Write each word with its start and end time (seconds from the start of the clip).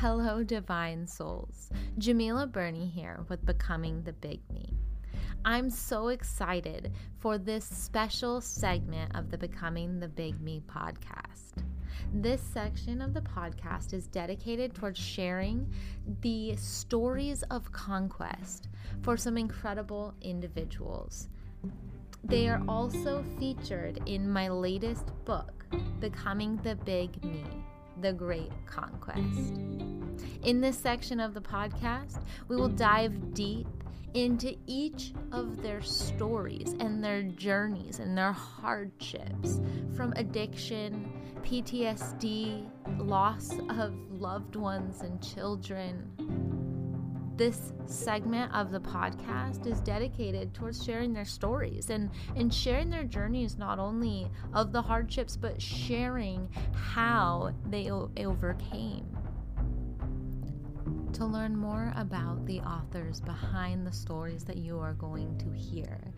Hello, 0.00 0.44
divine 0.44 1.08
souls. 1.08 1.70
Djemilah 1.98 2.52
Birnie 2.52 2.86
here 2.86 3.18
with 3.28 3.44
Becoming 3.44 4.00
the 4.04 4.12
Big 4.12 4.38
Me. 4.48 4.72
I'm 5.44 5.68
so 5.68 6.06
excited 6.06 6.92
for 7.18 7.36
this 7.36 7.64
special 7.64 8.40
segment 8.40 9.16
of 9.16 9.28
the 9.28 9.36
Becoming 9.36 9.98
the 9.98 10.06
Big 10.06 10.40
Me 10.40 10.62
podcast. 10.68 11.64
This 12.14 12.40
section 12.40 13.02
of 13.02 13.12
the 13.12 13.22
podcast 13.22 13.92
is 13.92 14.06
dedicated 14.06 14.72
towards 14.72 15.00
sharing 15.00 15.68
the 16.20 16.54
stories 16.54 17.42
of 17.50 17.72
conquest 17.72 18.68
for 19.02 19.16
some 19.16 19.36
incredible 19.36 20.14
individuals. 20.22 21.28
They 22.22 22.48
are 22.48 22.62
also 22.68 23.24
featured 23.40 23.98
in 24.06 24.30
my 24.30 24.48
latest 24.48 25.06
book, 25.24 25.66
Becoming 25.98 26.54
the 26.58 26.76
Big 26.76 27.20
Me 27.24 27.44
The 28.00 28.12
Great 28.12 28.52
Conquest. 28.66 29.60
In 30.42 30.60
this 30.60 30.78
section 30.78 31.20
of 31.20 31.34
the 31.34 31.40
podcast, 31.40 32.22
we 32.48 32.56
will 32.56 32.68
dive 32.68 33.34
deep 33.34 33.66
into 34.14 34.56
each 34.66 35.12
of 35.32 35.62
their 35.62 35.82
stories 35.82 36.74
and 36.80 37.02
their 37.02 37.22
journeys 37.22 37.98
and 37.98 38.16
their 38.16 38.32
hardships 38.32 39.60
from 39.94 40.12
addiction, 40.16 41.12
PTSD, 41.42 42.68
loss 42.98 43.52
of 43.70 43.94
loved 44.10 44.56
ones 44.56 45.02
and 45.02 45.22
children. 45.22 46.57
This 47.38 47.72
segment 47.86 48.52
of 48.52 48.70
the 48.72 48.80
podcast 48.80 49.64
is 49.64 49.80
dedicated 49.80 50.52
towards 50.54 50.84
sharing 50.84 51.12
their 51.12 51.24
stories 51.24 51.88
and, 51.88 52.10
and 52.34 52.52
sharing 52.52 52.90
their 52.90 53.04
journeys, 53.04 53.56
not 53.56 53.78
only 53.78 54.28
of 54.52 54.72
the 54.72 54.82
hardships, 54.82 55.36
but 55.36 55.62
sharing 55.62 56.48
how 56.74 57.52
they 57.70 57.92
o- 57.92 58.10
overcame 58.16 59.06
to 61.12 61.24
learn 61.24 61.56
more 61.56 61.92
about 61.96 62.44
the 62.44 62.58
authors 62.60 63.20
behind 63.20 63.86
the 63.86 63.92
stories 63.92 64.42
that 64.42 64.56
you 64.56 64.80
are 64.80 64.94
going 64.94 65.38
to 65.38 65.52
hear, 65.52 66.12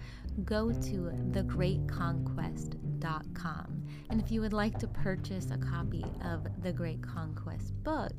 go 0.45 0.73
to 0.73 1.13
thegreatconquest.com. 1.33 3.83
And 4.09 4.23
if 4.23 4.31
you 4.31 4.41
would 4.41 4.55
like 4.55 4.79
to 4.79 4.87
purchase 4.87 5.51
a 5.51 5.59
copy 5.59 6.07
of 6.25 6.47
The 6.63 6.73
Great 6.73 7.03
Conquest 7.03 7.75
book, 7.83 8.15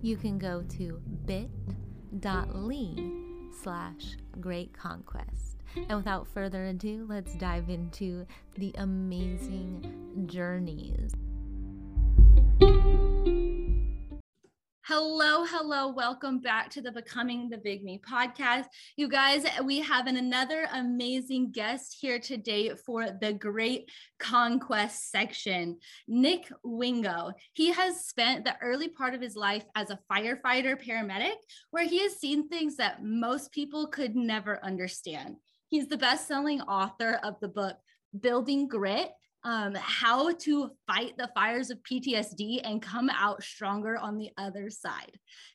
you 0.00 0.16
can 0.16 0.38
go 0.38 0.62
to 0.76 1.02
bit.ly 2.12 2.96
slash 3.62 4.16
great 4.40 4.72
conquest. 4.72 5.62
And 5.74 5.96
without 5.98 6.26
further 6.26 6.66
ado, 6.66 7.06
let's 7.08 7.34
dive 7.34 7.68
into 7.68 8.26
the 8.56 8.74
amazing 8.78 10.26
journeys. 10.26 11.12
Hello, 14.98 15.44
hello. 15.44 15.88
Welcome 15.88 16.38
back 16.38 16.70
to 16.70 16.80
the 16.80 16.90
Becoming 16.90 17.50
the 17.50 17.58
Big 17.58 17.84
Me 17.84 18.00
podcast. 18.00 18.64
You 18.96 19.10
guys, 19.10 19.44
we 19.62 19.80
have 19.80 20.06
an, 20.06 20.16
another 20.16 20.66
amazing 20.72 21.50
guest 21.52 21.98
here 22.00 22.18
today 22.18 22.70
for 22.86 23.10
the 23.20 23.34
Great 23.34 23.90
Conquest 24.18 25.10
section, 25.10 25.76
Nick 26.08 26.50
Wingo. 26.64 27.32
He 27.52 27.72
has 27.72 28.06
spent 28.06 28.46
the 28.46 28.56
early 28.62 28.88
part 28.88 29.12
of 29.12 29.20
his 29.20 29.36
life 29.36 29.66
as 29.74 29.90
a 29.90 29.98
firefighter 30.10 30.82
paramedic, 30.82 31.34
where 31.72 31.84
he 31.84 31.98
has 31.98 32.16
seen 32.16 32.48
things 32.48 32.76
that 32.76 33.04
most 33.04 33.52
people 33.52 33.88
could 33.88 34.16
never 34.16 34.64
understand. 34.64 35.36
He's 35.68 35.88
the 35.88 35.98
best 35.98 36.26
selling 36.26 36.62
author 36.62 37.20
of 37.22 37.38
the 37.40 37.48
book 37.48 37.76
Building 38.18 38.66
Grit 38.66 39.10
um, 39.46 39.76
how 39.76 40.32
to 40.32 40.72
fight 40.88 41.16
the 41.16 41.30
fires 41.32 41.70
of 41.70 41.78
PTSD 41.84 42.60
and 42.64 42.82
come 42.82 43.08
out 43.08 43.44
stronger 43.44 43.96
on 43.96 44.18
the 44.18 44.30
other 44.36 44.68
side. 44.68 45.12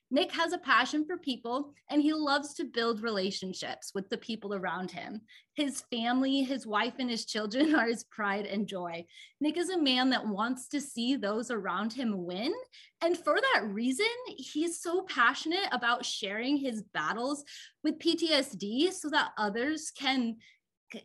Nick 0.09 0.31
has 0.31 0.53
a 0.53 0.58
passion 0.58 1.06
for 1.06 1.17
people 1.17 1.73
and 1.89 2.02
he 2.02 2.14
loves 2.14 2.53
to 2.53 2.63
build 2.63 3.03
relationships 3.03 3.91
with 3.94 4.09
the 4.09 4.18
people 4.18 4.53
around 4.53 4.91
him. 4.91 5.22
His 5.56 5.84
family, 5.91 6.41
his 6.44 6.66
wife, 6.66 6.94
and 7.00 7.09
his 7.09 7.25
children 7.25 7.75
are 7.79 7.88
his 7.88 8.06
pride 8.06 8.46
and 8.46 8.66
joy. 8.66 9.06
Nick 9.41 9.57
is 9.57 9.69
a 9.69 9.81
man 9.81 10.09
that 10.12 10.25
wants 10.25 10.69
to 10.69 10.79
see 10.79 11.18
those 11.18 11.52
around 11.52 11.91
him 11.91 12.25
win. 12.25 12.53
And 13.02 13.18
for 13.18 13.38
that 13.53 13.68
reason, 13.68 14.06
he's 14.38 14.81
so 14.81 15.02
passionate 15.03 15.68
about 15.73 16.06
sharing 16.06 16.56
his 16.56 16.81
battles 16.94 17.44
with 17.84 18.00
PTSD 18.00 18.94
so 18.94 19.09
that 19.09 19.31
others 19.38 19.91
can 19.97 20.38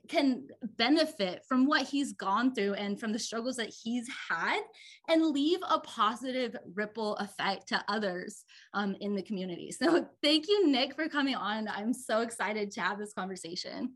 can 0.08 0.48
benefit 0.76 1.44
from 1.48 1.66
what 1.66 1.82
he's 1.82 2.12
gone 2.12 2.54
through 2.54 2.74
and 2.74 2.98
from 2.98 3.12
the 3.12 3.18
struggles 3.18 3.56
that 3.56 3.72
he's 3.82 4.08
had 4.28 4.60
and 5.08 5.26
leave 5.26 5.60
a 5.68 5.78
positive 5.80 6.56
ripple 6.74 7.16
effect 7.16 7.68
to 7.68 7.84
others 7.88 8.44
um, 8.74 8.96
in 9.00 9.14
the 9.14 9.22
community. 9.22 9.72
So, 9.86 10.08
thank 10.22 10.48
you, 10.48 10.68
Nick, 10.68 10.94
for 10.94 11.08
coming 11.08 11.34
on. 11.34 11.68
I'm 11.68 11.92
so 11.92 12.22
excited 12.22 12.70
to 12.72 12.80
have 12.80 12.98
this 12.98 13.12
conversation. 13.12 13.94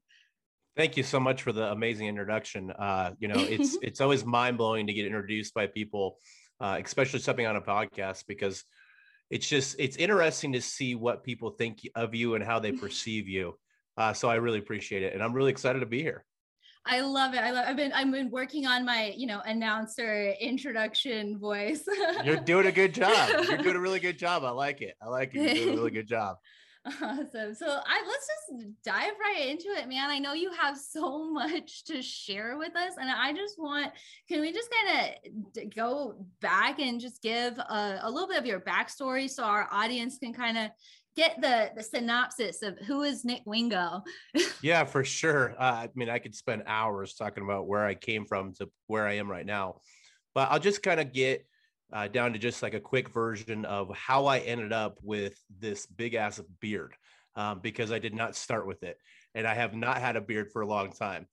Thank 0.77 0.97
you 0.97 1.03
so 1.03 1.19
much 1.19 1.43
for 1.43 1.53
the 1.53 1.71
amazing 1.71 2.07
introduction. 2.07 2.71
Uh, 2.71 3.13
you 3.19 3.29
know, 3.29 3.39
it's 3.39 3.77
it's 3.83 4.01
always 4.01 4.25
mind 4.25 4.59
blowing 4.59 4.87
to 4.87 4.93
get 4.93 5.07
introduced 5.07 5.55
by 5.55 5.67
people, 5.67 6.19
uh, 6.61 6.79
especially 6.83 7.21
stepping 7.21 7.47
on 7.47 7.57
a 7.57 7.61
podcast 7.61 8.25
because 8.29 8.65
it's 9.31 9.49
just 9.49 9.77
it's 9.79 9.97
interesting 9.97 10.53
to 10.53 10.61
see 10.61 10.95
what 10.95 11.25
people 11.25 11.51
think 11.51 11.81
of 11.95 12.15
you 12.15 12.35
and 12.35 12.45
how 12.45 12.59
they 12.59 12.73
perceive 12.85 13.27
you. 13.27 13.55
Uh, 14.01 14.15
so 14.15 14.31
I 14.31 14.37
really 14.37 14.59
appreciate 14.59 15.03
it, 15.03 15.13
and 15.13 15.23
I'm 15.23 15.35
really 15.35 15.51
excited 15.51 15.81
to 15.81 15.87
be 15.87 16.01
here. 16.01 16.25
I 16.87 17.03
love 17.03 17.35
it. 17.35 17.41
I 17.41 17.51
love. 17.51 17.67
I've 17.69 17.77
been 17.77 17.93
I've 17.93 18.11
been 18.11 18.31
working 18.31 18.67
on 18.67 18.87
my 18.87 19.13
you 19.15 19.27
know 19.27 19.43
announcer 19.45 20.33
introduction 20.41 21.39
voice. 21.39 21.85
You're 22.25 22.39
doing 22.39 22.65
a 22.65 22.73
good 22.73 22.95
job. 22.95 23.29
You're 23.47 23.59
doing 23.59 23.77
a 23.77 23.81
really 23.81 24.01
good 24.01 24.19
job. 24.27 24.43
I 24.43 24.51
like 24.53 24.81
it. 24.81 24.95
I 25.03 25.09
like 25.09 25.35
it. 25.35 25.43
You're 25.43 25.55
doing 25.55 25.69
a 25.69 25.77
really 25.77 25.91
good 25.91 26.09
job. 26.09 26.37
Awesome. 26.87 27.55
So 27.55 27.67
I 27.67 28.03
let's 28.07 28.27
just 28.27 28.83
dive 28.83 29.13
right 29.23 29.49
into 29.51 29.69
it, 29.69 29.87
man. 29.87 30.09
I 30.09 30.19
know 30.19 30.33
you 30.33 30.51
have 30.53 30.79
so 30.79 31.31
much 31.31 31.85
to 31.85 32.01
share 32.01 32.57
with 32.57 32.75
us, 32.75 32.95
and 32.99 33.11
I 33.11 33.35
just 33.35 33.59
want 33.59 33.93
can 34.31 34.41
we 34.41 34.51
just 34.51 34.71
kind 34.71 35.15
of 35.55 35.75
go 35.77 36.25
back 36.41 36.79
and 36.79 36.99
just 36.99 37.21
give 37.21 37.59
a, 37.59 37.99
a 38.01 38.11
little 38.11 38.27
bit 38.27 38.39
of 38.39 38.47
your 38.47 38.61
backstory 38.61 39.29
so 39.29 39.45
our 39.45 39.69
audience 39.71 40.17
can 40.17 40.33
kind 40.33 40.57
of 40.57 40.71
get 41.17 41.41
the 41.41 41.71
the 41.75 41.83
synopsis 41.83 42.63
of 42.63 42.79
who 42.79 43.03
is 43.03 43.25
Nick 43.25 43.43
Wingo. 43.47 44.03
yeah, 44.63 44.85
for 44.85 45.05
sure. 45.05 45.55
Uh, 45.59 45.63
I 45.85 45.89
mean, 45.95 46.09
I 46.09 46.19
could 46.19 46.35
spend 46.35 46.63
hours 46.67 47.15
talking 47.15 47.45
about 47.45 47.67
where 47.67 47.85
I 47.85 47.95
came 47.95 48.25
from 48.25 48.55
to 48.55 48.71
where 48.87 49.07
I 49.07 49.15
am 49.15 49.31
right 49.31 49.47
now, 49.47 49.81
but 50.35 50.51
I'll 50.51 50.59
just 50.59 50.83
kind 50.83 51.01
of 51.01 51.13
get 51.13 51.47
uh, 51.93 52.09
down 52.09 52.33
to 52.33 52.39
just 52.39 52.63
like 52.63 52.75
a 52.75 52.81
quick 52.81 53.09
version 53.09 53.65
of 53.65 53.95
how 53.95 54.27
I 54.27 54.39
ended 54.39 54.73
up 54.73 54.99
with 55.03 55.35
this 55.59 55.87
big 55.87 56.15
ass 56.15 56.41
beard 56.61 56.95
um, 57.35 57.61
because 57.61 57.91
I 57.93 57.99
did 57.99 58.15
not 58.15 58.37
start 58.37 58.67
with 58.67 58.83
it, 58.83 58.97
and 59.35 59.47
I 59.47 59.55
have 59.55 59.75
not 59.75 59.99
had 59.99 60.17
a 60.17 60.21
beard 60.21 60.51
for 60.53 60.63
a 60.63 60.67
long 60.67 60.93
time. 60.93 61.27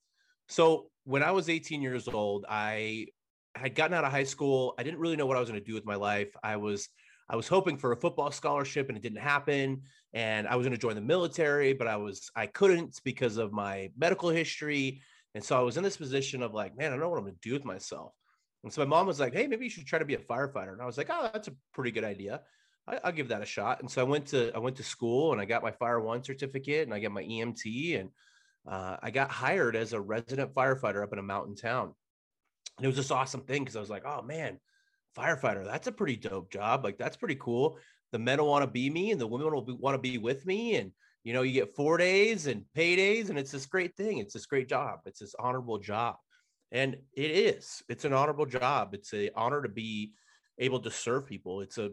So 0.50 0.90
when 1.04 1.24
I 1.24 1.32
was 1.32 1.50
18 1.50 1.82
years 1.82 2.08
old, 2.08 2.46
I 2.50 3.08
had 3.56 3.76
gotten 3.76 3.94
out 3.94 4.04
of 4.04 4.12
high 4.12 4.24
school. 4.24 4.74
I 4.78 4.84
didn't 4.84 5.00
really 5.00 5.16
know 5.16 5.26
what 5.26 5.38
I 5.38 5.40
was 5.40 5.50
going 5.50 5.60
to 5.60 5.66
do 5.66 5.74
with 5.74 5.86
my 5.86 5.96
life. 5.96 6.30
I 6.44 6.58
was 6.58 6.90
I 7.30 7.36
was 7.36 7.48
hoping 7.48 7.78
for 7.78 7.92
a 7.92 7.98
football 7.98 8.32
scholarship 8.32 8.88
and 8.88 8.98
it 8.98 9.04
didn't 9.04 9.20
happen. 9.20 9.82
And 10.14 10.48
I 10.48 10.56
was 10.56 10.66
going 10.66 10.76
to 10.76 10.82
join 10.82 10.96
the 10.96 11.02
military, 11.02 11.74
but 11.74 11.88
I 11.88 11.98
was 11.98 12.32
I 12.36 12.46
couldn't 12.46 13.00
because 13.04 13.38
of 13.38 13.52
my 13.52 13.92
medical 13.98 14.30
history. 14.30 15.02
And 15.36 15.44
so 15.44 15.58
I 15.58 15.62
was 15.62 15.78
in 15.78 15.84
this 15.84 15.98
position 15.98 16.42
of 16.42 16.54
like, 16.54 16.78
man, 16.78 16.88
I 16.88 16.90
don't 16.92 17.00
know 17.00 17.10
what 17.10 17.18
I'm 17.18 17.26
going 17.26 17.36
to 17.36 17.50
do 17.50 17.54
with 17.54 17.66
myself. 17.66 18.14
And 18.64 18.74
so 18.74 18.82
my 18.82 18.88
mom 18.88 19.08
was 19.08 19.20
like, 19.20 19.34
hey, 19.34 19.48
maybe 19.48 19.66
you 19.66 19.70
should 19.70 19.86
try 19.86 20.00
to 20.00 20.06
be 20.06 20.16
a 20.16 20.20
firefighter. 20.20 20.74
And 20.74 20.82
I 20.82 20.86
was 20.86 20.98
like, 20.98 21.10
oh, 21.10 21.30
that's 21.32 21.48
a 21.48 21.56
pretty 21.74 21.92
good 21.92 22.04
idea. 22.04 22.42
I, 22.88 23.00
will 23.04 23.12
give 23.12 23.28
that 23.28 23.42
a 23.42 23.46
shot. 23.46 23.82
And 23.82 23.92
so 23.92 24.02
I 24.02 24.06
went 24.06 24.28
to 24.28 24.52
I 24.56 24.60
went 24.60 24.78
to 24.78 24.84
school 24.84 25.34
and 25.34 25.42
I 25.42 25.46
got 25.46 25.64
my 25.64 25.72
Fire 25.72 26.00
One 26.00 26.24
certificate 26.24 26.88
and 26.88 26.94
I 26.94 27.00
got 27.00 27.12
my 27.12 27.24
EMT 27.24 28.00
and 28.00 28.10
uh, 28.68 28.98
I 29.02 29.12
got 29.12 29.30
hired 29.30 29.76
as 29.76 29.94
a 29.94 30.02
resident 30.02 30.54
firefighter 30.54 31.04
up 31.04 31.14
in 31.14 31.20
a 31.20 31.24
mountain 31.24 31.56
town. 31.56 31.94
And 32.78 32.86
it 32.86 32.88
was 32.88 32.98
this 32.98 33.12
awesome 33.12 33.42
thing 33.42 33.64
because 33.64 33.76
I 33.76 33.82
was 33.82 33.90
like, 33.90 34.06
oh 34.06 34.22
man, 34.22 34.60
firefighter, 35.18 35.66
that's 35.66 35.88
a 35.88 35.92
pretty 35.92 36.16
dope 36.16 36.52
job. 36.52 36.84
Like 36.84 36.98
that's 36.98 37.18
pretty 37.18 37.36
cool. 37.36 37.78
The 38.12 38.20
men 38.20 38.40
will 38.40 38.48
want 38.48 38.64
to 38.64 38.72
be 38.72 38.90
me 38.90 39.12
and 39.12 39.20
the 39.20 39.28
women 39.28 39.54
will 39.54 39.66
want 39.80 39.96
to 39.96 40.02
be 40.02 40.18
with 40.18 40.46
me. 40.46 40.76
And, 40.76 40.92
you 41.24 41.34
know, 41.34 41.42
you 41.42 41.54
get 41.54 41.76
four 41.76 41.98
days 41.98 42.48
and 42.48 42.64
paydays 42.76 43.30
and 43.30 43.38
it's 43.38 43.52
this 43.52 43.66
great 43.66 43.96
thing. 43.96 44.20
It's 44.20 44.34
this 44.34 44.46
great 44.46 44.70
job. 44.70 45.00
It's 45.06 45.20
this 45.20 45.36
honorable 45.40 45.80
job. 45.80 46.16
And 46.72 46.96
it 47.14 47.32
is, 47.32 47.82
it's 47.90 48.06
an 48.06 48.14
honorable 48.14 48.46
job. 48.46 48.94
It's 48.94 49.14
an 49.14 49.30
honor 49.36 49.62
to 49.62 49.70
be 49.70 50.14
able 50.58 50.80
to 50.82 50.92
serve 50.92 51.26
people. 51.26 51.62
It's 51.62 51.78
a, 51.78 51.92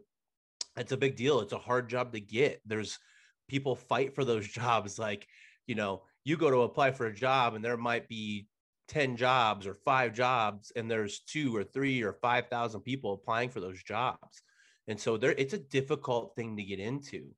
it's 0.76 0.92
a 0.92 0.96
big 0.96 1.16
deal. 1.16 1.40
It's 1.40 1.52
a 1.52 1.58
hard 1.58 1.88
job 1.88 2.12
to 2.12 2.20
get. 2.20 2.60
There's 2.66 2.98
people 3.48 3.76
fight 3.76 4.14
for 4.14 4.24
those 4.24 4.46
jobs. 4.52 4.98
Like, 4.98 5.26
you 5.66 5.74
know, 5.74 6.02
you 6.24 6.36
go 6.36 6.50
to 6.50 6.62
apply 6.62 6.92
for 6.92 7.06
a 7.06 7.14
job 7.14 7.54
and 7.54 7.64
there 7.64 7.76
might 7.76 8.08
be 8.08 8.48
10 8.88 9.16
jobs 9.16 9.66
or 9.66 9.74
five 9.84 10.12
jobs 10.12 10.72
and 10.76 10.90
there's 10.90 11.20
two 11.20 11.54
or 11.56 11.64
three 11.64 12.02
or 12.02 12.12
5,000 12.12 12.80
people 12.80 13.14
applying 13.14 13.48
for 13.48 13.60
those 13.60 13.82
jobs. 13.82 14.42
And 14.86 15.00
so 15.00 15.16
there 15.16 15.32
it's 15.32 15.54
a 15.54 15.58
difficult 15.58 16.34
thing 16.36 16.56
to 16.56 16.62
get 16.62 16.78
into. 16.78 17.30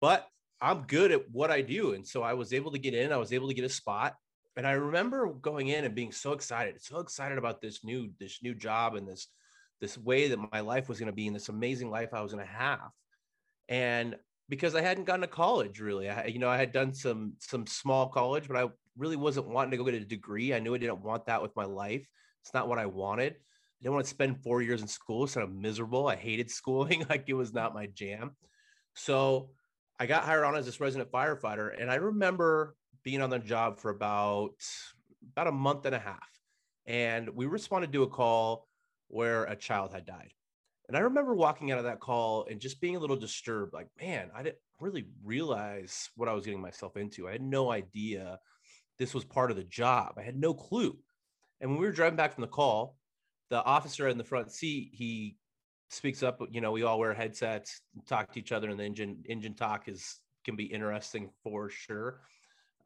But 0.00 0.26
I'm 0.60 0.82
good 0.82 1.12
at 1.12 1.30
what 1.30 1.50
I 1.50 1.60
do 1.60 1.94
and 1.94 2.06
so 2.06 2.22
I 2.22 2.34
was 2.34 2.52
able 2.52 2.72
to 2.72 2.78
get 2.78 2.94
in, 2.94 3.12
I 3.12 3.16
was 3.16 3.32
able 3.32 3.48
to 3.48 3.54
get 3.54 3.64
a 3.64 3.68
spot 3.68 4.16
and 4.56 4.66
I 4.66 4.72
remember 4.72 5.32
going 5.32 5.68
in 5.68 5.84
and 5.84 5.94
being 5.94 6.12
so 6.12 6.32
excited, 6.32 6.82
so 6.82 6.98
excited 6.98 7.38
about 7.38 7.60
this 7.60 7.84
new 7.84 8.10
this 8.18 8.42
new 8.42 8.54
job 8.54 8.96
and 8.96 9.06
this 9.06 9.28
this 9.80 9.98
way 9.98 10.28
that 10.28 10.52
my 10.52 10.60
life 10.60 10.88
was 10.88 10.98
going 10.98 11.06
to 11.06 11.12
be 11.12 11.26
and 11.26 11.34
this 11.34 11.48
amazing 11.48 11.90
life 11.90 12.10
I 12.12 12.22
was 12.22 12.32
going 12.32 12.46
to 12.46 12.52
have. 12.52 12.90
And 13.68 14.16
because 14.48 14.74
I 14.74 14.82
hadn't 14.82 15.04
gone 15.04 15.20
to 15.20 15.26
college 15.26 15.80
really, 15.80 16.08
I, 16.08 16.26
you 16.26 16.38
know, 16.38 16.48
I 16.48 16.56
had 16.56 16.72
done 16.72 16.92
some 16.92 17.34
some 17.38 17.66
small 17.66 18.08
college, 18.08 18.48
but 18.48 18.56
I 18.56 18.68
really 18.96 19.16
wasn't 19.16 19.48
wanting 19.48 19.72
to 19.72 19.76
go 19.76 19.84
get 19.84 19.94
a 19.94 20.00
degree. 20.00 20.54
I 20.54 20.60
knew 20.60 20.74
I 20.74 20.78
didn't 20.78 21.02
want 21.02 21.26
that 21.26 21.42
with 21.42 21.54
my 21.56 21.64
life. 21.64 22.06
It's 22.42 22.54
not 22.54 22.68
what 22.68 22.78
I 22.78 22.86
wanted. 22.86 23.32
I 23.34 23.82
didn't 23.82 23.94
want 23.94 24.04
to 24.04 24.10
spend 24.10 24.42
four 24.42 24.62
years 24.62 24.82
in 24.82 24.88
school. 24.88 25.26
So 25.26 25.42
I'm 25.42 25.60
miserable. 25.60 26.08
I 26.08 26.16
hated 26.16 26.50
schooling. 26.50 27.06
like 27.10 27.24
it 27.26 27.34
was 27.34 27.52
not 27.52 27.74
my 27.74 27.86
jam. 27.86 28.32
So 28.94 29.50
I 29.98 30.06
got 30.06 30.24
hired 30.24 30.44
on 30.44 30.56
as 30.56 30.66
this 30.66 30.80
resident 30.80 31.10
firefighter. 31.10 31.70
And 31.80 31.90
I 31.90 31.96
remember 31.96 32.76
being 33.02 33.22
on 33.22 33.30
the 33.30 33.38
job 33.38 33.78
for 33.78 33.90
about 33.90 34.54
about 35.32 35.46
a 35.46 35.52
month 35.52 35.86
and 35.86 35.94
a 35.94 35.98
half. 35.98 36.28
And 36.86 37.30
we 37.30 37.46
responded 37.46 37.92
to 37.92 38.02
a 38.02 38.08
call 38.08 38.66
where 39.08 39.44
a 39.44 39.56
child 39.56 39.92
had 39.92 40.04
died. 40.04 40.32
And 40.88 40.96
I 40.96 41.00
remember 41.00 41.34
walking 41.34 41.70
out 41.70 41.78
of 41.78 41.84
that 41.84 42.00
call 42.00 42.46
and 42.50 42.60
just 42.60 42.80
being 42.80 42.96
a 42.96 42.98
little 42.98 43.16
disturbed, 43.16 43.72
like, 43.72 43.88
man, 44.00 44.30
I 44.34 44.42
didn't 44.42 44.58
really 44.80 45.06
realize 45.22 46.10
what 46.16 46.28
I 46.28 46.32
was 46.32 46.44
getting 46.44 46.60
myself 46.60 46.96
into. 46.96 47.28
I 47.28 47.32
had 47.32 47.42
no 47.42 47.70
idea 47.70 48.38
this 48.98 49.14
was 49.14 49.24
part 49.24 49.50
of 49.50 49.56
the 49.56 49.64
job. 49.64 50.14
I 50.16 50.22
had 50.22 50.36
no 50.36 50.54
clue. 50.54 50.98
And 51.60 51.70
when 51.70 51.80
we 51.80 51.86
were 51.86 51.92
driving 51.92 52.16
back 52.16 52.34
from 52.34 52.42
the 52.42 52.48
call, 52.48 52.96
the 53.50 53.62
officer 53.62 54.08
in 54.08 54.18
the 54.18 54.24
front 54.24 54.50
seat, 54.50 54.90
he 54.92 55.36
speaks 55.90 56.22
up, 56.22 56.40
you 56.50 56.60
know, 56.60 56.72
we 56.72 56.82
all 56.82 56.98
wear 56.98 57.12
headsets, 57.14 57.80
talk 58.06 58.32
to 58.32 58.38
each 58.38 58.52
other, 58.52 58.70
and 58.70 58.78
the 58.78 58.84
engine 58.84 59.22
engine 59.28 59.54
talk 59.54 59.88
is 59.88 60.20
can 60.44 60.56
be 60.56 60.64
interesting 60.64 61.30
for 61.42 61.68
sure. 61.68 62.20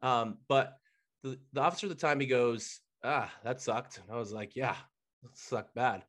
Um, 0.01 0.37
but 0.47 0.77
the, 1.23 1.39
the 1.53 1.61
officer 1.61 1.87
at 1.87 1.89
the 1.89 1.95
time 1.95 2.19
he 2.19 2.27
goes, 2.27 2.79
ah, 3.03 3.31
that 3.43 3.61
sucked. 3.61 3.97
And 3.97 4.15
I 4.15 4.19
was 4.19 4.31
like, 4.31 4.55
yeah, 4.55 4.75
that 5.23 5.35
sucked 5.35 5.73
bad. 5.73 6.03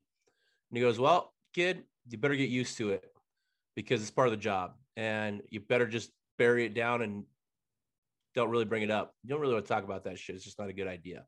And 0.70 0.76
he 0.76 0.80
goes, 0.80 0.98
well, 0.98 1.32
kid, 1.54 1.84
you 2.08 2.18
better 2.18 2.36
get 2.36 2.50
used 2.50 2.76
to 2.78 2.90
it 2.90 3.04
because 3.74 4.02
it's 4.02 4.10
part 4.10 4.28
of 4.28 4.32
the 4.32 4.36
job. 4.36 4.74
And 4.96 5.42
you 5.50 5.60
better 5.60 5.86
just 5.86 6.10
bury 6.36 6.66
it 6.66 6.74
down 6.74 7.02
and 7.02 7.24
don't 8.38 8.50
really 8.50 8.64
bring 8.64 8.82
it 8.82 8.90
up. 8.90 9.14
You 9.22 9.30
don't 9.30 9.40
really 9.40 9.54
want 9.54 9.66
to 9.66 9.72
talk 9.72 9.84
about 9.84 10.04
that 10.04 10.18
shit. 10.18 10.36
It's 10.36 10.44
just 10.44 10.58
not 10.58 10.68
a 10.68 10.72
good 10.72 10.86
idea. 10.86 11.24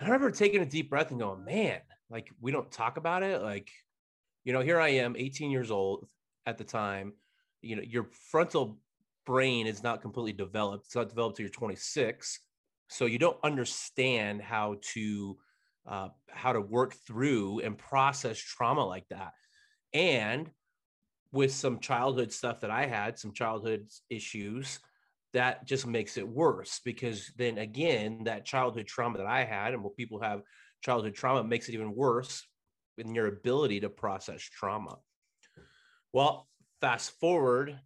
I 0.00 0.04
remember 0.04 0.30
taking 0.30 0.62
a 0.62 0.66
deep 0.66 0.88
breath 0.88 1.10
and 1.10 1.20
going, 1.20 1.44
man, 1.44 1.80
like 2.08 2.30
we 2.40 2.52
don't 2.52 2.70
talk 2.70 2.96
about 2.96 3.22
it. 3.22 3.42
Like, 3.42 3.70
you 4.44 4.52
know, 4.52 4.60
here 4.60 4.80
I 4.80 4.88
am, 4.88 5.14
18 5.16 5.50
years 5.50 5.70
old 5.70 6.08
at 6.46 6.56
the 6.56 6.64
time. 6.64 7.12
You 7.60 7.76
know, 7.76 7.82
your 7.82 8.06
frontal 8.30 8.78
brain 9.26 9.66
is 9.66 9.82
not 9.82 10.00
completely 10.00 10.32
developed. 10.32 10.86
It's 10.86 10.96
not 10.96 11.10
developed 11.10 11.36
till 11.36 11.44
you're 11.44 11.50
26. 11.50 12.40
So 12.88 13.04
you 13.04 13.18
don't 13.18 13.36
understand 13.42 14.40
how 14.40 14.76
to 14.94 15.36
uh, 15.86 16.08
how 16.30 16.52
to 16.52 16.60
work 16.60 16.94
through 17.06 17.60
and 17.60 17.76
process 17.76 18.38
trauma 18.38 18.86
like 18.86 19.08
that. 19.08 19.32
And 19.92 20.50
with 21.32 21.52
some 21.52 21.80
childhood 21.80 22.32
stuff 22.32 22.60
that 22.60 22.70
I 22.70 22.86
had, 22.86 23.18
some 23.18 23.32
childhood 23.32 23.88
issues, 24.08 24.78
that 25.34 25.66
just 25.66 25.86
makes 25.86 26.16
it 26.16 26.26
worse 26.26 26.80
because 26.84 27.30
then 27.36 27.58
again, 27.58 28.24
that 28.24 28.44
childhood 28.44 28.86
trauma 28.86 29.18
that 29.18 29.26
I 29.26 29.44
had 29.44 29.74
and 29.74 29.82
what 29.82 29.96
people 29.96 30.20
have 30.20 30.42
childhood 30.82 31.14
trauma 31.14 31.44
makes 31.44 31.68
it 31.68 31.74
even 31.74 31.94
worse 31.94 32.46
in 32.96 33.14
your 33.14 33.26
ability 33.26 33.80
to 33.80 33.90
process 33.90 34.42
trauma. 34.42 34.96
Well, 36.12 36.48
fast 36.80 37.18
forward 37.20 37.78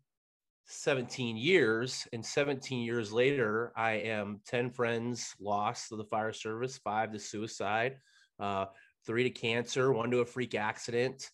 17 0.67 1.37
years, 1.37 2.07
and 2.13 2.25
17 2.25 2.85
years 2.85 3.13
later, 3.13 3.73
I 3.77 3.93
am 3.93 4.41
10 4.47 4.71
friends 4.71 5.35
lost 5.41 5.89
to 5.89 5.97
the 5.97 6.05
fire 6.05 6.33
service, 6.33 6.79
five 6.79 7.13
to 7.13 7.19
suicide, 7.19 7.97
uh, 8.39 8.67
three 9.05 9.25
to 9.25 9.31
cancer, 9.31 9.93
one 9.93 10.11
to 10.13 10.21
a 10.21 10.25
freak 10.25 10.55
accident, 10.55 11.31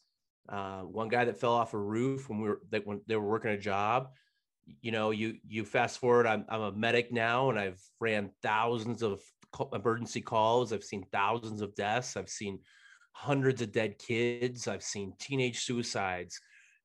uh, 0.48 0.80
one 0.80 1.08
guy 1.08 1.24
that 1.26 1.38
fell 1.38 1.52
off 1.52 1.74
a 1.74 1.78
roof 1.78 2.28
when 2.28 2.40
we 2.40 2.48
were 2.48 2.62
that 2.70 2.86
when 2.86 3.00
they 3.06 3.16
were 3.16 3.28
working 3.28 3.50
a 3.50 3.58
job. 3.58 4.08
You 4.80 4.92
know, 4.92 5.10
you 5.10 5.36
you 5.46 5.64
fast 5.64 5.98
forward. 5.98 6.26
I'm 6.26 6.44
I'm 6.48 6.60
a 6.60 6.72
medic 6.72 7.12
now, 7.12 7.50
and 7.50 7.58
I've 7.58 7.80
ran 8.00 8.30
thousands 8.42 9.02
of 9.02 9.20
emergency 9.72 10.20
calls. 10.20 10.72
I've 10.72 10.84
seen 10.84 11.04
thousands 11.12 11.60
of 11.60 11.74
deaths. 11.74 12.16
I've 12.16 12.28
seen 12.28 12.60
hundreds 13.12 13.62
of 13.62 13.72
dead 13.72 13.98
kids. 13.98 14.68
I've 14.68 14.82
seen 14.82 15.14
teenage 15.18 15.60
suicides. 15.60 16.38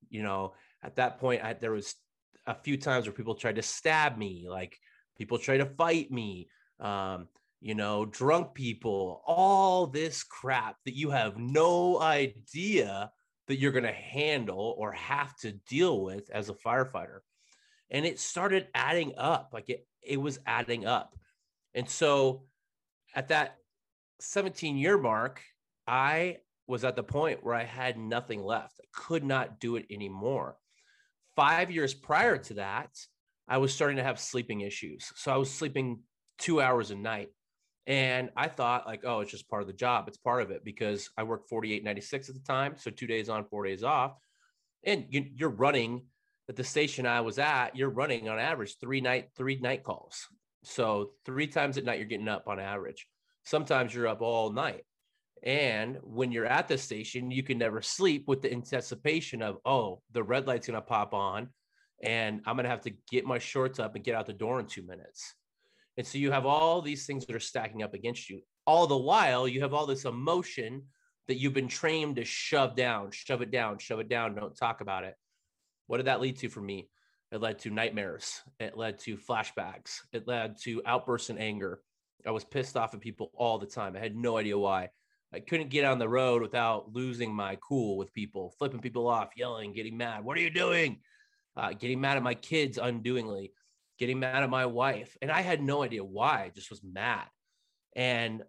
You 0.09 0.23
know, 0.23 0.53
at 0.83 0.95
that 0.95 1.19
point, 1.19 1.43
I, 1.43 1.53
there 1.53 1.71
was 1.71 1.95
a 2.47 2.55
few 2.55 2.77
times 2.77 3.05
where 3.05 3.13
people 3.13 3.35
tried 3.35 3.55
to 3.55 3.61
stab 3.61 4.17
me, 4.17 4.45
like 4.49 4.77
people 5.17 5.37
try 5.37 5.57
to 5.57 5.65
fight 5.65 6.11
me, 6.11 6.47
um, 6.79 7.27
you 7.61 7.75
know, 7.75 8.05
drunk 8.05 8.53
people, 8.53 9.21
all 9.25 9.87
this 9.87 10.23
crap 10.23 10.75
that 10.85 10.95
you 10.95 11.09
have 11.09 11.37
no 11.37 11.99
idea 12.01 13.11
that 13.47 13.57
you're 13.57 13.71
going 13.71 13.83
to 13.83 13.91
handle 13.91 14.75
or 14.77 14.91
have 14.91 15.35
to 15.37 15.51
deal 15.69 16.03
with 16.03 16.29
as 16.31 16.49
a 16.49 16.53
firefighter. 16.53 17.19
And 17.93 18.05
it 18.05 18.19
started 18.19 18.67
adding 18.75 19.13
up, 19.17 19.51
like 19.53 19.69
it, 19.69 19.87
it 20.01 20.17
was 20.17 20.39
adding 20.45 20.85
up. 20.85 21.15
And 21.73 21.87
so 21.89 22.43
at 23.15 23.29
that 23.29 23.55
17 24.19 24.77
year 24.77 24.97
mark, 24.97 25.41
I 25.87 26.37
was 26.67 26.83
at 26.83 26.95
the 26.95 27.03
point 27.03 27.43
where 27.43 27.55
I 27.55 27.63
had 27.63 27.97
nothing 27.97 28.43
left. 28.43 28.79
I 28.81 28.87
could 28.91 29.23
not 29.23 29.59
do 29.59 29.77
it 29.77 29.85
anymore 29.89 30.57
five 31.35 31.71
years 31.71 31.93
prior 31.93 32.37
to 32.37 32.55
that, 32.55 32.89
I 33.47 33.57
was 33.57 33.73
starting 33.73 33.97
to 33.97 34.03
have 34.03 34.19
sleeping 34.19 34.61
issues. 34.61 35.11
So 35.15 35.31
I 35.31 35.37
was 35.37 35.51
sleeping 35.51 36.01
two 36.37 36.61
hours 36.61 36.91
a 36.91 36.95
night. 36.95 37.29
And 37.85 38.29
I 38.37 38.47
thought, 38.47 38.87
like, 38.87 39.01
oh, 39.03 39.19
it's 39.19 39.31
just 39.31 39.49
part 39.49 39.61
of 39.61 39.67
the 39.67 39.73
job. 39.73 40.07
It's 40.07 40.17
part 40.17 40.41
of 40.41 40.51
it 40.51 40.63
because 40.63 41.09
I 41.17 41.23
worked 41.23 41.49
48, 41.49 41.83
96 41.83 42.29
at 42.29 42.35
the 42.35 42.41
time. 42.41 42.75
So 42.77 42.91
two 42.91 43.07
days 43.07 43.27
on, 43.27 43.45
four 43.49 43.65
days 43.65 43.83
off. 43.83 44.13
And 44.85 45.05
you, 45.09 45.25
you're 45.35 45.49
running 45.49 46.05
at 46.49 46.55
the 46.55 46.63
station 46.63 47.05
I 47.05 47.21
was 47.21 47.39
at, 47.39 47.75
you're 47.75 47.89
running 47.89 48.29
on 48.29 48.39
average 48.39 48.77
three 48.79 49.01
night, 49.01 49.29
three 49.35 49.59
night 49.59 49.83
calls. 49.83 50.27
So 50.63 51.11
three 51.25 51.47
times 51.47 51.77
at 51.77 51.85
night, 51.85 51.99
you're 51.99 52.07
getting 52.07 52.27
up 52.27 52.47
on 52.47 52.59
average. 52.59 53.07
Sometimes 53.45 53.93
you're 53.93 54.07
up 54.07 54.21
all 54.21 54.51
night. 54.51 54.83
And 55.43 55.97
when 56.03 56.31
you're 56.31 56.45
at 56.45 56.69
the 56.69 56.77
station, 56.77 57.31
you 57.31 57.43
can 57.43 57.57
never 57.57 57.81
sleep 57.81 58.25
with 58.27 58.41
the 58.41 58.51
anticipation 58.51 59.41
of, 59.41 59.57
oh, 59.65 60.01
the 60.13 60.23
red 60.23 60.47
light's 60.47 60.67
to 60.67 60.81
pop 60.81 61.13
on 61.13 61.49
and 62.01 62.41
I'm 62.45 62.57
to 62.57 62.67
have 62.67 62.81
to 62.81 62.93
get 63.09 63.25
my 63.25 63.39
shorts 63.39 63.79
up 63.79 63.95
and 63.95 64.03
get 64.03 64.15
out 64.15 64.25
the 64.25 64.33
door 64.33 64.59
in 64.59 64.65
two 64.65 64.83
minutes. 64.83 65.33
And 65.97 66.05
so 66.05 66.17
you 66.17 66.31
have 66.31 66.45
all 66.45 66.81
these 66.81 67.05
things 67.05 67.25
that 67.25 67.35
are 67.35 67.39
stacking 67.39 67.83
up 67.83 67.93
against 67.93 68.29
you. 68.29 68.41
All 68.65 68.87
the 68.87 68.97
while, 68.97 69.47
you 69.47 69.61
have 69.61 69.73
all 69.73 69.85
this 69.85 70.05
emotion 70.05 70.83
that 71.27 71.39
you've 71.39 71.53
been 71.53 71.67
trained 71.67 72.17
to 72.17 72.25
shove 72.25 72.75
down, 72.75 73.11
shove 73.11 73.41
it 73.41 73.51
down, 73.51 73.77
shove 73.77 73.99
it 73.99 74.09
down, 74.09 74.35
don't 74.35 74.55
talk 74.55 74.81
about 74.81 75.03
it. 75.03 75.15
What 75.87 75.97
did 75.97 76.07
that 76.07 76.21
lead 76.21 76.37
to 76.39 76.49
for 76.49 76.61
me? 76.61 76.89
It 77.31 77.41
led 77.41 77.59
to 77.59 77.71
nightmares. 77.71 78.41
It 78.59 78.77
led 78.77 78.99
to 78.99 79.17
flashbacks. 79.17 79.99
It 80.11 80.27
led 80.27 80.57
to 80.61 80.81
outbursts 80.85 81.29
in 81.29 81.37
anger. 81.37 81.81
I 82.25 82.31
was 82.31 82.43
pissed 82.43 82.77
off 82.77 82.93
at 82.93 83.01
people 83.01 83.31
all 83.35 83.57
the 83.57 83.65
time. 83.65 83.95
I 83.95 83.99
had 83.99 84.15
no 84.15 84.37
idea 84.37 84.57
why. 84.57 84.89
I 85.33 85.39
couldn't 85.39 85.69
get 85.71 85.83
on 85.83 85.97
the 85.97 86.07
road 86.07 86.43
without 86.43 86.93
losing 86.93 87.33
my 87.33 87.57
cool 87.67 87.97
with 87.97 88.13
people, 88.13 88.53
flipping 88.59 88.81
people 88.81 89.07
off, 89.07 89.31
yelling, 89.35 89.73
getting 89.73 89.97
mad. 89.97 90.23
What 90.23 90.37
are 90.37 90.41
you 90.41 90.51
doing? 90.51 90.99
Uh, 91.57 91.73
getting 91.73 91.99
mad 91.99 92.17
at 92.17 92.23
my 92.23 92.35
kids 92.35 92.77
undoingly, 92.77 93.51
getting 93.97 94.19
mad 94.19 94.43
at 94.43 94.49
my 94.49 94.67
wife. 94.67 95.17
And 95.21 95.31
I 95.31 95.41
had 95.41 95.61
no 95.61 95.81
idea 95.81 96.03
why. 96.03 96.43
I 96.43 96.51
just 96.53 96.69
was 96.69 96.83
mad. 96.83 97.25
And 97.95 98.43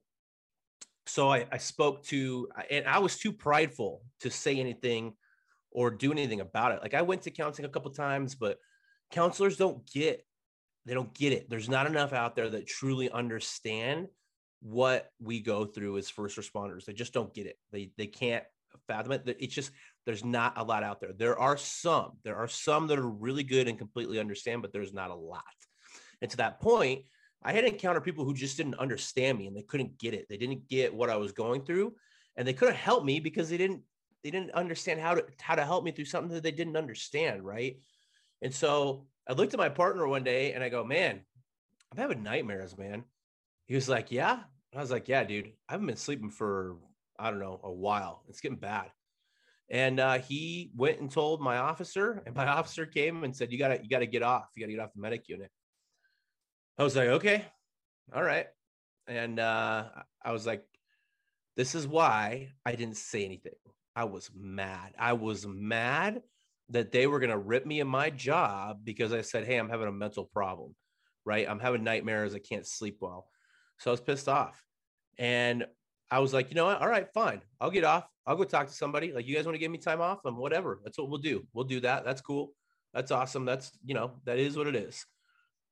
so 1.06 1.30
I, 1.30 1.46
I 1.50 1.56
spoke 1.56 2.04
to, 2.04 2.48
and 2.70 2.86
I 2.86 2.98
was 2.98 3.18
too 3.18 3.32
prideful 3.32 4.02
to 4.20 4.30
say 4.30 4.58
anything 4.58 5.14
or 5.74 5.90
do 5.90 6.12
anything 6.12 6.40
about 6.40 6.72
it. 6.72 6.80
Like 6.80 6.94
I 6.94 7.02
went 7.02 7.22
to 7.22 7.30
counseling 7.30 7.66
a 7.66 7.70
couple 7.70 7.90
times, 7.90 8.34
but 8.34 8.58
counselors 9.10 9.56
don't 9.56 9.86
get, 9.90 10.24
they 10.86 10.94
don't 10.94 11.12
get 11.12 11.32
it. 11.32 11.50
There's 11.50 11.68
not 11.68 11.86
enough 11.86 12.12
out 12.12 12.36
there 12.36 12.48
that 12.48 12.66
truly 12.66 13.10
understand 13.10 14.08
what 14.62 15.10
we 15.20 15.40
go 15.40 15.66
through 15.66 15.98
as 15.98 16.08
first 16.08 16.38
responders. 16.38 16.84
They 16.86 16.94
just 16.94 17.12
don't 17.12 17.34
get 17.34 17.46
it. 17.46 17.58
They 17.70 17.90
they 17.98 18.06
can't 18.06 18.44
fathom 18.88 19.12
it. 19.12 19.36
It's 19.38 19.54
just 19.54 19.72
there's 20.06 20.24
not 20.24 20.54
a 20.56 20.64
lot 20.64 20.82
out 20.82 21.00
there. 21.00 21.12
There 21.12 21.38
are 21.38 21.56
some. 21.56 22.12
There 22.24 22.36
are 22.36 22.48
some 22.48 22.86
that 22.86 22.98
are 22.98 23.08
really 23.08 23.42
good 23.42 23.68
and 23.68 23.78
completely 23.78 24.18
understand, 24.18 24.62
but 24.62 24.72
there's 24.72 24.92
not 24.92 25.10
a 25.10 25.14
lot. 25.14 25.42
And 26.22 26.30
to 26.30 26.36
that 26.38 26.60
point, 26.60 27.02
I 27.42 27.52
had 27.52 27.64
encountered 27.64 28.04
people 28.04 28.24
who 28.24 28.32
just 28.32 28.56
didn't 28.56 28.76
understand 28.76 29.38
me 29.38 29.46
and 29.46 29.56
they 29.56 29.62
couldn't 29.62 29.98
get 29.98 30.14
it. 30.14 30.26
They 30.28 30.38
didn't 30.38 30.68
get 30.68 30.94
what 30.94 31.10
I 31.10 31.16
was 31.16 31.32
going 31.32 31.64
through, 31.64 31.94
and 32.36 32.48
they 32.48 32.54
couldn't 32.54 32.76
help 32.76 33.04
me 33.04 33.20
because 33.20 33.50
they 33.50 33.58
didn't 33.58 33.82
they 34.24 34.30
didn't 34.30 34.52
understand 34.52 35.00
how 35.00 35.14
to 35.14 35.24
how 35.40 35.54
to 35.54 35.64
help 35.64 35.84
me 35.84 35.92
through 35.92 36.06
something 36.06 36.34
that 36.34 36.42
they 36.42 36.50
didn't 36.50 36.76
understand, 36.76 37.44
right? 37.44 37.76
And 38.42 38.52
so 38.52 39.06
I 39.28 39.34
looked 39.34 39.54
at 39.54 39.58
my 39.58 39.68
partner 39.68 40.08
one 40.08 40.24
day 40.24 40.54
and 40.54 40.64
I 40.64 40.68
go, 40.70 40.82
"Man, 40.82 41.20
I'm 41.92 41.98
having 41.98 42.22
nightmares, 42.22 42.76
man." 42.76 43.04
He 43.66 43.74
was 43.74 43.88
like, 43.88 44.10
"Yeah." 44.10 44.40
I 44.76 44.80
was 44.80 44.90
like, 44.90 45.08
yeah, 45.08 45.24
dude, 45.24 45.52
I 45.68 45.72
haven't 45.72 45.86
been 45.86 45.96
sleeping 45.96 46.30
for, 46.30 46.76
I 47.18 47.30
don't 47.30 47.38
know, 47.38 47.60
a 47.62 47.70
while. 47.70 48.24
It's 48.28 48.40
getting 48.40 48.58
bad. 48.58 48.90
And 49.70 50.00
uh, 50.00 50.18
he 50.18 50.72
went 50.74 51.00
and 51.00 51.10
told 51.10 51.40
my 51.40 51.58
officer, 51.58 52.22
and 52.26 52.34
my 52.34 52.46
officer 52.58 52.84
came 52.84 53.24
and 53.24 53.34
said, 53.34 53.52
you 53.52 53.58
gotta, 53.58 53.80
you 53.82 53.88
gotta 53.88 54.06
get 54.06 54.22
off. 54.22 54.48
You 54.54 54.62
gotta 54.62 54.72
get 54.72 54.82
off 54.82 54.92
the 54.94 55.00
medic 55.00 55.28
unit. 55.28 55.50
I 56.76 56.82
was 56.82 56.96
like, 56.96 57.08
okay, 57.08 57.44
all 58.12 58.22
right. 58.22 58.46
And 59.06 59.38
uh, 59.38 59.84
I 60.24 60.32
was 60.32 60.46
like, 60.46 60.64
This 61.56 61.74
is 61.74 61.86
why 61.86 62.48
I 62.66 62.74
didn't 62.74 62.96
say 62.96 63.24
anything. 63.24 63.52
I 63.96 64.04
was 64.04 64.30
mad. 64.34 64.92
I 64.98 65.12
was 65.12 65.46
mad 65.46 66.22
that 66.70 66.92
they 66.92 67.06
were 67.06 67.20
going 67.20 67.30
to 67.30 67.38
rip 67.38 67.66
me 67.66 67.80
in 67.80 67.86
my 67.86 68.10
job 68.10 68.80
because 68.84 69.12
I 69.12 69.20
said, 69.20 69.44
Hey, 69.44 69.56
I'm 69.56 69.68
having 69.68 69.88
a 69.88 69.92
mental 69.92 70.24
problem, 70.24 70.74
right? 71.24 71.48
I'm 71.48 71.60
having 71.60 71.84
nightmares. 71.84 72.34
I 72.34 72.38
can't 72.38 72.66
sleep 72.66 72.98
well. 73.00 73.28
So 73.78 73.90
I 73.90 73.92
was 73.92 74.00
pissed 74.00 74.28
off. 74.28 74.62
And 75.18 75.66
I 76.10 76.18
was 76.18 76.32
like, 76.32 76.50
you 76.50 76.54
know 76.54 76.66
what? 76.66 76.80
All 76.80 76.88
right, 76.88 77.08
fine. 77.12 77.42
I'll 77.60 77.70
get 77.70 77.84
off. 77.84 78.08
I'll 78.26 78.36
go 78.36 78.44
talk 78.44 78.66
to 78.68 78.72
somebody. 78.72 79.12
Like, 79.12 79.26
you 79.26 79.34
guys 79.34 79.44
want 79.44 79.54
to 79.54 79.60
give 79.60 79.70
me 79.70 79.78
time 79.78 80.00
off? 80.00 80.20
And 80.24 80.36
whatever. 80.36 80.80
That's 80.82 80.98
what 80.98 81.08
we'll 81.08 81.18
do. 81.18 81.46
We'll 81.52 81.64
do 81.64 81.80
that. 81.80 82.04
That's 82.04 82.20
cool. 82.20 82.52
That's 82.92 83.10
awesome. 83.10 83.44
That's, 83.44 83.72
you 83.84 83.94
know, 83.94 84.12
that 84.24 84.38
is 84.38 84.56
what 84.56 84.66
it 84.66 84.76
is. 84.76 85.04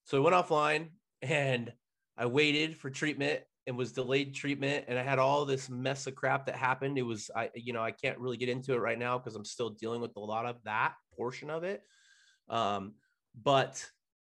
So 0.05 0.19
I 0.19 0.21
went 0.21 0.37
offline 0.37 0.88
and 1.23 1.73
I 2.17 2.26
waited 2.26 2.76
for 2.76 2.91
treatment 2.91 3.41
and 3.66 3.76
was 3.76 3.92
delayed 3.92 4.35
treatment. 4.35 4.87
And 4.88 4.99
I 4.99 5.02
had 5.02 5.19
all 5.19 5.45
this 5.45 5.71
mess 5.71 6.07
of 6.07 6.14
crap 6.14 6.47
that 6.47 6.57
happened. 6.57 6.99
It 6.99 7.02
was, 7.02 7.31
I, 7.35 7.50
you 7.54 7.73
know, 7.73 7.83
I 7.83 7.92
can't 7.92 8.19
really 8.19 8.37
get 8.37 8.49
into 8.49 8.75
it 8.75 8.78
right 8.78 8.99
now 8.99 9.19
because 9.19 9.37
I'm 9.37 9.45
still 9.45 9.71
dealing 9.71 10.00
with 10.00 10.16
a 10.16 10.21
lot 10.21 10.47
of 10.47 10.57
that 10.64 10.95
portion 11.16 11.49
of 11.50 11.62
it. 11.62 11.83
Um, 12.49 12.95
but 13.40 13.85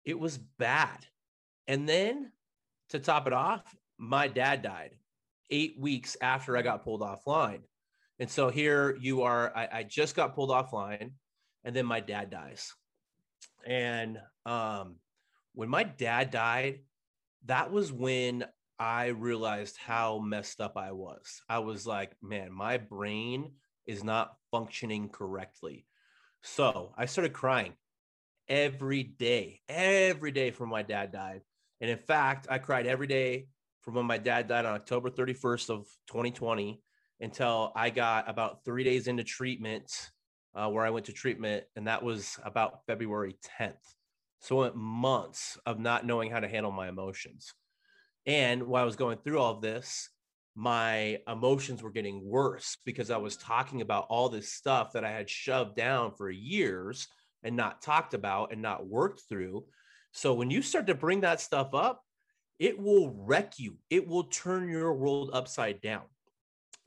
it 0.04 0.18
was 0.18 0.38
bad. 0.38 1.04
And 1.66 1.88
then 1.88 2.30
to 2.90 2.98
top 2.98 3.26
it 3.26 3.32
off, 3.32 3.62
my 3.98 4.28
dad 4.28 4.62
died 4.62 4.92
eight 5.50 5.76
weeks 5.78 6.16
after 6.20 6.56
I 6.56 6.62
got 6.62 6.84
pulled 6.84 7.00
offline. 7.00 7.62
And 8.18 8.30
so 8.30 8.48
here 8.48 8.96
you 9.00 9.22
are, 9.22 9.52
I, 9.56 9.68
I 9.72 9.82
just 9.82 10.16
got 10.16 10.34
pulled 10.34 10.50
offline, 10.50 11.12
and 11.64 11.76
then 11.76 11.84
my 11.84 12.00
dad 12.00 12.30
dies. 12.30 12.72
And 13.66 14.18
um, 14.46 14.96
when 15.54 15.68
my 15.68 15.82
dad 15.82 16.30
died, 16.30 16.80
that 17.46 17.70
was 17.70 17.92
when 17.92 18.44
I 18.78 19.06
realized 19.06 19.76
how 19.78 20.18
messed 20.18 20.60
up 20.60 20.76
I 20.76 20.92
was. 20.92 21.40
I 21.48 21.60
was 21.60 21.86
like, 21.86 22.12
man, 22.22 22.52
my 22.52 22.76
brain 22.76 23.52
is 23.86 24.04
not 24.04 24.36
functioning 24.50 25.08
correctly. 25.08 25.86
So 26.42 26.92
I 26.96 27.06
started 27.06 27.32
crying 27.32 27.72
every 28.48 29.02
day, 29.02 29.60
every 29.68 30.30
day 30.30 30.50
from 30.50 30.68
my 30.68 30.82
dad 30.82 31.12
died. 31.12 31.42
And 31.80 31.90
in 31.90 31.98
fact, 31.98 32.46
I 32.50 32.58
cried 32.58 32.86
every 32.86 33.06
day 33.06 33.48
from 33.80 33.94
when 33.94 34.06
my 34.06 34.18
dad 34.18 34.48
died 34.48 34.66
on 34.66 34.74
October 34.74 35.10
31st 35.10 35.70
of 35.70 35.86
2020 36.08 36.80
until 37.20 37.72
I 37.74 37.90
got 37.90 38.28
about 38.28 38.64
three 38.64 38.84
days 38.84 39.06
into 39.06 39.24
treatment, 39.24 40.10
uh, 40.54 40.68
where 40.68 40.84
I 40.84 40.90
went 40.90 41.06
to 41.06 41.12
treatment, 41.12 41.64
and 41.76 41.86
that 41.86 42.02
was 42.02 42.38
about 42.44 42.84
February 42.86 43.36
10th. 43.58 43.94
So 44.40 44.64
it 44.64 44.76
months 44.76 45.58
of 45.64 45.78
not 45.78 46.04
knowing 46.04 46.30
how 46.30 46.40
to 46.40 46.48
handle 46.48 46.72
my 46.72 46.88
emotions. 46.88 47.54
And 48.26 48.64
while 48.64 48.82
I 48.82 48.86
was 48.86 48.96
going 48.96 49.18
through 49.18 49.38
all 49.38 49.60
this, 49.60 50.10
my 50.56 51.18
emotions 51.28 51.82
were 51.82 51.90
getting 51.90 52.24
worse 52.24 52.78
because 52.84 53.10
I 53.10 53.18
was 53.18 53.36
talking 53.36 53.82
about 53.82 54.06
all 54.08 54.28
this 54.28 54.52
stuff 54.52 54.92
that 54.94 55.04
I 55.04 55.10
had 55.10 55.28
shoved 55.30 55.76
down 55.76 56.12
for 56.16 56.30
years 56.30 57.06
and 57.42 57.56
not 57.56 57.82
talked 57.82 58.14
about 58.14 58.52
and 58.52 58.62
not 58.62 58.86
worked 58.86 59.22
through. 59.28 59.64
So 60.12 60.32
when 60.32 60.50
you 60.50 60.62
start 60.62 60.86
to 60.86 60.94
bring 60.94 61.20
that 61.20 61.40
stuff 61.40 61.74
up, 61.74 62.02
it 62.58 62.78
will 62.78 63.10
wreck 63.10 63.58
you. 63.58 63.76
It 63.90 64.08
will 64.08 64.24
turn 64.24 64.68
your 64.68 64.94
world 64.94 65.30
upside 65.32 65.82
down. 65.82 66.04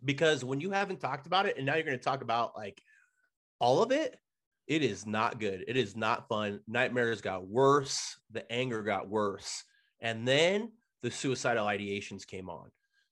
Because 0.04 0.44
when 0.44 0.60
you 0.60 0.72
haven't 0.72 1.00
talked 1.00 1.28
about 1.28 1.46
it 1.46 1.58
and 1.58 1.66
now 1.66 1.76
you're 1.76 1.84
going 1.84 1.98
to 1.98 2.04
talk 2.04 2.24
about 2.24 2.58
like 2.58 2.82
all 3.60 3.84
of 3.84 3.92
it, 3.92 4.18
it 4.68 4.84
is 4.84 5.06
not 5.06 5.40
good. 5.40 5.64
It 5.68 5.78
is 5.78 5.96
not 5.96 6.28
fun. 6.28 6.62
Nightmares 6.68 7.22
got 7.22 7.48
worse. 7.48 8.18
The 8.32 8.52
anger 8.52 8.82
got 8.82 9.10
worse. 9.10 9.64
And 10.02 10.28
then 10.28 10.72
the 11.02 11.12
suicidal 11.12 11.66
ideations 11.66 12.26
came 12.26 12.50
on. 12.50 12.70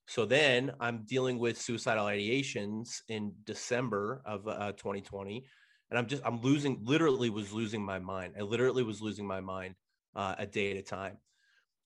So 0.07 0.25
then 0.25 0.71
I'm 0.79 1.03
dealing 1.05 1.37
with 1.37 1.59
suicidal 1.59 2.05
ideations 2.05 3.01
in 3.09 3.33
December 3.43 4.21
of 4.25 4.47
uh, 4.47 4.71
2020. 4.73 5.45
And 5.89 5.99
I'm 5.99 6.07
just, 6.07 6.23
I'm 6.25 6.41
losing, 6.41 6.79
literally 6.83 7.29
was 7.29 7.51
losing 7.51 7.83
my 7.83 7.99
mind. 7.99 8.35
I 8.37 8.43
literally 8.43 8.83
was 8.83 9.01
losing 9.01 9.27
my 9.27 9.41
mind 9.41 9.75
uh, 10.15 10.35
a 10.37 10.45
day 10.45 10.71
at 10.71 10.77
a 10.77 10.81
time. 10.81 11.17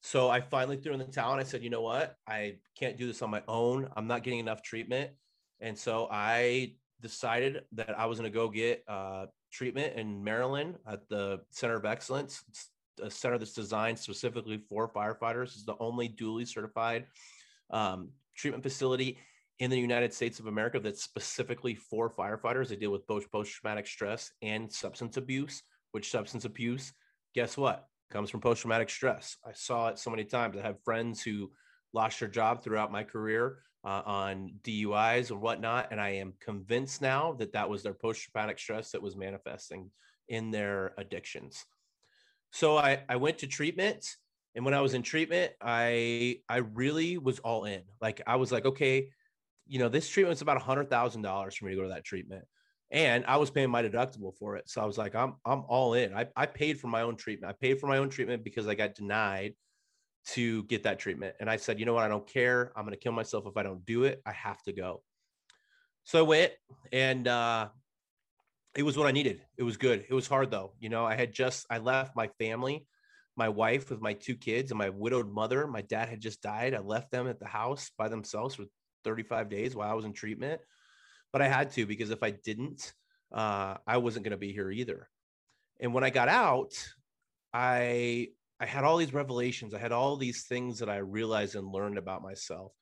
So 0.01 0.29
I 0.29 0.41
finally 0.41 0.77
threw 0.77 0.93
in 0.93 0.99
the 0.99 1.05
towel 1.05 1.33
and 1.33 1.41
I 1.41 1.43
said, 1.43 1.63
you 1.63 1.69
know 1.69 1.81
what? 1.81 2.15
I 2.27 2.57
can't 2.77 2.97
do 2.97 3.05
this 3.05 3.21
on 3.21 3.29
my 3.29 3.43
own. 3.47 3.87
I'm 3.95 4.07
not 4.07 4.23
getting 4.23 4.39
enough 4.39 4.63
treatment. 4.63 5.11
And 5.59 5.77
so 5.77 6.07
I 6.11 6.73
decided 7.01 7.63
that 7.73 7.99
I 7.99 8.05
was 8.05 8.19
going 8.19 8.31
to 8.31 8.35
go 8.35 8.49
get 8.49 8.83
uh, 8.87 9.27
treatment 9.51 9.95
in 9.95 10.23
Maryland 10.23 10.75
at 10.87 11.07
the 11.09 11.41
Center 11.51 11.75
of 11.75 11.85
Excellence. 11.85 12.43
A 13.01 13.09
center 13.09 13.37
that's 13.37 13.53
designed 13.53 13.97
specifically 13.97 14.57
for 14.57 14.89
firefighters. 14.89 15.53
It's 15.53 15.65
the 15.65 15.75
only 15.79 16.07
duly 16.07 16.45
certified 16.45 17.07
um, 17.69 18.09
treatment 18.35 18.63
facility 18.63 19.17
in 19.59 19.69
the 19.69 19.79
United 19.79 20.13
States 20.13 20.39
of 20.39 20.47
America 20.47 20.79
that's 20.79 21.03
specifically 21.03 21.75
for 21.75 22.09
firefighters. 22.09 22.69
They 22.69 22.75
deal 22.75 22.91
with 22.91 23.07
both 23.07 23.31
post 23.31 23.51
traumatic 23.51 23.87
stress 23.87 24.31
and 24.41 24.71
substance 24.71 25.17
abuse, 25.17 25.63
which 25.91 26.09
substance 26.09 26.45
abuse, 26.45 26.93
guess 27.33 27.57
what? 27.57 27.87
comes 28.11 28.29
from 28.29 28.41
post 28.41 28.61
traumatic 28.61 28.89
stress. 28.89 29.37
I 29.45 29.53
saw 29.53 29.87
it 29.87 29.97
so 29.97 30.11
many 30.11 30.25
times. 30.25 30.57
I 30.57 30.61
have 30.61 30.83
friends 30.83 31.23
who 31.23 31.51
lost 31.93 32.19
their 32.19 32.29
job 32.29 32.61
throughout 32.61 32.91
my 32.91 33.03
career 33.03 33.59
uh, 33.83 34.01
on 34.05 34.51
DUIs 34.63 35.31
and 35.31 35.41
whatnot. 35.41 35.87
And 35.91 35.99
I 35.99 36.09
am 36.09 36.33
convinced 36.39 37.01
now 37.01 37.33
that 37.39 37.53
that 37.53 37.69
was 37.69 37.81
their 37.81 37.93
post 37.93 38.21
traumatic 38.21 38.59
stress 38.59 38.91
that 38.91 39.01
was 39.01 39.15
manifesting 39.15 39.89
in 40.27 40.51
their 40.51 40.93
addictions. 40.97 41.65
So 42.51 42.77
I, 42.77 43.03
I 43.09 43.15
went 43.15 43.39
to 43.39 43.47
treatment. 43.47 44.05
And 44.53 44.65
when 44.65 44.73
I 44.73 44.81
was 44.81 44.93
in 44.93 45.01
treatment, 45.01 45.53
I 45.61 46.39
I 46.49 46.57
really 46.57 47.17
was 47.17 47.39
all 47.39 47.63
in. 47.65 47.83
Like 48.01 48.21
I 48.27 48.35
was 48.35 48.51
like, 48.51 48.65
okay, 48.65 49.09
you 49.65 49.79
know, 49.79 49.87
this 49.87 50.09
treatment 50.09 50.37
treatment's 50.37 50.41
about 50.41 50.57
a 50.57 50.61
hundred 50.61 50.89
thousand 50.89 51.21
dollars 51.21 51.55
for 51.55 51.65
me 51.65 51.71
to 51.71 51.77
go 51.77 51.83
to 51.83 51.89
that 51.89 52.03
treatment 52.03 52.43
and 52.91 53.25
I 53.25 53.37
was 53.37 53.49
paying 53.49 53.69
my 53.69 53.81
deductible 53.81 54.35
for 54.37 54.57
it. 54.57 54.69
So 54.69 54.81
I 54.81 54.85
was 54.85 54.97
like, 54.97 55.15
I'm 55.15 55.35
I'm 55.45 55.63
all 55.67 55.93
in. 55.93 56.13
I, 56.13 56.27
I 56.35 56.45
paid 56.45 56.79
for 56.79 56.87
my 56.87 57.01
own 57.01 57.15
treatment. 57.15 57.49
I 57.49 57.55
paid 57.59 57.79
for 57.79 57.87
my 57.87 57.97
own 57.97 58.09
treatment 58.09 58.43
because 58.43 58.67
I 58.67 58.75
got 58.75 58.95
denied 58.95 59.53
to 60.27 60.63
get 60.65 60.83
that 60.83 60.99
treatment. 60.99 61.35
And 61.39 61.49
I 61.49 61.55
said, 61.55 61.79
you 61.79 61.85
know 61.85 61.93
what? 61.93 62.03
I 62.03 62.09
don't 62.09 62.27
care. 62.27 62.71
I'm 62.75 62.83
gonna 62.83 62.97
kill 62.97 63.13
myself 63.13 63.45
if 63.47 63.55
I 63.55 63.63
don't 63.63 63.85
do 63.85 64.03
it. 64.03 64.21
I 64.25 64.33
have 64.33 64.61
to 64.63 64.73
go. 64.73 65.01
So 66.03 66.19
I 66.19 66.23
went 66.23 66.51
and 66.91 67.27
uh 67.27 67.69
it 68.75 68.83
was 68.83 68.97
what 68.97 69.07
I 69.07 69.11
needed. 69.11 69.41
It 69.57 69.63
was 69.63 69.77
good. 69.77 70.05
It 70.09 70.13
was 70.13 70.27
hard 70.27 70.51
though. 70.51 70.73
You 70.79 70.89
know, 70.89 71.05
I 71.05 71.15
had 71.15 71.33
just 71.33 71.65
I 71.69 71.79
left 71.79 72.15
my 72.15 72.27
family, 72.39 72.85
my 73.35 73.49
wife 73.49 73.89
with 73.89 74.01
my 74.01 74.13
two 74.13 74.35
kids 74.35 74.71
and 74.71 74.77
my 74.77 74.89
widowed 74.89 75.31
mother. 75.31 75.67
My 75.67 75.81
dad 75.81 76.09
had 76.09 76.21
just 76.21 76.41
died. 76.41 76.73
I 76.73 76.79
left 76.79 77.11
them 77.11 77.27
at 77.27 77.39
the 77.39 77.47
house 77.47 77.91
by 77.97 78.07
themselves 78.07 78.55
for 78.55 78.65
35 79.03 79.49
days 79.49 79.75
while 79.75 79.89
I 79.89 79.93
was 79.93 80.05
in 80.05 80.13
treatment 80.13 80.61
but 81.31 81.41
I 81.41 81.47
had 81.47 81.71
to 81.71 81.85
because 81.85 82.09
if 82.09 82.23
I 82.23 82.31
didn't, 82.31 82.93
uh, 83.33 83.77
I 83.87 83.97
wasn't 83.97 84.25
going 84.25 84.31
to 84.31 84.37
be 84.37 84.51
here 84.51 84.69
either. 84.69 85.07
And 85.79 85.93
when 85.93 86.03
I 86.03 86.09
got 86.09 86.27
out, 86.27 86.73
I 87.53 88.29
I 88.59 88.65
had 88.65 88.83
all 88.83 88.97
these 88.97 89.13
revelations. 89.13 89.73
I 89.73 89.79
had 89.79 89.91
all 89.91 90.17
these 90.17 90.43
things 90.43 90.79
that 90.79 90.89
I 90.89 90.97
realized 90.97 91.55
and 91.55 91.67
learned 91.67 91.97
about 91.97 92.21
myself. 92.21 92.73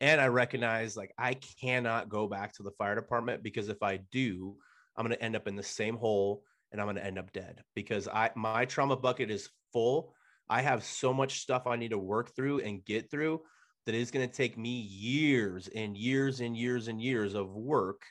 And 0.00 0.20
I 0.20 0.28
recognized 0.28 0.96
like 0.96 1.12
I 1.18 1.34
cannot 1.34 2.08
go 2.08 2.28
back 2.28 2.54
to 2.54 2.62
the 2.62 2.70
fire 2.72 2.94
department 2.94 3.42
because 3.42 3.68
if 3.68 3.82
I 3.82 3.96
do, 4.12 4.56
I'm 4.96 5.06
going 5.06 5.16
to 5.16 5.22
end 5.22 5.36
up 5.36 5.48
in 5.48 5.56
the 5.56 5.62
same 5.62 5.96
hole 5.96 6.42
and 6.72 6.80
I'm 6.80 6.86
going 6.86 6.96
to 6.96 7.04
end 7.04 7.18
up 7.18 7.32
dead 7.32 7.62
because 7.74 8.08
I 8.08 8.30
my 8.34 8.64
trauma 8.64 8.96
bucket 8.96 9.30
is 9.30 9.48
full. 9.72 10.14
I 10.48 10.62
have 10.62 10.84
so 10.84 11.12
much 11.12 11.40
stuff 11.40 11.66
I 11.66 11.76
need 11.76 11.90
to 11.90 11.98
work 11.98 12.34
through 12.34 12.60
and 12.60 12.84
get 12.84 13.10
through 13.10 13.42
that 13.86 13.94
is 13.94 14.10
going 14.10 14.28
to 14.28 14.34
take 14.34 14.58
me 14.58 14.80
years 14.80 15.68
and 15.74 15.96
years 15.96 16.40
and 16.40 16.56
years 16.56 16.88
and 16.88 17.00
years 17.00 17.34
of 17.34 17.54
work 17.54 18.02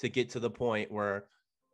to 0.00 0.08
get 0.08 0.30
to 0.30 0.40
the 0.40 0.50
point 0.50 0.90
where 0.90 1.26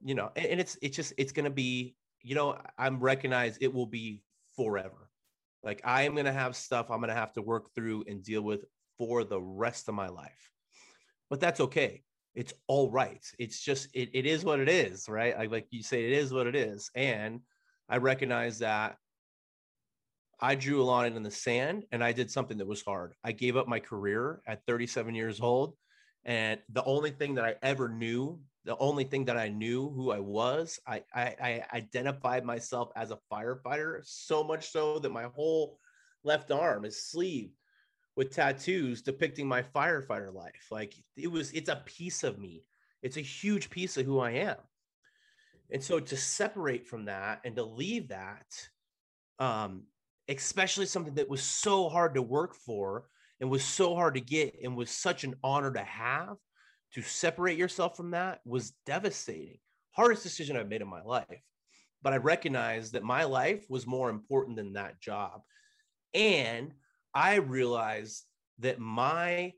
you 0.05 0.15
know 0.15 0.31
and, 0.37 0.47
and 0.47 0.61
it's 0.61 0.77
it's 0.83 0.97
just 0.97 1.13
it's 1.17 1.33
going 1.33 1.45
to 1.45 1.51
be 1.51 1.97
you 2.23 2.35
know 2.35 2.59
i'm 2.79 3.01
recognized 3.01 3.59
it 3.63 3.73
will 3.73 3.87
be 3.87 4.23
forever 4.57 5.11
like 5.63 5.81
i 5.85 6.03
am 6.03 6.13
going 6.13 6.27
to 6.27 6.33
have 6.33 6.55
stuff 6.55 6.91
i'm 6.91 7.01
going 7.01 7.09
to 7.09 7.15
have 7.15 7.33
to 7.33 7.43
work 7.43 7.75
through 7.75 8.05
and 8.07 8.23
deal 8.23 8.43
with 8.43 8.65
for 8.99 9.25
the 9.25 9.41
rest 9.41 9.89
of 9.89 9.95
my 9.95 10.09
life 10.09 10.51
but 11.31 11.41
that's 11.41 11.61
okay 11.61 12.03
it's 12.37 12.52
all 12.69 12.90
right 12.90 13.25
it's 13.38 13.61
just 13.61 13.88
it, 13.95 14.11
it 14.12 14.26
is 14.26 14.45
what 14.45 14.61
it 14.61 14.69
is 14.69 15.09
right 15.09 15.50
like, 15.50 15.66
you 15.71 15.83
say 15.83 16.05
it 16.05 16.12
is 16.12 16.33
what 16.33 16.47
it 16.47 16.55
is 16.55 16.90
and 16.95 17.40
i 17.88 17.97
recognize 17.97 18.59
that 18.59 18.97
I 20.38 20.55
drew 20.55 20.83
a 20.83 20.85
line 20.85 21.14
in 21.14 21.23
the 21.23 21.31
sand 21.31 21.85
and 21.93 22.05
I 22.05 22.12
did 22.12 22.31
something 22.31 22.59
that 22.59 22.66
was 22.66 22.83
hard. 22.83 23.14
I 23.25 23.33
gave 23.33 23.57
up 23.57 23.69
my 23.69 23.81
career 23.81 24.43
at 24.47 24.64
37 24.66 25.14
years 25.14 25.40
old. 25.40 25.75
And 26.25 26.61
the 26.71 26.85
only 26.85 27.11
thing 27.11 27.35
that 27.37 27.45
I 27.45 27.55
ever 27.62 27.88
knew, 27.88 28.38
the 28.64 28.76
only 28.76 29.05
thing 29.05 29.25
that 29.26 29.38
I 29.38 29.49
knew 29.49 29.88
who 29.90 30.11
I 30.11 30.21
was, 30.21 30.78
I, 30.87 31.05
I, 31.14 31.23
I 31.40 31.64
identified 31.73 32.45
myself 32.45 32.90
as 32.97 33.12
a 33.12 33.19
firefighter 33.33 34.00
so 34.05 34.45
much 34.45 34.69
so 34.71 34.99
that 34.99 35.12
my 35.12 35.25
whole 35.35 35.78
left 36.25 36.50
arm 36.50 36.85
is 36.85 37.02
sleeved 37.02 37.55
with 38.17 38.31
tattoos 38.31 39.03
depicting 39.03 39.47
my 39.47 39.63
firefighter 39.63 40.33
life. 40.33 40.69
Like 40.71 40.95
it 41.17 41.31
was, 41.31 41.53
it's 41.53 41.69
a 41.69 41.83
piece 41.85 42.25
of 42.25 42.39
me. 42.39 42.65
It's 43.03 43.17
a 43.17 43.23
huge 43.23 43.71
piece 43.71 43.97
of 43.97 44.07
who 44.07 44.19
I 44.21 44.33
am. 44.33 44.57
And 45.71 45.83
so 45.83 46.01
to 46.01 46.17
separate 46.17 46.87
from 46.87 47.07
that 47.07 47.41
and 47.45 47.57
to 47.57 47.63
leave 47.63 48.09
that, 48.09 48.47
um, 49.39 49.85
especially 50.29 50.87
something 50.87 51.15
that 51.15 51.29
was 51.29 51.43
so 51.43 51.89
hard 51.89 52.15
to 52.15 52.23
work 52.23 52.55
for 52.55 53.07
and 53.41 53.51
was 53.51 53.65
so 53.65 53.95
hard 53.95 54.15
to 54.15 54.21
get 54.21 54.59
and 54.63 54.77
was 54.77 54.91
such 54.91 55.25
an 55.25 55.35
honor 55.45 55.73
to 55.73 55.83
have 55.83 56.37
to 56.93 57.03
separate 57.03 57.59
yourself 57.59 57.97
from 57.97 58.13
that 58.13 58.41
was 58.45 58.73
devastating 58.87 59.59
hardest 59.93 60.23
decision 60.23 60.57
i've 60.57 60.69
made 60.69 60.83
in 60.83 60.89
my 60.89 61.03
life 61.03 61.43
but 62.03 62.13
i 62.13 62.17
recognized 62.17 62.93
that 62.93 63.03
my 63.03 63.25
life 63.25 63.65
was 63.69 63.87
more 63.87 64.11
important 64.11 64.57
than 64.57 64.73
that 64.73 65.01
job 65.01 65.43
and 66.15 66.73
i 67.17 67.37
realized 67.37 68.25
that 68.59 68.79
my 68.79 69.53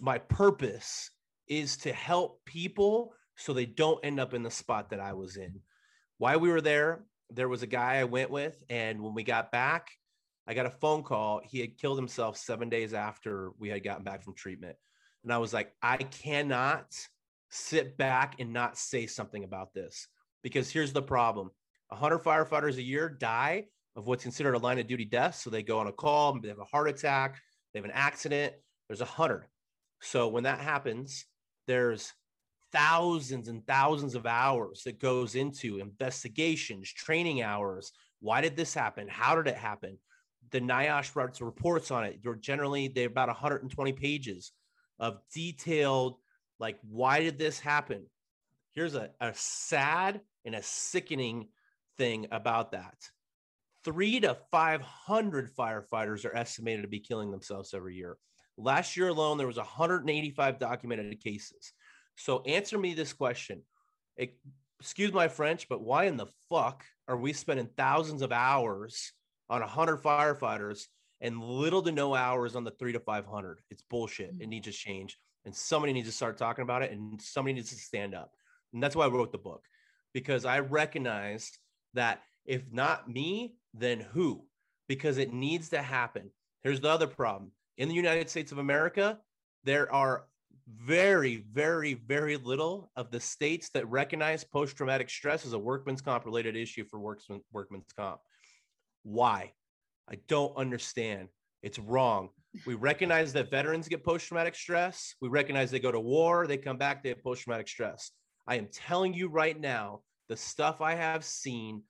my 0.00 0.18
purpose 0.18 1.10
is 1.48 1.76
to 1.76 1.92
help 1.92 2.42
people 2.46 3.12
so 3.36 3.52
they 3.52 3.66
don't 3.66 4.04
end 4.04 4.18
up 4.18 4.32
in 4.32 4.42
the 4.42 4.50
spot 4.50 4.88
that 4.88 5.00
i 5.00 5.12
was 5.12 5.36
in 5.36 5.60
while 6.18 6.40
we 6.40 6.48
were 6.48 6.62
there 6.62 7.04
there 7.30 7.48
was 7.48 7.62
a 7.62 7.66
guy 7.66 7.96
i 7.96 8.04
went 8.04 8.30
with 8.30 8.62
and 8.70 9.02
when 9.02 9.12
we 9.12 9.22
got 9.22 9.52
back 9.52 9.90
I 10.46 10.54
got 10.54 10.66
a 10.66 10.70
phone 10.70 11.02
call. 11.02 11.40
He 11.44 11.60
had 11.60 11.78
killed 11.78 11.98
himself 11.98 12.36
seven 12.36 12.68
days 12.68 12.92
after 12.92 13.52
we 13.58 13.70
had 13.70 13.82
gotten 13.82 14.04
back 14.04 14.22
from 14.22 14.34
treatment. 14.34 14.76
And 15.22 15.32
I 15.32 15.38
was 15.38 15.54
like, 15.54 15.72
I 15.82 15.96
cannot 15.96 16.86
sit 17.50 17.96
back 17.96 18.36
and 18.38 18.52
not 18.52 18.76
say 18.76 19.06
something 19.06 19.44
about 19.44 19.72
this 19.72 20.08
because 20.42 20.70
here's 20.70 20.92
the 20.92 21.02
problem 21.02 21.50
100 21.88 22.18
firefighters 22.18 22.76
a 22.76 22.82
year 22.82 23.08
die 23.08 23.64
of 23.96 24.06
what's 24.06 24.22
considered 24.22 24.54
a 24.54 24.58
line 24.58 24.78
of 24.78 24.86
duty 24.86 25.04
death. 25.04 25.36
So 25.36 25.50
they 25.50 25.62
go 25.62 25.78
on 25.78 25.86
a 25.86 25.92
call, 25.92 26.38
they 26.40 26.48
have 26.48 26.58
a 26.58 26.64
heart 26.64 26.88
attack, 26.88 27.40
they 27.72 27.78
have 27.78 27.84
an 27.84 27.92
accident. 27.92 28.54
There's 28.88 29.00
a 29.00 29.06
hundred. 29.06 29.46
So 30.00 30.28
when 30.28 30.44
that 30.44 30.60
happens, 30.60 31.24
there's 31.66 32.12
thousands 32.72 33.48
and 33.48 33.66
thousands 33.66 34.14
of 34.14 34.26
hours 34.26 34.82
that 34.84 35.00
goes 35.00 35.34
into 35.34 35.78
investigations, 35.78 36.92
training 36.92 37.42
hours. 37.42 37.92
Why 38.20 38.40
did 38.40 38.56
this 38.56 38.74
happen? 38.74 39.08
How 39.08 39.36
did 39.36 39.46
it 39.46 39.56
happen? 39.56 39.98
the 40.54 40.60
NIOSH 40.60 41.16
writes 41.16 41.40
reports 41.40 41.90
on 41.90 42.04
it. 42.04 42.20
They're 42.22 42.36
generally 42.36 42.88
they're 42.88 43.08
about 43.08 43.28
120 43.28 43.92
pages 43.92 44.52
of 44.98 45.18
detailed, 45.32 46.16
like 46.60 46.78
why 46.88 47.20
did 47.20 47.38
this 47.38 47.58
happen? 47.58 48.06
Here's 48.74 48.94
a, 48.94 49.10
a 49.20 49.32
sad 49.34 50.20
and 50.44 50.54
a 50.54 50.62
sickening 50.62 51.48
thing 51.98 52.28
about 52.30 52.70
that. 52.70 52.94
Three 53.84 54.20
to 54.20 54.36
500 54.50 55.54
firefighters 55.54 56.24
are 56.24 56.36
estimated 56.36 56.82
to 56.82 56.88
be 56.88 57.00
killing 57.00 57.30
themselves 57.30 57.74
every 57.74 57.96
year. 57.96 58.16
Last 58.56 58.96
year 58.96 59.08
alone, 59.08 59.36
there 59.36 59.46
was 59.46 59.56
185 59.56 60.58
documented 60.58 61.20
cases. 61.20 61.72
So 62.16 62.42
answer 62.42 62.78
me 62.78 62.94
this 62.94 63.12
question. 63.12 63.62
Excuse 64.80 65.12
my 65.12 65.28
French, 65.28 65.68
but 65.68 65.82
why 65.82 66.04
in 66.04 66.16
the 66.16 66.28
fuck 66.48 66.84
are 67.08 67.16
we 67.16 67.32
spending 67.32 67.68
thousands 67.76 68.22
of 68.22 68.32
hours 68.32 69.12
on 69.50 69.60
100 69.60 70.02
firefighters 70.02 70.84
and 71.20 71.42
little 71.42 71.82
to 71.82 71.92
no 71.92 72.14
hours 72.14 72.56
on 72.56 72.64
the 72.64 72.70
three 72.72 72.92
to 72.92 73.00
500. 73.00 73.60
It's 73.70 73.82
bullshit. 73.82 74.28
It 74.28 74.40
mm-hmm. 74.40 74.50
needs 74.50 74.66
to 74.66 74.72
change. 74.72 75.18
And 75.44 75.54
somebody 75.54 75.92
needs 75.92 76.08
to 76.08 76.14
start 76.14 76.38
talking 76.38 76.62
about 76.62 76.82
it 76.82 76.92
and 76.92 77.20
somebody 77.20 77.54
needs 77.54 77.70
to 77.70 77.76
stand 77.76 78.14
up. 78.14 78.32
And 78.72 78.82
that's 78.82 78.96
why 78.96 79.04
I 79.04 79.08
wrote 79.08 79.32
the 79.32 79.38
book 79.38 79.64
because 80.12 80.44
I 80.44 80.60
recognize 80.60 81.50
that 81.94 82.20
if 82.46 82.62
not 82.70 83.08
me, 83.08 83.54
then 83.76 84.00
who? 84.00 84.46
Because 84.88 85.18
it 85.18 85.32
needs 85.32 85.70
to 85.70 85.82
happen. 85.82 86.30
Here's 86.62 86.80
the 86.80 86.90
other 86.90 87.06
problem 87.06 87.52
in 87.76 87.88
the 87.88 87.94
United 87.94 88.30
States 88.30 88.52
of 88.52 88.58
America, 88.58 89.18
there 89.64 89.92
are 89.92 90.26
very, 90.68 91.44
very, 91.52 91.94
very 91.94 92.36
little 92.36 92.90
of 92.96 93.10
the 93.10 93.20
states 93.20 93.70
that 93.70 93.88
recognize 93.88 94.44
post 94.44 94.76
traumatic 94.76 95.10
stress 95.10 95.44
as 95.44 95.52
a 95.52 95.58
workman's 95.58 96.00
comp 96.00 96.24
related 96.24 96.56
issue 96.56 96.84
for 96.88 96.98
workman, 96.98 97.40
workman's 97.52 97.92
comp. 97.96 98.20
Why? 99.02 99.52
I 100.08 100.16
don't 100.28 100.56
understand. 100.56 101.28
It's 101.62 101.78
wrong. 101.78 102.28
We 102.66 102.74
recognize 102.74 103.32
that 103.32 103.50
veterans 103.50 103.88
get 103.88 104.04
post 104.04 104.28
traumatic 104.28 104.54
stress. 104.54 105.14
We 105.20 105.28
recognize 105.28 105.70
they 105.70 105.80
go 105.80 105.92
to 105.92 106.00
war, 106.00 106.46
they 106.46 106.56
come 106.56 106.76
back, 106.76 107.02
they 107.02 107.08
have 107.08 107.22
post 107.22 107.42
traumatic 107.42 107.68
stress. 107.68 108.12
I 108.46 108.56
am 108.56 108.68
telling 108.70 109.14
you 109.14 109.28
right 109.28 109.58
now, 109.58 110.02
the 110.28 110.36
stuff 110.36 110.80
I 110.80 110.94
have 110.94 111.24
seen, 111.24 111.82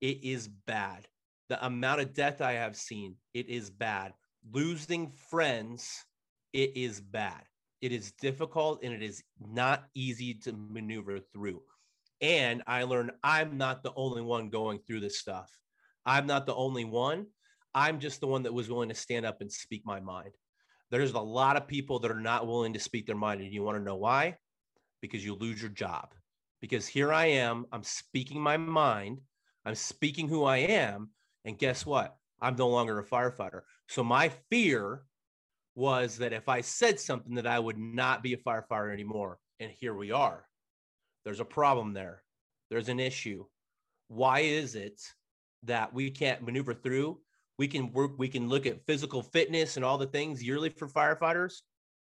it 0.00 0.24
is 0.24 0.48
bad. 0.48 1.06
The 1.48 1.64
amount 1.64 2.00
of 2.00 2.14
death 2.14 2.40
I 2.40 2.52
have 2.52 2.76
seen, 2.76 3.16
it 3.34 3.48
is 3.48 3.70
bad. 3.70 4.12
Losing 4.52 5.12
friends, 5.30 6.04
it 6.52 6.76
is 6.76 7.00
bad. 7.00 7.42
It 7.80 7.92
is 7.92 8.12
difficult 8.12 8.82
and 8.82 8.92
it 8.92 9.02
is 9.02 9.22
not 9.40 9.84
easy 9.94 10.34
to 10.34 10.52
maneuver 10.52 11.18
through. 11.32 11.62
And 12.20 12.62
I 12.66 12.84
learned 12.84 13.12
I'm 13.24 13.56
not 13.56 13.82
the 13.82 13.92
only 13.96 14.22
one 14.22 14.50
going 14.50 14.80
through 14.86 15.00
this 15.00 15.18
stuff. 15.18 15.50
I'm 16.04 16.26
not 16.26 16.46
the 16.46 16.54
only 16.54 16.84
one. 16.84 17.26
I'm 17.74 18.00
just 18.00 18.20
the 18.20 18.26
one 18.26 18.42
that 18.42 18.54
was 18.54 18.68
willing 18.68 18.88
to 18.88 18.94
stand 18.94 19.24
up 19.24 19.40
and 19.40 19.50
speak 19.50 19.82
my 19.84 20.00
mind. 20.00 20.32
There's 20.90 21.12
a 21.12 21.20
lot 21.20 21.56
of 21.56 21.68
people 21.68 22.00
that 22.00 22.10
are 22.10 22.20
not 22.20 22.46
willing 22.46 22.72
to 22.72 22.80
speak 22.80 23.06
their 23.06 23.16
mind. 23.16 23.40
And 23.40 23.52
you 23.52 23.62
want 23.62 23.78
to 23.78 23.84
know 23.84 23.96
why? 23.96 24.36
Because 25.00 25.24
you 25.24 25.34
lose 25.34 25.60
your 25.60 25.70
job. 25.70 26.14
Because 26.60 26.86
here 26.86 27.12
I 27.12 27.26
am, 27.26 27.64
I'm 27.72 27.84
speaking 27.84 28.40
my 28.40 28.56
mind, 28.56 29.20
I'm 29.70 29.76
speaking 29.76 30.28
who 30.28 30.44
I 30.44 30.58
am. 30.58 31.10
And 31.44 31.56
guess 31.56 31.86
what? 31.86 32.16
I'm 32.40 32.56
no 32.56 32.68
longer 32.68 32.98
a 32.98 33.04
firefighter. 33.04 33.60
So 33.88 34.02
my 34.02 34.30
fear 34.50 35.04
was 35.74 36.18
that 36.18 36.32
if 36.32 36.48
I 36.48 36.60
said 36.60 36.98
something 36.98 37.36
that 37.36 37.46
I 37.46 37.58
would 37.58 37.78
not 37.78 38.22
be 38.22 38.34
a 38.34 38.36
firefighter 38.36 38.92
anymore. 38.92 39.38
And 39.60 39.70
here 39.70 39.94
we 39.94 40.10
are. 40.10 40.44
There's 41.24 41.40
a 41.40 41.44
problem 41.44 41.92
there. 41.92 42.24
There's 42.68 42.88
an 42.88 42.98
issue. 42.98 43.44
Why 44.08 44.40
is 44.40 44.74
it 44.74 45.00
that 45.64 45.92
we 45.92 46.10
can't 46.10 46.42
maneuver 46.42 46.74
through. 46.74 47.20
We 47.58 47.68
can 47.68 47.92
work, 47.92 48.12
we 48.18 48.28
can 48.28 48.48
look 48.48 48.66
at 48.66 48.84
physical 48.86 49.22
fitness 49.22 49.76
and 49.76 49.84
all 49.84 49.98
the 49.98 50.06
things 50.06 50.42
yearly 50.42 50.70
for 50.70 50.88
firefighters, 50.88 51.60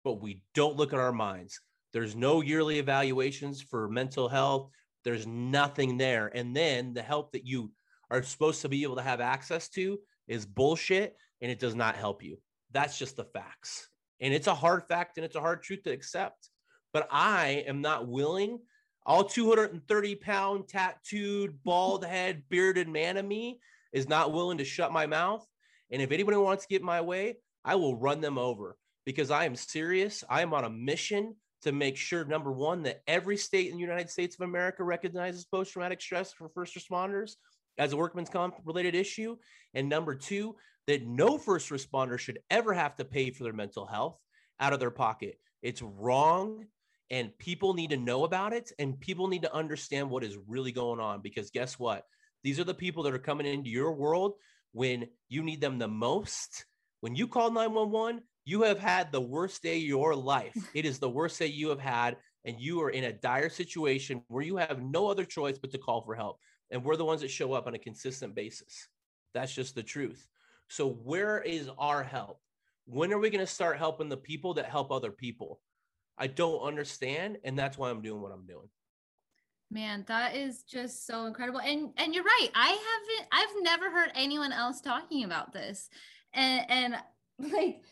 but 0.03 0.21
we 0.21 0.43
don't 0.53 0.77
look 0.77 0.93
at 0.93 0.99
our 0.99 1.11
minds. 1.11 1.59
There's 1.91 2.15
no 2.15 2.41
yearly 2.41 2.77
evaluations 2.79 3.61
for 3.61 3.89
mental 3.89 4.29
health. 4.29 4.69
There's 5.03 5.27
nothing 5.27 5.97
there. 5.97 6.31
And 6.33 6.55
then 6.55 6.93
the 6.93 7.01
help 7.01 7.31
that 7.31 7.45
you 7.45 7.71
are 8.11 8.23
supposed 8.23 8.61
to 8.61 8.69
be 8.69 8.83
able 8.83 8.97
to 8.97 9.01
have 9.01 9.21
access 9.21 9.69
to 9.69 9.99
is 10.27 10.45
bullshit 10.45 11.15
and 11.41 11.51
it 11.51 11.59
does 11.59 11.75
not 11.75 11.95
help 11.95 12.23
you. 12.23 12.37
That's 12.71 12.97
just 12.97 13.15
the 13.15 13.23
facts. 13.23 13.89
And 14.19 14.33
it's 14.33 14.47
a 14.47 14.55
hard 14.55 14.83
fact 14.87 15.17
and 15.17 15.25
it's 15.25 15.35
a 15.35 15.41
hard 15.41 15.63
truth 15.63 15.83
to 15.83 15.91
accept. 15.91 16.49
But 16.91 17.07
I 17.11 17.63
am 17.67 17.81
not 17.81 18.07
willing 18.07 18.59
all 19.05 19.23
230 19.23 20.15
pound 20.15 20.67
tattooed 20.67 21.57
bald 21.63 22.05
head 22.05 22.43
bearded 22.49 22.87
man 22.87 23.17
of 23.17 23.25
me 23.25 23.59
is 23.91 24.07
not 24.07 24.31
willing 24.31 24.57
to 24.57 24.65
shut 24.65 24.91
my 24.91 25.07
mouth 25.07 25.45
and 25.91 26.01
if 26.01 26.11
anybody 26.11 26.37
wants 26.37 26.63
to 26.63 26.69
get 26.69 26.83
my 26.83 27.01
way 27.01 27.35
i 27.65 27.75
will 27.75 27.95
run 27.95 28.21
them 28.21 28.37
over 28.37 28.77
because 29.05 29.31
i 29.31 29.45
am 29.45 29.55
serious 29.55 30.23
i 30.29 30.41
am 30.41 30.53
on 30.53 30.63
a 30.63 30.69
mission 30.69 31.35
to 31.63 31.71
make 31.71 31.97
sure 31.97 32.25
number 32.25 32.51
one 32.51 32.83
that 32.83 33.01
every 33.07 33.37
state 33.37 33.69
in 33.69 33.75
the 33.75 33.81
united 33.81 34.09
states 34.09 34.35
of 34.39 34.47
america 34.47 34.83
recognizes 34.83 35.45
post-traumatic 35.45 36.01
stress 36.01 36.33
for 36.33 36.49
first 36.49 36.75
responders 36.75 37.33
as 37.77 37.93
a 37.93 37.97
workman's 37.97 38.29
comp 38.29 38.55
related 38.65 38.95
issue 38.95 39.35
and 39.73 39.87
number 39.87 40.15
two 40.15 40.55
that 40.89 41.05
no 41.05 41.37
first 41.37 41.69
responder 41.69 42.17
should 42.17 42.39
ever 42.49 42.73
have 42.73 42.95
to 42.95 43.05
pay 43.05 43.29
for 43.29 43.43
their 43.43 43.53
mental 43.53 43.85
health 43.85 44.17
out 44.59 44.73
of 44.73 44.79
their 44.79 44.89
pocket. 44.89 45.39
It's 45.61 45.83
wrong 45.83 46.65
and 47.11 47.37
people 47.37 47.75
need 47.75 47.91
to 47.91 47.97
know 47.97 48.23
about 48.23 48.53
it 48.53 48.71
and 48.79 48.99
people 48.99 49.27
need 49.27 49.43
to 49.43 49.53
understand 49.53 50.09
what 50.09 50.23
is 50.23 50.37
really 50.47 50.71
going 50.71 50.99
on 50.99 51.21
because 51.21 51.51
guess 51.51 51.77
what? 51.77 52.05
These 52.43 52.59
are 52.59 52.63
the 52.63 52.73
people 52.73 53.03
that 53.03 53.13
are 53.13 53.19
coming 53.19 53.45
into 53.45 53.69
your 53.69 53.93
world 53.93 54.33
when 54.71 55.07
you 55.27 55.43
need 55.43 55.61
them 55.61 55.77
the 55.77 55.87
most. 55.87 56.65
When 57.01 57.15
you 57.15 57.27
call 57.27 57.51
911 57.51 58.21
you 58.45 58.63
have 58.63 58.79
had 58.79 59.11
the 59.11 59.21
worst 59.21 59.61
day 59.61 59.77
of 59.77 59.83
your 59.83 60.15
life 60.15 60.55
it 60.73 60.85
is 60.85 60.99
the 60.99 61.09
worst 61.09 61.39
day 61.39 61.47
you 61.47 61.69
have 61.69 61.79
had 61.79 62.17
and 62.45 62.59
you 62.59 62.81
are 62.81 62.89
in 62.89 63.05
a 63.05 63.13
dire 63.13 63.49
situation 63.49 64.23
where 64.27 64.43
you 64.43 64.57
have 64.57 64.81
no 64.81 65.07
other 65.07 65.25
choice 65.25 65.57
but 65.57 65.71
to 65.71 65.77
call 65.77 66.01
for 66.01 66.15
help 66.15 66.37
and 66.71 66.83
we're 66.83 66.95
the 66.95 67.05
ones 67.05 67.21
that 67.21 67.31
show 67.31 67.53
up 67.53 67.67
on 67.67 67.75
a 67.75 67.79
consistent 67.79 68.35
basis 68.35 68.87
that's 69.33 69.53
just 69.53 69.75
the 69.75 69.83
truth 69.83 70.27
so 70.67 70.89
where 70.89 71.41
is 71.41 71.69
our 71.77 72.03
help 72.03 72.39
when 72.85 73.13
are 73.13 73.19
we 73.19 73.29
going 73.29 73.45
to 73.45 73.51
start 73.51 73.77
helping 73.77 74.09
the 74.09 74.17
people 74.17 74.53
that 74.53 74.65
help 74.65 74.91
other 74.91 75.11
people 75.11 75.59
I 76.19 76.27
don't 76.27 76.59
understand, 76.59 77.37
and 77.45 77.57
that's 77.57 77.77
why 77.77 77.89
I'm 77.89 78.01
doing 78.01 78.21
what 78.21 78.33
I'm 78.33 78.45
doing. 78.45 78.67
Man, 79.71 80.03
that 80.07 80.35
is 80.35 80.63
just 80.63 81.07
so 81.07 81.25
incredible. 81.25 81.61
And 81.61 81.91
and 81.95 82.13
you're 82.13 82.23
right. 82.23 82.49
I 82.53 82.67
haven't 82.67 83.29
I've 83.31 83.63
never 83.63 83.89
heard 83.89 84.11
anyone 84.15 84.51
else 84.51 84.81
talking 84.81 85.23
about 85.23 85.53
this. 85.53 85.89
And 86.33 86.65
and 86.69 86.95
like 87.39 87.83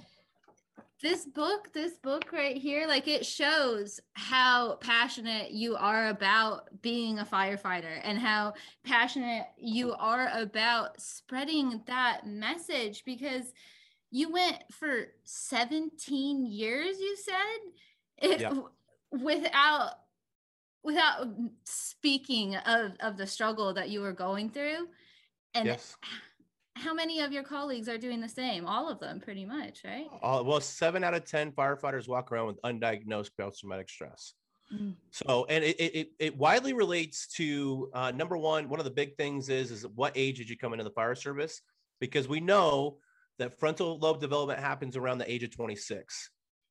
this 1.02 1.26
book, 1.26 1.72
this 1.74 1.94
book 1.98 2.32
right 2.32 2.58
here, 2.58 2.88
like 2.88 3.08
it 3.08 3.26
shows 3.26 4.00
how 4.14 4.78
passionate 4.82 5.52
you 5.52 5.76
are 5.76 6.08
about 6.08 6.70
being 6.82 7.20
a 7.20 7.26
firefighter 7.26 8.00
and 8.04 8.18
how 8.18 8.54
passionate 8.84 9.46
you 9.58 9.94
are 9.94 10.30
about 10.34 11.00
spreading 11.00 11.82
that 11.86 12.26
message 12.26 13.04
because 13.06 13.54
you 14.10 14.32
went 14.32 14.64
for 14.72 15.08
17 15.24 16.46
years, 16.46 17.00
you 17.00 17.16
said? 17.16 17.72
it, 18.18 18.42
yeah. 18.42 18.54
without 19.12 19.92
without 20.84 21.28
speaking 21.66 22.56
of 22.56 22.94
of 23.00 23.18
the 23.18 23.28
struggle 23.28 23.74
that 23.74 23.90
you 23.90 24.02
were 24.02 24.14
going 24.14 24.50
through 24.50 24.88
and 25.54 25.66
yes. 25.66 25.96
How 26.78 26.94
many 26.94 27.22
of 27.22 27.32
your 27.32 27.44
colleagues 27.44 27.90
are 27.90 27.98
doing 27.98 28.22
the 28.22 28.30
same? 28.30 28.66
All 28.66 28.90
of 28.90 29.00
them, 29.00 29.20
pretty 29.20 29.46
much, 29.46 29.82
right? 29.84 30.08
All, 30.22 30.46
well, 30.46 30.62
seven 30.62 31.04
out 31.04 31.14
of 31.14 31.26
10 31.26 31.52
firefighters 31.52 32.08
walk 32.08 32.32
around 32.32 32.48
with 32.48 32.62
undiagnosed 32.62 33.32
post 33.40 33.60
traumatic 33.62 33.90
stress. 33.90 34.34
Mm. 34.74 34.96
So, 35.12 35.46
and 35.50 35.64
it, 35.64 35.80
it, 35.80 36.10
it 36.20 36.38
widely 36.38 36.74
relates 36.74 37.28
to 37.36 37.90
uh, 37.94 38.12
number 38.12 38.38
one, 38.38 38.70
one 38.70 38.80
of 38.80 38.86
the 38.86 38.92
big 38.92 39.16
things 39.16 39.50
is, 39.50 39.72
is 39.72 39.86
what 39.96 40.14
age 40.16 40.38
did 40.38 40.50
you 40.50 40.58
come 40.58 40.74
into 40.74 40.84
the 40.84 40.92
fire 40.92 41.16
service? 41.16 41.62
Because 42.00 42.28
we 42.28 42.40
know 42.40 42.98
that 43.40 43.60
frontal 43.60 43.98
lobe 44.00 44.20
development 44.20 44.60
happens 44.60 44.98
around 44.98 45.20
the 45.20 45.32
age 45.32 45.44
of 45.44 45.52
26. 45.52 46.30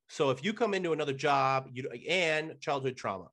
So 0.08 0.30
if 0.30 0.44
you 0.44 0.52
come 0.52 0.74
into 0.74 0.92
another 0.92 1.12
job, 1.12 1.68
you 1.72 1.88
and 2.08 2.60
childhood 2.60 2.96
trauma. 2.96 3.26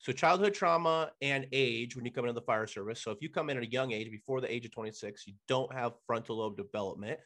So 0.00 0.12
childhood 0.12 0.54
trauma 0.54 1.10
and 1.20 1.46
age 1.52 1.94
when 1.94 2.06
you 2.06 2.10
come 2.10 2.24
into 2.24 2.32
the 2.32 2.40
fire 2.40 2.66
service. 2.66 3.02
So 3.02 3.10
if 3.10 3.18
you 3.20 3.28
come 3.28 3.50
in 3.50 3.58
at 3.58 3.62
a 3.62 3.70
young 3.70 3.92
age 3.92 4.10
before 4.10 4.40
the 4.40 4.50
age 4.50 4.64
of 4.64 4.72
26, 4.72 5.26
you 5.26 5.34
don't 5.46 5.72
have 5.74 5.92
frontal 6.06 6.38
lobe 6.38 6.56
development, 6.56 7.20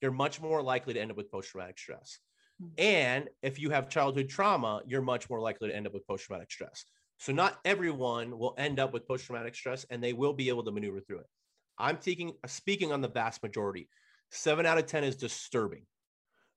you're 0.00 0.12
much 0.12 0.40
more 0.40 0.62
likely 0.62 0.94
to 0.94 1.00
end 1.00 1.10
up 1.10 1.16
with 1.16 1.30
post-traumatic 1.30 1.76
stress. 1.76 2.20
Mm-hmm. 2.62 2.72
And 2.78 3.28
if 3.42 3.58
you 3.58 3.70
have 3.70 3.88
childhood 3.88 4.28
trauma, 4.28 4.82
you're 4.86 5.02
much 5.02 5.28
more 5.28 5.40
likely 5.40 5.70
to 5.70 5.76
end 5.76 5.88
up 5.88 5.92
with 5.92 6.06
post-traumatic 6.06 6.52
stress. 6.52 6.84
So 7.18 7.32
not 7.32 7.58
everyone 7.64 8.38
will 8.38 8.54
end 8.56 8.78
up 8.78 8.92
with 8.92 9.08
post-traumatic 9.08 9.56
stress 9.56 9.84
and 9.90 10.02
they 10.02 10.12
will 10.12 10.32
be 10.32 10.50
able 10.50 10.62
to 10.62 10.70
maneuver 10.70 11.00
through 11.00 11.18
it. 11.18 11.26
I'm 11.78 11.96
taking 11.96 12.32
speaking 12.46 12.92
on 12.92 13.00
the 13.00 13.08
vast 13.08 13.42
majority. 13.42 13.88
7 14.30 14.64
out 14.66 14.78
of 14.78 14.86
10 14.86 15.02
is 15.02 15.16
disturbing. 15.16 15.82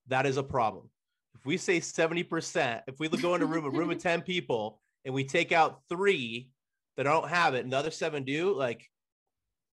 That 0.08 0.28
is 0.28 0.38
a 0.38 0.44
problem. 0.44 0.92
If 1.34 1.48
we 1.48 1.58
say 1.58 1.80
70%, 1.80 2.82
if 2.88 3.00
we 3.00 3.10
go 3.10 3.34
in 3.34 3.42
a 3.42 3.46
room, 3.46 3.66
a 3.66 3.72
room 3.72 3.90
of 3.90 3.98
10 4.04 4.22
people, 4.22 4.83
and 5.06 5.14
we 5.14 5.24
take 5.24 5.52
out 5.52 5.82
three 5.90 6.50
that 6.98 7.04
don't 7.04 7.30
have 7.30 7.56
it 7.56 7.64
and 7.64 7.74
the 7.74 7.78
other 7.78 7.92
seven 7.92 8.24
do, 8.24 8.54
like, 8.54 8.90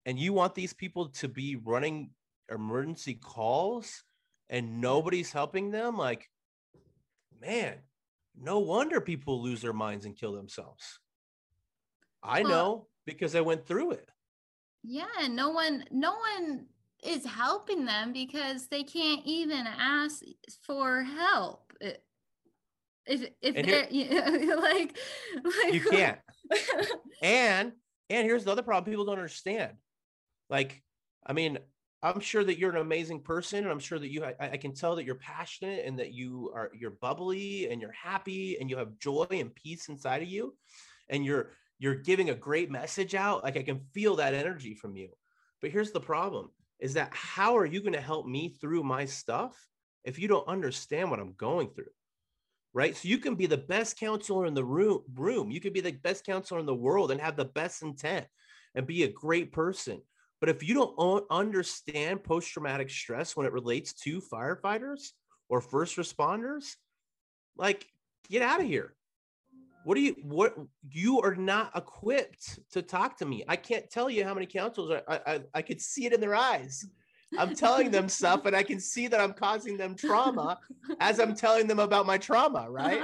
and 0.06 0.18
you 0.18 0.32
want 0.32 0.54
these 0.54 0.72
people 0.72 1.08
to 1.08 1.28
be 1.28 1.56
running 1.56 2.10
emergency 2.50 3.14
calls 3.14 4.04
and 4.48 4.80
nobody's 4.80 5.32
helping 5.32 5.70
them, 5.70 5.96
like, 5.96 6.28
man, 7.40 7.74
no 8.40 8.60
wonder 8.60 9.00
people 9.00 9.42
lose 9.42 9.60
their 9.60 9.72
minds 9.72 10.06
and 10.06 10.16
kill 10.16 10.32
themselves. 10.32 11.00
I 12.22 12.42
well, 12.42 12.50
know 12.50 12.86
because 13.04 13.34
I 13.34 13.40
went 13.40 13.66
through 13.66 13.92
it. 13.92 14.08
Yeah, 14.82 15.06
and 15.20 15.36
no 15.36 15.50
one, 15.50 15.84
no 15.90 16.14
one 16.14 16.66
is 17.02 17.24
helping 17.26 17.84
them 17.84 18.12
because 18.12 18.68
they 18.68 18.82
can't 18.82 19.22
even 19.24 19.66
ask 19.66 20.22
for 20.62 21.02
help. 21.02 21.67
If 23.08 23.30
if 23.40 23.56
here, 23.90 24.56
like, 24.60 24.98
like 25.44 25.74
you 25.74 25.80
can't. 25.80 26.18
and 27.22 27.72
and 28.10 28.26
here's 28.26 28.44
the 28.44 28.52
other 28.52 28.62
problem: 28.62 28.90
people 28.90 29.06
don't 29.06 29.16
understand. 29.16 29.72
Like, 30.50 30.82
I 31.26 31.32
mean, 31.32 31.58
I'm 32.02 32.20
sure 32.20 32.44
that 32.44 32.58
you're 32.58 32.70
an 32.70 32.76
amazing 32.76 33.22
person, 33.22 33.60
and 33.60 33.70
I'm 33.70 33.78
sure 33.78 33.98
that 33.98 34.12
you. 34.12 34.24
I, 34.24 34.34
I 34.52 34.56
can 34.56 34.74
tell 34.74 34.96
that 34.96 35.04
you're 35.04 35.14
passionate 35.14 35.84
and 35.86 35.98
that 35.98 36.12
you 36.12 36.52
are 36.54 36.70
you're 36.78 36.92
bubbly 36.92 37.68
and 37.70 37.80
you're 37.80 37.92
happy 37.92 38.58
and 38.60 38.68
you 38.68 38.76
have 38.76 38.98
joy 38.98 39.26
and 39.30 39.54
peace 39.54 39.88
inside 39.88 40.22
of 40.22 40.28
you, 40.28 40.54
and 41.08 41.24
you're 41.24 41.52
you're 41.78 41.96
giving 41.96 42.30
a 42.30 42.34
great 42.34 42.70
message 42.70 43.14
out. 43.14 43.42
Like 43.42 43.56
I 43.56 43.62
can 43.62 43.80
feel 43.92 44.16
that 44.16 44.34
energy 44.34 44.74
from 44.74 44.96
you. 44.96 45.08
But 45.60 45.70
here's 45.70 45.92
the 45.92 46.00
problem: 46.00 46.50
is 46.78 46.94
that 46.94 47.12
how 47.12 47.56
are 47.56 47.66
you 47.66 47.80
going 47.80 47.94
to 47.94 48.00
help 48.00 48.26
me 48.26 48.50
through 48.50 48.84
my 48.84 49.04
stuff 49.04 49.56
if 50.04 50.18
you 50.18 50.28
don't 50.28 50.46
understand 50.46 51.10
what 51.10 51.20
I'm 51.20 51.32
going 51.32 51.70
through? 51.70 51.90
Right. 52.74 52.96
So 52.96 53.08
you 53.08 53.18
can 53.18 53.34
be 53.34 53.46
the 53.46 53.56
best 53.56 53.98
counselor 53.98 54.46
in 54.46 54.54
the 54.54 54.64
room, 54.64 55.02
room. 55.14 55.50
You 55.50 55.60
could 55.60 55.72
be 55.72 55.80
the 55.80 55.92
best 55.92 56.24
counselor 56.24 56.60
in 56.60 56.66
the 56.66 56.74
world 56.74 57.10
and 57.10 57.20
have 57.20 57.36
the 57.36 57.46
best 57.46 57.82
intent 57.82 58.26
and 58.74 58.86
be 58.86 59.04
a 59.04 59.08
great 59.08 59.52
person. 59.52 60.00
But 60.40 60.50
if 60.50 60.62
you 60.62 60.74
don't 60.74 61.26
understand 61.30 62.22
post 62.22 62.52
traumatic 62.52 62.90
stress 62.90 63.36
when 63.36 63.46
it 63.46 63.52
relates 63.52 63.92
to 64.02 64.20
firefighters 64.20 65.08
or 65.48 65.60
first 65.60 65.96
responders, 65.96 66.74
like 67.56 67.86
get 68.28 68.42
out 68.42 68.60
of 68.60 68.66
here. 68.66 68.94
What 69.84 69.94
do 69.94 70.00
you 70.02 70.16
what 70.22 70.54
you 70.90 71.20
are 71.20 71.34
not 71.34 71.74
equipped 71.74 72.60
to 72.72 72.82
talk 72.82 73.16
to 73.18 73.26
me? 73.26 73.44
I 73.48 73.56
can't 73.56 73.90
tell 73.90 74.10
you 74.10 74.22
how 74.22 74.34
many 74.34 74.46
counselors 74.46 75.02
I 75.08 75.20
I, 75.26 75.40
I 75.54 75.62
could 75.62 75.80
see 75.80 76.04
it 76.04 76.12
in 76.12 76.20
their 76.20 76.34
eyes. 76.34 76.86
I'm 77.36 77.54
telling 77.54 77.90
them 77.90 78.08
stuff 78.08 78.46
and 78.46 78.56
I 78.56 78.62
can 78.62 78.80
see 78.80 79.06
that 79.08 79.20
I'm 79.20 79.32
causing 79.32 79.76
them 79.76 79.94
trauma 79.94 80.58
as 81.00 81.20
I'm 81.20 81.34
telling 81.34 81.66
them 81.66 81.78
about 81.78 82.06
my 82.06 82.16
trauma, 82.16 82.70
right? 82.70 83.02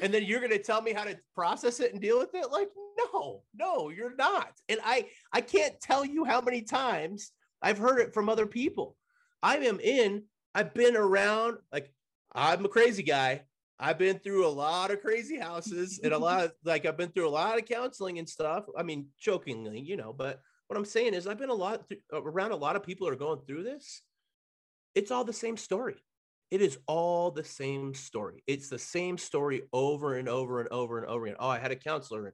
and 0.00 0.12
then 0.12 0.24
you're 0.24 0.40
going 0.40 0.52
to 0.52 0.58
tell 0.58 0.80
me 0.80 0.92
how 0.92 1.04
to 1.04 1.16
process 1.34 1.80
it 1.80 1.92
and 1.92 2.00
deal 2.00 2.18
with 2.18 2.34
it 2.34 2.50
like 2.50 2.68
no 3.12 3.42
no 3.54 3.90
you're 3.90 4.16
not 4.16 4.52
and 4.68 4.78
i 4.84 5.04
i 5.32 5.40
can't 5.40 5.80
tell 5.80 6.04
you 6.04 6.24
how 6.24 6.40
many 6.40 6.62
times 6.62 7.32
i've 7.60 7.78
heard 7.78 7.98
it 7.98 8.14
from 8.14 8.28
other 8.28 8.46
people 8.46 8.96
i 9.42 9.56
am 9.56 9.80
in 9.80 10.22
i've 10.54 10.72
been 10.72 10.96
around 10.96 11.58
like 11.72 11.92
i'm 12.34 12.64
a 12.64 12.68
crazy 12.68 13.02
guy 13.02 13.42
I've 13.84 13.98
been 13.98 14.20
through 14.20 14.46
a 14.46 14.48
lot 14.48 14.92
of 14.92 15.00
crazy 15.00 15.36
houses 15.36 15.98
and 16.04 16.12
a 16.12 16.18
lot 16.18 16.44
of 16.44 16.52
like 16.64 16.86
I've 16.86 16.96
been 16.96 17.08
through 17.08 17.28
a 17.28 17.30
lot 17.30 17.58
of 17.58 17.64
counseling 17.64 18.20
and 18.20 18.28
stuff. 18.28 18.64
I 18.78 18.84
mean, 18.84 19.06
jokingly, 19.18 19.80
you 19.80 19.96
know, 19.96 20.12
but 20.12 20.40
what 20.72 20.78
I'm 20.78 20.84
saying 20.86 21.12
is 21.12 21.26
I've 21.26 21.38
been 21.38 21.50
a 21.50 21.54
lot 21.54 21.86
th- 21.86 22.00
around 22.14 22.52
a 22.52 22.56
lot 22.56 22.76
of 22.76 22.82
people 22.82 23.06
are 23.06 23.14
going 23.14 23.40
through 23.46 23.62
this. 23.64 24.00
It's 24.94 25.10
all 25.10 25.22
the 25.22 25.32
same 25.32 25.58
story. 25.58 25.96
It 26.50 26.62
is 26.62 26.78
all 26.86 27.30
the 27.30 27.44
same 27.44 27.92
story. 27.92 28.42
It's 28.46 28.70
the 28.70 28.78
same 28.78 29.18
story 29.18 29.64
over 29.74 30.16
and 30.16 30.30
over 30.30 30.60
and 30.60 30.70
over 30.70 30.96
and 30.96 31.06
over 31.06 31.26
again. 31.26 31.36
Oh, 31.38 31.48
I 31.48 31.58
had 31.58 31.72
a 31.72 31.76
counselor. 31.76 32.32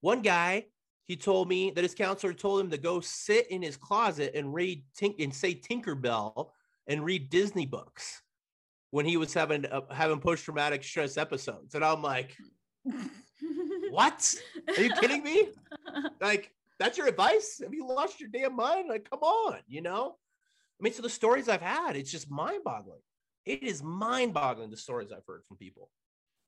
One 0.00 0.20
guy, 0.20 0.66
he 1.04 1.14
told 1.14 1.48
me 1.48 1.70
that 1.70 1.84
his 1.84 1.94
counselor 1.94 2.32
told 2.32 2.60
him 2.60 2.70
to 2.70 2.76
go 2.76 2.98
sit 2.98 3.48
in 3.52 3.62
his 3.62 3.76
closet 3.76 4.32
and 4.34 4.52
read 4.52 4.82
tink- 5.00 5.22
and 5.22 5.32
say 5.32 5.54
Tinkerbell 5.54 6.50
and 6.88 7.04
read 7.04 7.30
Disney 7.30 7.66
books 7.66 8.20
when 8.90 9.06
he 9.06 9.16
was 9.16 9.32
having 9.32 9.64
uh, 9.66 9.82
having 9.92 10.18
post 10.18 10.44
traumatic 10.44 10.82
stress 10.82 11.16
episodes, 11.16 11.76
and 11.76 11.84
I'm 11.84 12.02
like, 12.02 12.36
what? 13.90 14.34
Are 14.76 14.82
you 14.82 14.92
kidding 14.94 15.22
me? 15.22 15.50
Like 16.20 16.50
that's 16.78 16.98
your 16.98 17.06
advice? 17.06 17.60
Have 17.62 17.74
you 17.74 17.86
lost 17.86 18.20
your 18.20 18.28
damn 18.28 18.54
mind? 18.54 18.88
Like, 18.88 19.08
come 19.08 19.20
on, 19.20 19.58
you 19.66 19.80
know. 19.80 20.16
I 20.80 20.82
mean, 20.82 20.92
so 20.92 21.02
the 21.02 21.08
stories 21.10 21.48
I've 21.48 21.62
had, 21.62 21.96
it's 21.96 22.10
just 22.10 22.30
mind 22.30 22.62
boggling. 22.64 23.00
It 23.46 23.62
is 23.62 23.82
mind 23.82 24.34
boggling 24.34 24.70
the 24.70 24.76
stories 24.76 25.10
I've 25.10 25.26
heard 25.26 25.42
from 25.48 25.56
people. 25.56 25.90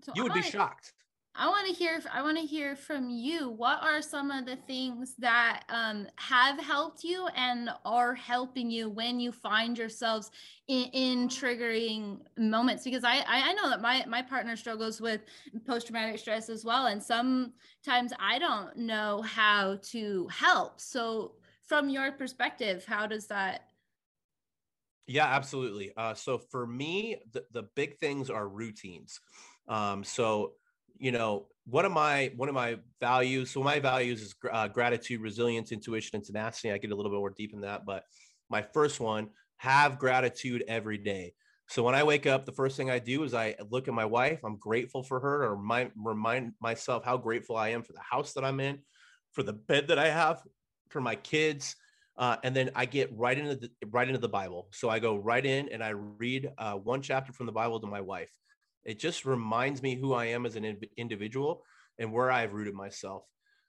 So 0.03 0.12
you 0.14 0.23
would 0.25 0.33
I, 0.33 0.37
be 0.37 0.43
shocked. 0.43 0.93
I 1.40 1.46
want 1.46 1.68
to 1.68 1.72
hear. 1.72 2.01
I 2.12 2.20
want 2.20 2.37
to 2.37 2.44
hear 2.44 2.74
from 2.74 3.09
you. 3.09 3.48
What 3.48 3.81
are 3.81 4.03
some 4.03 4.33
of 4.33 4.44
the 4.44 4.57
things 4.57 5.14
that 5.18 5.62
um, 5.68 6.09
have 6.16 6.59
helped 6.59 7.05
you 7.05 7.29
and 7.37 7.70
are 7.85 8.12
helping 8.12 8.68
you 8.72 8.90
when 8.90 9.20
you 9.20 9.31
find 9.31 9.79
yourselves 9.79 10.33
in, 10.66 10.87
in 10.87 11.29
triggering 11.29 12.18
moments? 12.37 12.83
Because 12.83 13.05
I 13.05 13.22
I 13.24 13.53
know 13.53 13.70
that 13.70 13.81
my 13.81 14.05
my 14.09 14.20
partner 14.20 14.57
struggles 14.57 15.01
with 15.01 15.20
post 15.64 15.87
traumatic 15.87 16.18
stress 16.18 16.48
as 16.48 16.64
well, 16.64 16.87
and 16.87 17.01
sometimes 17.01 18.12
I 18.18 18.40
don't 18.40 18.77
know 18.77 19.22
how 19.22 19.79
to 19.92 20.27
help. 20.27 20.81
So, 20.81 21.37
from 21.62 21.88
your 21.88 22.11
perspective, 22.11 22.85
how 22.85 23.07
does 23.07 23.29
that? 23.29 23.68
Yeah, 25.07 25.27
absolutely. 25.27 25.92
Uh, 25.96 26.14
so 26.14 26.37
for 26.37 26.66
me, 26.66 27.16
the, 27.33 27.44
the 27.53 27.62
big 27.74 27.96
things 27.98 28.29
are 28.29 28.46
routines. 28.46 29.20
Um, 29.66 30.05
so 30.05 30.55
you 30.98 31.12
know 31.12 31.46
one 31.66 31.84
of 31.84 31.92
my 31.92 32.32
one 32.37 32.48
of 32.48 32.54
my 32.54 32.76
values 33.00 33.50
so 33.50 33.62
my 33.62 33.78
values 33.78 34.22
is 34.22 34.34
uh, 34.50 34.68
gratitude 34.68 35.20
resilience 35.20 35.72
intuition 35.72 36.16
and 36.16 36.24
tenacity 36.24 36.72
i 36.72 36.78
get 36.78 36.90
a 36.90 36.94
little 36.94 37.11
bit 37.11 37.18
more 37.18 37.30
deep 37.30 37.52
in 37.52 37.61
that 37.61 37.84
but 37.84 38.04
my 38.50 38.62
first 38.62 39.00
one 39.00 39.28
have 39.56 39.98
gratitude 39.98 40.64
every 40.68 40.98
day 40.98 41.32
so 41.68 41.82
when 41.82 41.94
i 41.94 42.02
wake 42.02 42.26
up 42.26 42.44
the 42.44 42.52
first 42.52 42.76
thing 42.76 42.90
i 42.90 42.98
do 42.98 43.22
is 43.22 43.34
i 43.34 43.54
look 43.70 43.88
at 43.88 43.94
my 43.94 44.04
wife 44.04 44.40
i'm 44.44 44.56
grateful 44.56 45.02
for 45.02 45.20
her 45.20 45.44
or 45.44 45.56
remind, 45.56 45.90
remind 45.96 46.52
myself 46.61 47.04
how 47.04 47.16
grateful 47.16 47.56
i 47.56 47.68
am 47.68 47.82
for 47.82 47.92
the 47.92 48.00
house 48.00 48.32
that 48.32 48.44
i'm 48.44 48.61
in 48.61 48.78
for 49.32 49.42
the 49.42 49.52
bed 49.52 49.88
that 49.88 49.98
i 49.98 50.08
have 50.08 50.42
for 50.88 51.00
my 51.00 51.16
kids 51.16 51.76
uh, 52.18 52.37
and 52.42 52.54
then 52.54 52.68
I 52.74 52.84
get 52.84 53.16
right 53.16 53.38
into 53.38 53.54
the 53.54 53.70
right 53.90 54.08
into 54.08 54.18
the 54.18 54.28
Bible. 54.28 54.66
So 54.72 54.90
I 54.90 54.98
go 54.98 55.16
right 55.16 55.44
in 55.44 55.68
and 55.68 55.84
I 55.84 55.90
read 55.90 56.50
uh, 56.58 56.74
one 56.74 57.00
chapter 57.00 57.32
from 57.32 57.46
the 57.46 57.52
Bible 57.52 57.78
to 57.80 57.87
my 57.87 58.00
wife. 58.00 58.32
It 58.85 58.99
just 58.99 59.25
reminds 59.25 59.83
me 59.83 59.95
who 59.95 60.14
I 60.14 60.27
am 60.27 60.47
as 60.47 60.57
an 60.57 60.79
individual 60.97 61.62
and 61.99 62.12
where 62.12 62.31
I've 62.31 62.53
rooted 62.53 62.75
myself. 62.75 63.25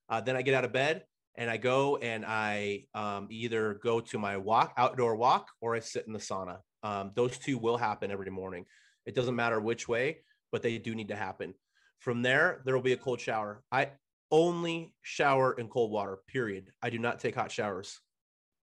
Uh, 0.08 0.22
then 0.22 0.36
I 0.36 0.42
get 0.42 0.54
out 0.54 0.66
of 0.66 0.74
bed 0.74 1.04
and 1.36 1.50
I 1.50 1.58
go 1.58 1.98
and 1.98 2.26
I 2.26 2.86
um, 2.94 3.28
either 3.30 3.80
go 3.84 4.00
to 4.00 4.18
my 4.18 4.38
walk, 4.38 4.74
outdoor 4.78 5.16
walk, 5.16 5.48
or 5.62 5.76
I 5.76 5.80
sit 5.80 6.06
in 6.08 6.14
the 6.14 6.20
sauna. 6.20 6.58
Um, 6.84 7.12
those 7.16 7.38
two 7.38 7.58
will 7.58 7.78
happen 7.78 8.12
every 8.12 8.30
morning. 8.30 8.66
It 9.06 9.16
doesn't 9.16 9.36
matter 9.36 9.60
which 9.60 9.88
way, 9.88 10.20
but 10.52 10.62
they 10.62 10.78
do 10.78 10.96
need 10.96 11.10
to 11.10 11.16
happen. 11.16 11.54
From 12.00 12.22
there, 12.22 12.62
there 12.66 12.76
will 12.76 12.82
be 12.82 12.94
a 12.94 12.98
cold 12.98 13.20
shower. 13.20 13.62
I 13.72 13.90
only 14.32 14.94
shower 15.02 15.54
in 15.54 15.68
cold 15.68 15.92
water, 15.92 16.20
period. 16.28 16.72
I 16.82 16.90
do 16.90 17.00
not 17.00 17.20
take 17.20 17.36
hot 17.36 17.52
showers, 17.52 18.00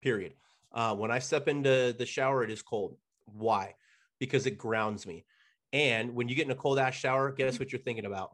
period. 0.02 0.34
Uh, 0.72 0.94
when 0.94 1.10
I 1.10 1.18
step 1.18 1.48
into 1.48 1.94
the 1.96 2.06
shower, 2.06 2.42
it 2.42 2.50
is 2.50 2.62
cold. 2.62 2.96
Why? 3.26 3.74
Because 4.18 4.46
it 4.46 4.58
grounds 4.58 5.06
me. 5.06 5.24
And 5.72 6.14
when 6.14 6.28
you 6.28 6.34
get 6.36 6.46
in 6.46 6.52
a 6.52 6.56
cold 6.56 6.78
ass 6.78 6.94
shower, 6.94 7.32
guess 7.32 7.58
what 7.58 7.72
you're 7.72 7.82
thinking 7.82 8.06
about? 8.06 8.30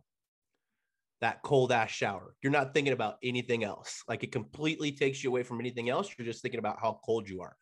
That 1.21 1.43
cold 1.43 1.73
ass 1.73 1.91
shower. 1.91 2.35
You're 2.43 2.53
not 2.53 2.75
thinking 2.75 2.93
about 2.93 3.17
anything 3.23 3.65
else. 3.65 4.03
Like 4.09 4.25
it 4.25 4.33
completely 4.33 4.93
takes 4.93 5.25
you 5.25 5.31
away 5.31 5.43
from 5.45 5.61
anything 5.61 5.89
else. 5.91 6.11
You're 6.19 6.27
just 6.27 6.43
thinking 6.43 6.61
about 6.61 6.79
how 6.81 7.01
cold 7.05 7.29
you 7.29 7.43
are. 7.43 7.57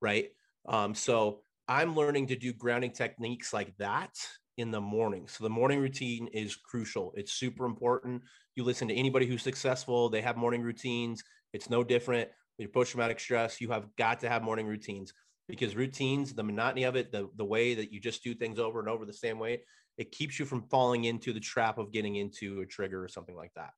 right? 0.00 0.28
Um, 0.68 0.94
so 0.94 1.42
I'm 1.68 1.96
learning 1.96 2.28
to 2.28 2.36
do 2.36 2.52
grounding 2.52 2.92
techniques 2.92 3.52
like 3.52 3.76
that 3.78 4.12
in 4.58 4.70
the 4.70 4.80
morning. 4.80 5.28
So 5.28 5.44
the 5.44 5.50
morning 5.50 5.80
routine 5.80 6.28
is 6.28 6.56
crucial. 6.56 7.12
It's 7.16 7.32
super 7.32 7.66
important. 7.66 8.22
You 8.56 8.64
listen 8.64 8.88
to 8.88 8.94
anybody 8.94 9.26
who's 9.26 9.42
successful, 9.42 10.10
they 10.10 10.22
have 10.22 10.36
morning 10.36 10.62
routines. 10.62 11.24
It's 11.52 11.70
no 11.70 11.84
different. 11.84 12.30
Your 12.58 12.68
post 12.68 12.92
traumatic 12.92 13.20
stress, 13.20 13.60
you 13.60 13.70
have 13.70 13.86
got 13.96 14.20
to 14.20 14.28
have 14.28 14.42
morning 14.42 14.66
routines 14.66 15.12
because 15.52 15.76
routines, 15.76 16.32
the 16.32 16.42
monotony 16.42 16.84
of 16.84 16.96
it, 16.96 17.12
the, 17.12 17.28
the 17.36 17.44
way 17.44 17.74
that 17.74 17.92
you 17.92 18.00
just 18.00 18.24
do 18.24 18.34
things 18.34 18.58
over 18.58 18.80
and 18.80 18.88
over 18.88 19.04
the 19.04 19.12
same 19.12 19.38
way, 19.38 19.60
it 19.98 20.10
keeps 20.10 20.38
you 20.38 20.46
from 20.46 20.62
falling 20.70 21.04
into 21.04 21.30
the 21.30 21.40
trap 21.40 21.76
of 21.76 21.92
getting 21.92 22.16
into 22.16 22.62
a 22.62 22.66
trigger 22.66 23.04
or 23.04 23.06
something 23.06 23.36
like 23.36 23.52
that. 23.54 23.72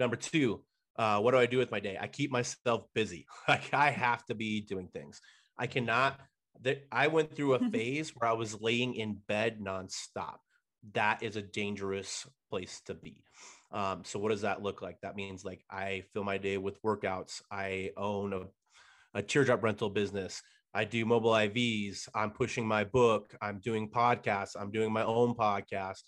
Number 0.00 0.16
two, 0.16 0.64
uh, 0.96 1.20
what 1.20 1.30
do 1.30 1.38
I 1.38 1.46
do 1.46 1.58
with 1.58 1.70
my 1.70 1.78
day? 1.78 1.96
I 2.00 2.08
keep 2.08 2.32
myself 2.32 2.86
busy. 2.92 3.24
Like 3.46 3.72
I 3.72 3.90
have 3.90 4.24
to 4.26 4.34
be 4.34 4.62
doing 4.62 4.88
things. 4.88 5.20
I 5.56 5.68
cannot. 5.68 6.18
That 6.62 6.82
I 6.90 7.06
went 7.06 7.36
through 7.36 7.54
a 7.54 7.60
phase 7.70 8.10
where 8.16 8.28
I 8.28 8.32
was 8.32 8.60
laying 8.60 8.96
in 8.96 9.18
bed 9.28 9.60
nonstop. 9.60 10.38
That 10.94 11.22
is 11.22 11.36
a 11.36 11.42
dangerous 11.42 12.26
place 12.50 12.82
to 12.86 12.94
be. 12.94 13.22
Um, 13.70 14.02
so 14.04 14.18
what 14.18 14.30
does 14.30 14.40
that 14.40 14.60
look 14.60 14.82
like? 14.82 15.00
That 15.02 15.14
means 15.14 15.44
like 15.44 15.62
I 15.70 16.02
fill 16.12 16.24
my 16.24 16.38
day 16.38 16.58
with 16.58 16.82
workouts. 16.82 17.42
I 17.48 17.92
own 17.96 18.32
a, 18.32 18.40
a 19.14 19.22
teardrop 19.22 19.62
rental 19.62 19.88
business. 19.88 20.42
I 20.74 20.84
do 20.84 21.04
mobile 21.04 21.32
IVs. 21.32 22.08
I'm 22.14 22.30
pushing 22.30 22.66
my 22.66 22.84
book. 22.84 23.34
I'm 23.42 23.58
doing 23.58 23.90
podcasts. 23.90 24.56
I'm 24.58 24.70
doing 24.70 24.92
my 24.92 25.04
own 25.04 25.34
podcast. 25.34 26.02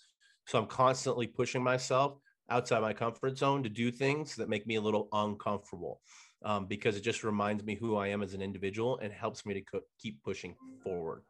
So 0.47 0.59
I'm 0.59 0.67
constantly 0.67 1.27
pushing 1.27 1.63
myself 1.63 2.17
outside 2.49 2.81
my 2.81 2.93
comfort 2.93 3.37
zone 3.37 3.63
to 3.63 3.69
do 3.69 3.91
things 3.91 4.35
that 4.35 4.49
make 4.49 4.67
me 4.67 4.75
a 4.75 4.81
little 4.81 5.07
uncomfortable 5.11 6.01
um, 6.43 6.65
because 6.65 6.95
it 6.97 7.01
just 7.01 7.23
reminds 7.23 7.63
me 7.63 7.75
who 7.75 7.95
I 7.95 8.07
am 8.07 8.21
as 8.21 8.33
an 8.33 8.41
individual 8.41 8.99
and 8.99 9.11
helps 9.11 9.45
me 9.45 9.53
to 9.55 9.61
co- 9.61 9.81
keep 9.99 10.21
pushing 10.23 10.55
forward. 10.83 11.23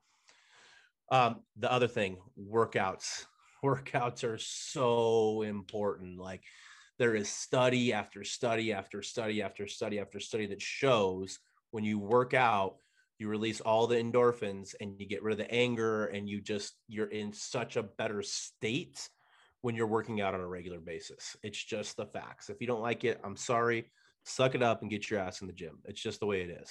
Um, 1.12 1.42
the 1.58 1.72
other 1.72 1.88
thing, 1.88 2.18
workouts. 2.40 3.26
Workouts 3.64 4.26
are 4.26 4.38
so 4.38 5.42
important. 5.44 6.20
Like 6.20 6.44
there 7.00 7.16
is 7.16 7.30
study 7.30 7.94
after 7.94 8.26
study 8.26 8.74
after 8.74 9.02
study 9.02 9.42
after 9.42 9.68
study 9.68 10.00
after 10.02 10.20
study 10.20 10.48
that 10.48 10.62
shows 10.62 11.40
when 11.72 11.86
you 11.86 11.98
work 11.98 12.34
out, 12.34 12.76
you 13.24 13.30
release 13.30 13.62
all 13.62 13.88
the 13.88 13.96
endorphins 13.96 14.76
and 14.82 15.00
you 15.00 15.08
get 15.08 15.24
rid 15.24 15.32
of 15.32 15.38
the 15.38 15.50
anger 15.50 16.08
and 16.08 16.28
you 16.28 16.42
just 16.42 16.76
you're 16.90 17.08
in 17.08 17.32
such 17.32 17.78
a 17.78 17.84
better 17.84 18.22
state 18.22 19.10
when 19.62 19.76
you're 19.76 19.88
working 19.88 20.20
out 20.20 20.34
on 20.34 20.42
a 20.42 20.48
regular 20.48 20.82
basis. 20.82 21.38
It's 21.42 21.64
just 21.64 21.96
the 21.96 22.06
facts. 22.06 22.50
If 22.50 22.60
you 22.60 22.68
don't 22.68 22.82
like 22.82 23.06
it, 23.06 23.22
I'm 23.24 23.38
sorry. 23.38 23.90
Suck 24.26 24.56
it 24.56 24.62
up 24.62 24.82
and 24.82 24.92
get 24.92 25.10
your 25.10 25.22
ass 25.22 25.40
in 25.40 25.48
the 25.48 25.54
gym. 25.54 25.80
It's 25.86 26.02
just 26.02 26.20
the 26.20 26.26
way 26.26 26.42
it 26.42 26.50
is. 26.50 26.70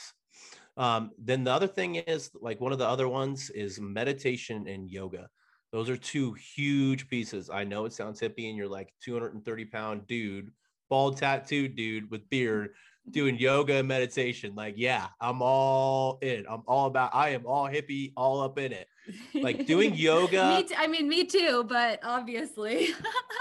Um, 0.77 1.12
then 1.17 1.43
the 1.43 1.53
other 1.53 1.67
thing 1.67 1.95
is 1.95 2.31
like 2.38 2.61
one 2.61 2.73
of 2.73 2.79
the 2.79 2.87
other 2.87 3.09
ones 3.09 3.49
is 3.49 3.81
meditation 3.81 4.69
and 4.69 4.91
yoga. 4.91 5.31
Those 5.73 5.88
are 5.88 5.97
two 5.97 6.35
huge 6.35 7.09
pieces. 7.09 7.49
I 7.49 7.65
know 7.65 7.87
it 7.87 7.95
sounds 7.95 8.21
hippie 8.21 8.51
and 8.51 8.59
you're 8.59 8.69
like 8.69 8.93
230 9.03 9.65
pound 9.67 10.07
dude, 10.07 10.51
bald 10.91 11.17
tattooed 11.17 11.77
dude 11.77 12.11
with 12.11 12.29
beard 12.29 12.75
doing 13.11 13.37
yoga 13.37 13.75
and 13.75 13.88
meditation. 13.88 14.55
Like, 14.55 14.75
yeah, 14.77 15.09
I'm 15.21 15.43
all 15.43 16.19
in. 16.23 16.45
I'm 16.49 16.62
all 16.67 16.87
about, 16.87 17.15
I 17.15 17.31
am 17.31 17.47
all 17.47 17.69
hippie, 17.69 18.12
all 18.17 18.41
up 18.41 18.59
in 18.59 18.73
it. 18.73 18.87
Like 19.35 19.67
doing 19.67 19.95
yoga. 19.97 20.57
me 20.57 20.62
t- 20.65 20.75
I 20.77 20.87
mean, 20.87 21.09
me 21.09 21.25
too, 21.25 21.65
but 21.69 22.01
obviously. 22.03 22.88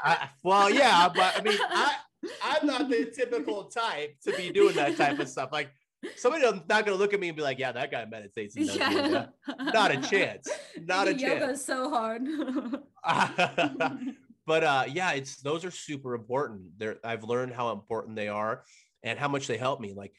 I, 0.04 0.30
well, 0.44 0.70
yeah, 0.70 1.10
but 1.14 1.38
I 1.38 1.42
mean, 1.42 1.58
I, 1.60 1.96
I'm 2.44 2.68
not 2.68 2.90
the 2.90 3.06
typical 3.06 3.66
type 3.66 4.16
to 4.26 4.36
be 4.36 4.52
doing 4.52 4.76
that 4.76 4.98
type 4.98 5.20
of 5.20 5.28
stuff. 5.28 5.50
Like, 5.52 5.72
somebody 6.16 6.44
not 6.44 6.68
going 6.68 6.86
to 6.86 6.96
look 6.96 7.14
at 7.14 7.20
me 7.20 7.30
and 7.30 7.38
be 7.38 7.44
like, 7.44 7.60
yeah, 7.60 7.72
that 7.72 7.92
guy 7.92 8.06
meditates. 8.06 8.56
And 8.56 8.66
yeah. 8.66 8.90
Yoga. 8.90 9.34
Not 9.60 9.92
a 9.92 10.02
chance. 10.02 10.50
Not 10.86 11.08
a 11.08 11.12
chance. 11.12 11.22
Yoga's 11.22 11.40
chance. 11.48 11.66
so 11.66 11.90
hard. 11.90 12.24
but 14.46 14.64
uh, 14.64 14.84
yeah, 14.88 15.12
it's 15.12 15.42
those 15.42 15.64
are 15.66 15.72
super 15.72 16.16
important. 16.16 16.78
There, 16.78 16.98
I've 17.04 17.24
learned 17.24 17.54
how 17.54 17.72
important 17.72 18.16
they 18.16 18.28
are 18.28 18.64
and 19.04 19.18
how 19.18 19.28
much 19.28 19.48
they 19.48 19.58
help 19.58 19.80
me. 19.80 19.94
Like 19.94 20.14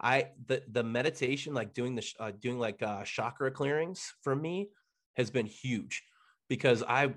I 0.00 0.28
the 0.46 0.62
the 0.70 0.82
meditation, 0.82 1.54
like 1.54 1.74
doing 1.74 1.94
the 1.94 2.06
uh, 2.20 2.32
doing 2.38 2.58
like 2.58 2.82
uh, 2.82 3.04
chakra 3.04 3.50
clearings 3.50 4.14
for 4.22 4.34
me 4.34 4.70
has 5.16 5.30
been 5.30 5.46
huge 5.46 6.02
because 6.48 6.82
I 6.82 7.14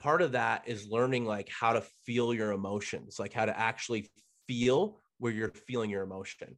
part 0.00 0.22
of 0.22 0.32
that 0.32 0.62
is 0.66 0.86
learning 0.88 1.24
like 1.24 1.48
how 1.48 1.72
to 1.72 1.82
feel 2.04 2.32
your 2.32 2.52
emotions, 2.52 3.18
like 3.18 3.32
how 3.32 3.46
to 3.46 3.58
actually 3.58 4.10
feel 4.46 5.00
where 5.18 5.32
you're 5.32 5.50
feeling 5.50 5.90
your 5.90 6.02
emotion. 6.02 6.56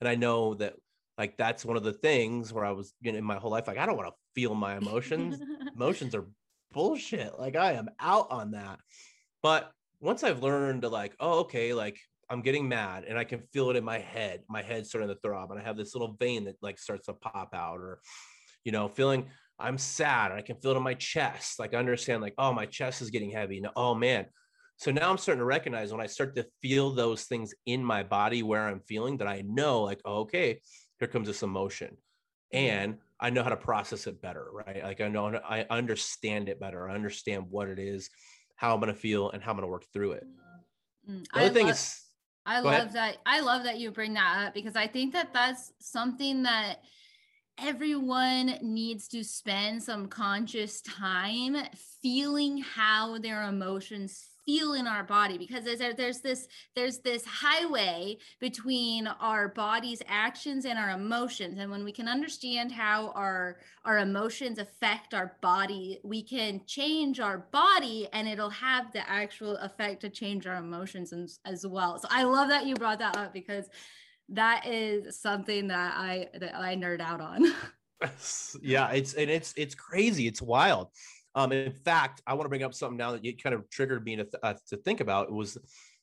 And 0.00 0.08
I 0.08 0.16
know 0.16 0.54
that 0.54 0.74
like 1.16 1.36
that's 1.36 1.64
one 1.64 1.76
of 1.76 1.82
the 1.82 1.92
things 1.92 2.52
where 2.52 2.64
I 2.64 2.72
was 2.72 2.92
you 3.00 3.12
know, 3.12 3.18
in 3.18 3.24
my 3.24 3.36
whole 3.36 3.50
life, 3.50 3.66
like 3.66 3.78
I 3.78 3.86
don't 3.86 3.96
want 3.96 4.08
to 4.08 4.14
feel 4.34 4.54
my 4.54 4.76
emotions. 4.76 5.40
emotions 5.74 6.14
are 6.14 6.26
bullshit. 6.72 7.38
Like 7.38 7.56
I 7.56 7.72
am 7.72 7.88
out 8.00 8.30
on 8.30 8.52
that. 8.52 8.80
But 9.42 9.72
once 10.00 10.24
I've 10.24 10.42
learned 10.42 10.82
to 10.82 10.88
like, 10.88 11.14
oh, 11.20 11.40
okay, 11.40 11.74
like 11.74 11.98
I'm 12.30 12.42
getting 12.42 12.68
mad 12.68 13.04
and 13.08 13.18
I 13.18 13.24
can 13.24 13.42
feel 13.52 13.70
it 13.70 13.76
in 13.76 13.84
my 13.84 13.98
head. 13.98 14.42
My 14.48 14.62
head's 14.62 14.88
starting 14.88 15.08
to 15.08 15.16
throb, 15.16 15.50
and 15.50 15.60
I 15.60 15.64
have 15.64 15.76
this 15.76 15.94
little 15.94 16.16
vein 16.18 16.44
that 16.44 16.56
like 16.62 16.78
starts 16.78 17.06
to 17.06 17.14
pop 17.14 17.50
out, 17.52 17.78
or 17.78 18.00
you 18.64 18.72
know, 18.72 18.88
feeling 18.88 19.26
I'm 19.58 19.78
sad 19.78 20.30
and 20.30 20.38
I 20.38 20.42
can 20.42 20.56
feel 20.56 20.70
it 20.72 20.76
in 20.76 20.82
my 20.82 20.94
chest. 20.94 21.58
Like 21.58 21.74
I 21.74 21.78
understand, 21.78 22.22
like, 22.22 22.34
oh, 22.38 22.52
my 22.52 22.66
chest 22.66 23.02
is 23.02 23.10
getting 23.10 23.30
heavy. 23.30 23.60
No, 23.60 23.70
oh 23.76 23.94
man. 23.94 24.26
So 24.76 24.90
now 24.90 25.10
I'm 25.10 25.18
starting 25.18 25.40
to 25.40 25.44
recognize 25.44 25.92
when 25.92 26.00
I 26.00 26.06
start 26.06 26.34
to 26.36 26.46
feel 26.62 26.92
those 26.92 27.24
things 27.24 27.52
in 27.66 27.84
my 27.84 28.02
body 28.02 28.42
where 28.42 28.66
I'm 28.66 28.80
feeling 28.88 29.18
that 29.18 29.28
I 29.28 29.42
know, 29.46 29.82
like, 29.82 30.00
oh, 30.06 30.20
okay, 30.20 30.60
here 30.98 31.08
comes 31.08 31.26
this 31.26 31.42
emotion. 31.42 31.98
And 32.52 32.96
I 33.20 33.28
know 33.28 33.42
how 33.42 33.50
to 33.50 33.56
process 33.56 34.06
it 34.06 34.22
better, 34.22 34.46
right? 34.50 34.82
Like 34.82 35.02
I 35.02 35.08
know 35.08 35.38
I 35.46 35.66
understand 35.68 36.48
it 36.48 36.58
better. 36.58 36.88
I 36.88 36.94
understand 36.94 37.44
what 37.50 37.68
it 37.68 37.78
is, 37.78 38.08
how 38.56 38.72
I'm 38.72 38.80
gonna 38.80 38.94
feel, 38.94 39.30
and 39.30 39.42
how 39.42 39.50
I'm 39.50 39.58
gonna 39.58 39.66
work 39.66 39.84
through 39.92 40.12
it. 40.12 40.24
Mm, 41.08 41.24
the 41.24 41.40
other 41.40 41.46
I 41.46 41.48
thing 41.50 41.66
love, 41.66 41.74
is 41.74 42.00
I 42.46 42.60
love 42.60 42.74
ahead. 42.74 42.92
that. 42.94 43.16
I 43.26 43.40
love 43.40 43.64
that 43.64 43.78
you 43.78 43.90
bring 43.90 44.14
that 44.14 44.46
up 44.46 44.54
because 44.54 44.76
I 44.76 44.86
think 44.86 45.12
that 45.12 45.32
that's 45.32 45.72
something 45.78 46.42
that 46.44 46.80
everyone 47.58 48.54
needs 48.62 49.08
to 49.08 49.22
spend 49.22 49.82
some 49.82 50.08
conscious 50.08 50.80
time 50.80 51.56
feeling 52.02 52.58
how 52.58 53.18
their 53.18 53.42
emotions 53.42 54.29
feel 54.44 54.74
in 54.74 54.86
our 54.86 55.04
body 55.04 55.38
because 55.38 55.64
there's, 55.64 55.80
there's 55.96 56.20
this 56.20 56.48
there's 56.74 56.98
this 56.98 57.24
highway 57.24 58.16
between 58.40 59.06
our 59.06 59.48
body's 59.48 60.02
actions 60.08 60.64
and 60.64 60.78
our 60.78 60.90
emotions. 60.90 61.58
And 61.58 61.70
when 61.70 61.84
we 61.84 61.92
can 61.92 62.08
understand 62.08 62.72
how 62.72 63.10
our 63.10 63.58
our 63.84 63.98
emotions 63.98 64.58
affect 64.58 65.14
our 65.14 65.36
body 65.40 66.00
we 66.04 66.22
can 66.22 66.60
change 66.66 67.20
our 67.20 67.46
body 67.52 68.08
and 68.12 68.28
it'll 68.28 68.50
have 68.50 68.92
the 68.92 69.08
actual 69.08 69.56
effect 69.58 70.00
to 70.02 70.10
change 70.10 70.46
our 70.46 70.56
emotions 70.56 71.12
as, 71.12 71.38
as 71.44 71.66
well. 71.66 71.98
So 71.98 72.08
i 72.10 72.24
love 72.24 72.48
that 72.48 72.66
you 72.66 72.74
brought 72.74 72.98
that 72.98 73.16
up 73.16 73.32
because 73.32 73.66
that 74.28 74.66
is 74.66 75.18
something 75.20 75.68
that 75.68 75.94
i 75.96 76.28
that 76.34 76.54
i 76.56 76.74
nerd 76.76 77.00
out 77.00 77.20
on. 77.20 77.44
Yeah 78.62 78.90
it's 78.92 79.12
and 79.12 79.30
it's 79.30 79.52
it's 79.58 79.74
crazy. 79.74 80.26
It's 80.26 80.40
wild 80.40 80.88
um, 81.34 81.52
in 81.52 81.72
fact, 81.72 82.22
I 82.26 82.34
want 82.34 82.46
to 82.46 82.48
bring 82.48 82.62
up 82.62 82.74
something 82.74 82.96
now 82.96 83.12
that 83.12 83.24
you 83.24 83.36
kind 83.36 83.54
of 83.54 83.68
triggered 83.70 84.04
me 84.04 84.16
to, 84.16 84.24
th- 84.24 84.34
uh, 84.42 84.54
to 84.68 84.76
think 84.76 85.00
about 85.00 85.28
it 85.28 85.32
was 85.32 85.58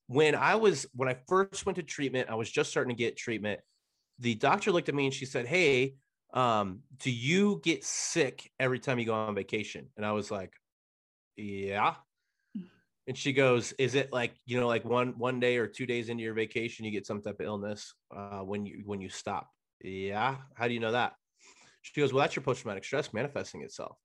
when 0.08 0.36
I 0.36 0.56
was 0.56 0.86
when 0.94 1.10
I 1.10 1.18
first 1.28 1.66
went 1.66 1.76
to 1.78 1.84
treatment, 1.84 2.30
I 2.30 2.36
was 2.36 2.50
just 2.50 2.70
starting 2.72 2.96
to 2.96 2.98
get 2.98 3.18
treatment. 3.18 3.60
The 4.20 4.36
doctor 4.36 4.72
looked 4.72 4.90
at 4.90 4.96
me 4.96 5.06
and 5.06 5.14
she 5.14 5.26
said, 5.26 5.46
"Hey, 5.46 5.96
um, 6.34 6.82
do 6.98 7.12
you 7.12 7.60
get 7.64 7.84
sick 7.84 8.52
every 8.60 8.80
time 8.80 9.00
you 9.00 9.06
go 9.06 9.14
on 9.14 9.36
vacation?" 9.36 9.90
And 9.98 10.06
I 10.06 10.14
was 10.14 10.32
like, 10.32 10.54
"Yeah." 11.38 11.96
And 13.08 13.18
she 13.18 13.32
goes, 13.32 13.72
"Is 13.74 13.96
it 13.96 14.12
like 14.12 14.36
you 14.46 14.60
know, 14.60 14.68
like 14.68 14.84
one 14.84 15.18
one 15.18 15.40
day 15.40 15.58
or 15.58 15.68
two 15.68 15.86
days 15.86 16.10
into 16.10 16.24
your 16.24 16.34
vacation, 16.34 16.86
you 16.86 16.92
get 16.92 17.06
some 17.06 17.22
type 17.22 17.40
of 17.40 17.46
illness 17.46 17.94
uh, 18.16 18.40
when 18.42 18.66
you 18.66 18.84
when 18.86 19.02
you 19.02 19.10
stop?" 19.10 19.50
Yeah. 19.82 20.38
How 20.56 20.68
do 20.68 20.74
you 20.74 20.80
know 20.80 20.92
that? 20.92 21.14
She 21.82 22.00
goes, 22.00 22.14
"Well, 22.14 22.22
that's 22.22 22.36
your 22.36 22.44
post 22.44 22.62
traumatic 22.62 22.84
stress 22.84 23.14
manifesting 23.14 23.62
itself." 23.62 23.98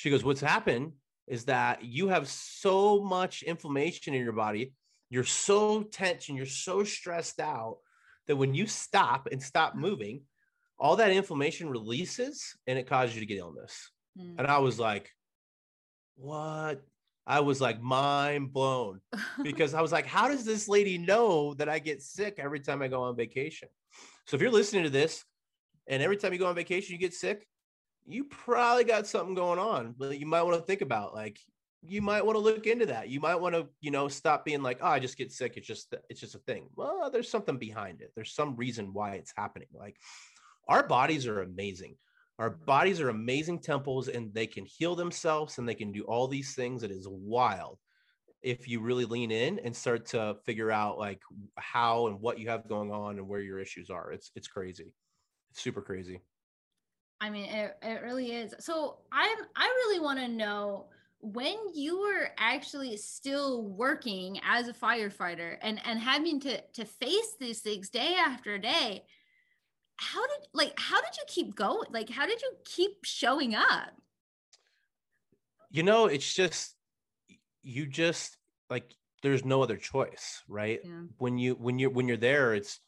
She 0.00 0.08
goes, 0.08 0.24
What's 0.24 0.40
happened 0.40 0.92
is 1.26 1.44
that 1.44 1.84
you 1.84 2.08
have 2.08 2.26
so 2.26 3.02
much 3.02 3.42
inflammation 3.42 4.14
in 4.14 4.24
your 4.24 4.32
body. 4.32 4.72
You're 5.10 5.24
so 5.24 5.82
tense 5.82 6.30
and 6.30 6.38
you're 6.38 6.46
so 6.46 6.84
stressed 6.84 7.38
out 7.38 7.80
that 8.26 8.36
when 8.36 8.54
you 8.54 8.66
stop 8.66 9.28
and 9.30 9.42
stop 9.42 9.74
moving, 9.74 10.22
all 10.78 10.96
that 10.96 11.10
inflammation 11.10 11.68
releases 11.68 12.56
and 12.66 12.78
it 12.78 12.86
causes 12.86 13.14
you 13.14 13.20
to 13.20 13.26
get 13.26 13.36
illness. 13.36 13.90
Mm. 14.18 14.38
And 14.38 14.46
I 14.46 14.56
was 14.60 14.78
like, 14.78 15.10
What? 16.16 16.80
I 17.26 17.40
was 17.40 17.60
like 17.60 17.82
mind 17.82 18.54
blown 18.54 19.02
because 19.42 19.74
I 19.74 19.82
was 19.82 19.92
like, 19.92 20.06
How 20.06 20.28
does 20.28 20.46
this 20.46 20.66
lady 20.66 20.96
know 20.96 21.52
that 21.54 21.68
I 21.68 21.78
get 21.78 22.00
sick 22.00 22.36
every 22.38 22.60
time 22.60 22.80
I 22.80 22.88
go 22.88 23.02
on 23.02 23.16
vacation? 23.16 23.68
So 24.26 24.34
if 24.36 24.40
you're 24.40 24.50
listening 24.50 24.84
to 24.84 24.90
this 24.90 25.26
and 25.86 26.02
every 26.02 26.16
time 26.16 26.32
you 26.32 26.38
go 26.38 26.46
on 26.46 26.54
vacation, 26.54 26.94
you 26.94 26.98
get 26.98 27.12
sick, 27.12 27.46
you 28.10 28.24
probably 28.24 28.84
got 28.84 29.06
something 29.06 29.34
going 29.34 29.58
on 29.58 29.94
but 29.98 30.18
you 30.18 30.26
might 30.26 30.42
want 30.42 30.56
to 30.56 30.62
think 30.62 30.80
about 30.80 31.14
like 31.14 31.38
you 31.82 32.02
might 32.02 32.24
want 32.24 32.36
to 32.36 32.40
look 32.40 32.66
into 32.66 32.86
that 32.86 33.08
you 33.08 33.20
might 33.20 33.40
want 33.40 33.54
to 33.54 33.66
you 33.80 33.90
know 33.90 34.08
stop 34.08 34.44
being 34.44 34.62
like 34.62 34.78
oh 34.82 34.88
i 34.88 34.98
just 34.98 35.16
get 35.16 35.32
sick 35.32 35.56
it's 35.56 35.66
just 35.66 35.94
it's 36.10 36.20
just 36.20 36.34
a 36.34 36.40
thing 36.40 36.68
well 36.76 37.08
there's 37.10 37.30
something 37.30 37.56
behind 37.56 38.00
it 38.02 38.12
there's 38.14 38.34
some 38.34 38.54
reason 38.56 38.92
why 38.92 39.14
it's 39.14 39.32
happening 39.36 39.68
like 39.72 39.96
our 40.70 40.86
bodies 40.86 41.26
are 41.26 41.42
amazing. 41.42 41.96
Our 42.38 42.50
bodies 42.50 43.00
are 43.00 43.10
amazing 43.10 43.58
temples 43.58 44.06
and 44.08 44.32
they 44.32 44.46
can 44.46 44.64
heal 44.64 44.94
themselves 44.94 45.58
and 45.58 45.68
they 45.68 45.74
can 45.74 45.90
do 45.90 46.04
all 46.04 46.28
these 46.28 46.54
things. 46.54 46.84
It 46.84 46.92
is 46.92 47.06
wild 47.08 47.78
if 48.40 48.68
you 48.68 48.80
really 48.80 49.04
lean 49.04 49.32
in 49.32 49.58
and 49.58 49.76
start 49.76 50.06
to 50.06 50.36
figure 50.46 50.70
out 50.70 50.96
like 50.96 51.20
how 51.58 52.06
and 52.06 52.20
what 52.20 52.38
you 52.38 52.48
have 52.48 52.68
going 52.68 52.92
on 52.92 53.18
and 53.18 53.28
where 53.28 53.40
your 53.40 53.58
issues 53.58 53.90
are. 53.90 54.12
It's 54.12 54.30
it's 54.36 54.48
crazy. 54.48 54.94
It's 55.50 55.60
super 55.60 55.82
crazy. 55.82 56.22
I 57.20 57.30
mean, 57.30 57.44
it, 57.50 57.76
it 57.82 58.02
really 58.02 58.32
is. 58.32 58.54
So 58.60 58.98
I'm 59.12 59.38
I 59.54 59.66
really 59.66 60.00
want 60.00 60.18
to 60.20 60.28
know 60.28 60.86
when 61.20 61.56
you 61.74 62.00
were 62.00 62.30
actually 62.38 62.96
still 62.96 63.62
working 63.62 64.40
as 64.42 64.68
a 64.68 64.72
firefighter 64.72 65.56
and 65.60 65.80
and 65.84 65.98
having 65.98 66.40
to 66.40 66.60
to 66.72 66.84
face 66.84 67.36
these 67.38 67.60
things 67.60 67.90
day 67.90 68.14
after 68.18 68.56
day 68.56 69.04
how 69.98 70.26
did 70.26 70.46
like 70.54 70.72
how 70.78 70.98
did 71.00 71.14
you 71.18 71.22
keep 71.26 71.54
going 71.54 71.86
like 71.92 72.08
how 72.08 72.24
did 72.24 72.40
you 72.40 72.50
keep 72.64 73.04
showing 73.04 73.54
up 73.54 73.90
you 75.70 75.82
know 75.82 76.06
it's 76.06 76.32
just 76.32 76.74
you 77.62 77.86
just 77.86 78.38
like 78.70 78.94
there's 79.22 79.44
no 79.44 79.62
other 79.62 79.76
choice 79.76 80.42
right 80.48 80.80
yeah. 80.82 81.02
when 81.18 81.36
you 81.36 81.52
when 81.54 81.78
you're 81.78 81.90
when 81.90 82.08
you're 82.08 82.16
there 82.16 82.54
it's 82.54 82.80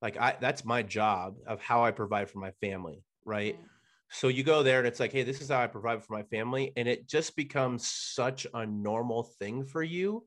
like 0.00 0.16
i 0.16 0.36
that's 0.40 0.64
my 0.64 0.80
job 0.80 1.34
of 1.44 1.60
how 1.60 1.84
i 1.84 1.90
provide 1.90 2.30
for 2.30 2.38
my 2.38 2.52
family 2.60 3.02
right 3.24 3.56
yeah. 3.58 3.66
So 4.10 4.28
you 4.28 4.42
go 4.42 4.62
there 4.62 4.78
and 4.78 4.88
it's 4.88 5.00
like 5.00 5.12
hey 5.12 5.22
this 5.22 5.40
is 5.40 5.48
how 5.48 5.60
i 5.60 5.66
provide 5.66 6.02
for 6.02 6.12
my 6.12 6.22
family 6.24 6.72
and 6.76 6.88
it 6.88 7.08
just 7.08 7.36
becomes 7.36 7.86
such 7.88 8.46
a 8.54 8.66
normal 8.66 9.22
thing 9.22 9.64
for 9.64 9.82
you 9.82 10.24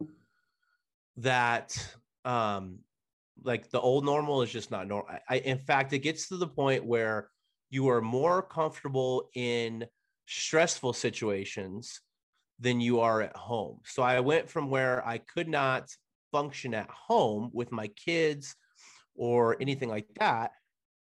that 1.17 1.75
um 2.25 2.79
like 3.43 3.69
the 3.71 3.79
old 3.79 4.05
normal 4.05 4.41
is 4.41 4.51
just 4.51 4.71
not 4.71 4.87
normal 4.87 5.09
I, 5.29 5.37
in 5.37 5.57
fact 5.57 5.93
it 5.93 5.99
gets 5.99 6.29
to 6.29 6.37
the 6.37 6.47
point 6.47 6.85
where 6.85 7.29
you 7.69 7.87
are 7.89 8.01
more 8.01 8.43
comfortable 8.43 9.29
in 9.33 9.85
stressful 10.27 10.93
situations 10.93 12.01
than 12.59 12.79
you 12.79 12.99
are 12.99 13.21
at 13.21 13.35
home. 13.35 13.79
So 13.85 14.03
I 14.03 14.19
went 14.19 14.49
from 14.49 14.69
where 14.69 15.05
I 15.07 15.17
could 15.17 15.47
not 15.47 15.89
function 16.31 16.73
at 16.73 16.89
home 16.89 17.49
with 17.53 17.71
my 17.71 17.87
kids 17.87 18.55
or 19.15 19.57
anything 19.59 19.89
like 19.89 20.07
that. 20.19 20.51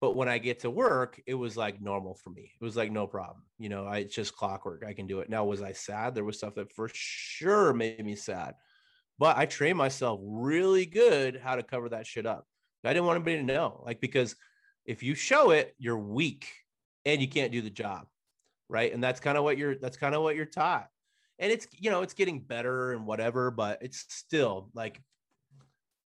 But 0.01 0.15
when 0.15 0.27
I 0.27 0.39
get 0.39 0.59
to 0.61 0.69
work, 0.71 1.21
it 1.27 1.35
was 1.35 1.55
like 1.55 1.79
normal 1.79 2.15
for 2.15 2.31
me. 2.31 2.51
It 2.59 2.63
was 2.63 2.75
like 2.75 2.91
no 2.91 3.05
problem. 3.05 3.43
You 3.59 3.69
know, 3.69 3.85
I, 3.85 3.99
it's 3.99 4.15
just 4.15 4.35
clockwork. 4.35 4.83
I 4.85 4.93
can 4.93 5.05
do 5.07 5.19
it. 5.19 5.29
Now, 5.29 5.45
was 5.45 5.61
I 5.61 5.73
sad? 5.73 6.15
There 6.15 6.23
was 6.23 6.37
stuff 6.37 6.55
that 6.55 6.73
for 6.73 6.89
sure 6.91 7.71
made 7.71 8.03
me 8.03 8.15
sad. 8.15 8.55
But 9.19 9.37
I 9.37 9.45
trained 9.45 9.77
myself 9.77 10.19
really 10.23 10.87
good 10.87 11.39
how 11.41 11.55
to 11.55 11.63
cover 11.63 11.89
that 11.89 12.07
shit 12.07 12.25
up. 12.25 12.47
I 12.83 12.93
didn't 12.93 13.05
want 13.05 13.17
anybody 13.17 13.37
to 13.37 13.43
know, 13.43 13.83
like, 13.85 14.01
because 14.01 14.35
if 14.85 15.03
you 15.03 15.13
show 15.13 15.51
it, 15.51 15.75
you're 15.77 15.99
weak 15.99 16.47
and 17.05 17.21
you 17.21 17.27
can't 17.27 17.51
do 17.51 17.61
the 17.61 17.69
job. 17.69 18.07
Right. 18.67 18.91
And 18.91 19.03
that's 19.03 19.19
kind 19.19 19.37
of 19.37 19.43
what 19.43 19.59
you're, 19.59 19.75
that's 19.75 19.97
kind 19.97 20.15
of 20.15 20.23
what 20.23 20.35
you're 20.35 20.45
taught 20.45 20.87
and 21.41 21.51
it's 21.51 21.67
you 21.73 21.89
know 21.89 22.03
it's 22.03 22.13
getting 22.13 22.39
better 22.39 22.93
and 22.93 23.05
whatever 23.05 23.51
but 23.51 23.79
it's 23.81 24.05
still 24.07 24.69
like 24.73 25.01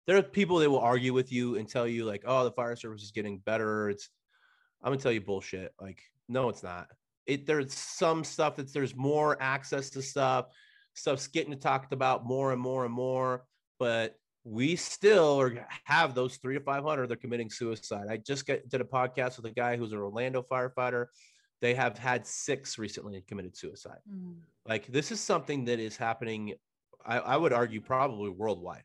there 0.06 0.16
are 0.16 0.22
people 0.22 0.58
that 0.58 0.70
will 0.70 0.80
argue 0.80 1.12
with 1.12 1.32
you 1.32 1.56
and 1.56 1.68
tell 1.68 1.86
you 1.86 2.04
like 2.04 2.22
oh 2.26 2.44
the 2.44 2.52
fire 2.52 2.76
service 2.76 3.02
is 3.02 3.10
getting 3.10 3.38
better 3.38 3.90
it's 3.90 4.10
i'm 4.82 4.90
gonna 4.90 5.00
tell 5.00 5.12
you 5.12 5.20
bullshit 5.20 5.72
like 5.80 6.00
no 6.28 6.48
it's 6.48 6.62
not 6.62 6.88
it 7.26 7.46
there's 7.46 7.72
some 7.72 8.24
stuff 8.24 8.56
that's 8.56 8.72
there's 8.72 8.96
more 8.96 9.36
access 9.40 9.90
to 9.90 10.02
stuff 10.02 10.46
stuff's 10.94 11.26
getting 11.26 11.58
talked 11.58 11.92
about 11.92 12.24
more 12.24 12.52
and 12.52 12.60
more 12.60 12.84
and 12.84 12.94
more 12.94 13.44
but 13.78 14.14
we 14.48 14.76
still 14.76 15.40
are, 15.40 15.66
have 15.84 16.14
those 16.14 16.36
three 16.36 16.54
to 16.54 16.60
500 16.60 17.08
they're 17.08 17.16
committing 17.16 17.50
suicide 17.50 18.06
i 18.10 18.16
just 18.16 18.46
get, 18.46 18.68
did 18.68 18.80
a 18.80 18.84
podcast 18.84 19.36
with 19.36 19.46
a 19.46 19.54
guy 19.54 19.76
who's 19.76 19.92
an 19.92 19.98
orlando 19.98 20.44
firefighter 20.50 21.06
they 21.60 21.74
have 21.74 21.96
had 21.98 22.26
six 22.26 22.78
recently 22.78 23.22
committed 23.26 23.56
suicide. 23.56 23.98
Mm. 24.10 24.36
Like 24.66 24.86
this 24.86 25.10
is 25.10 25.20
something 25.20 25.64
that 25.66 25.78
is 25.78 25.96
happening. 25.96 26.54
I, 27.04 27.18
I, 27.18 27.36
would 27.36 27.52
argue 27.52 27.80
probably 27.80 28.30
worldwide. 28.30 28.82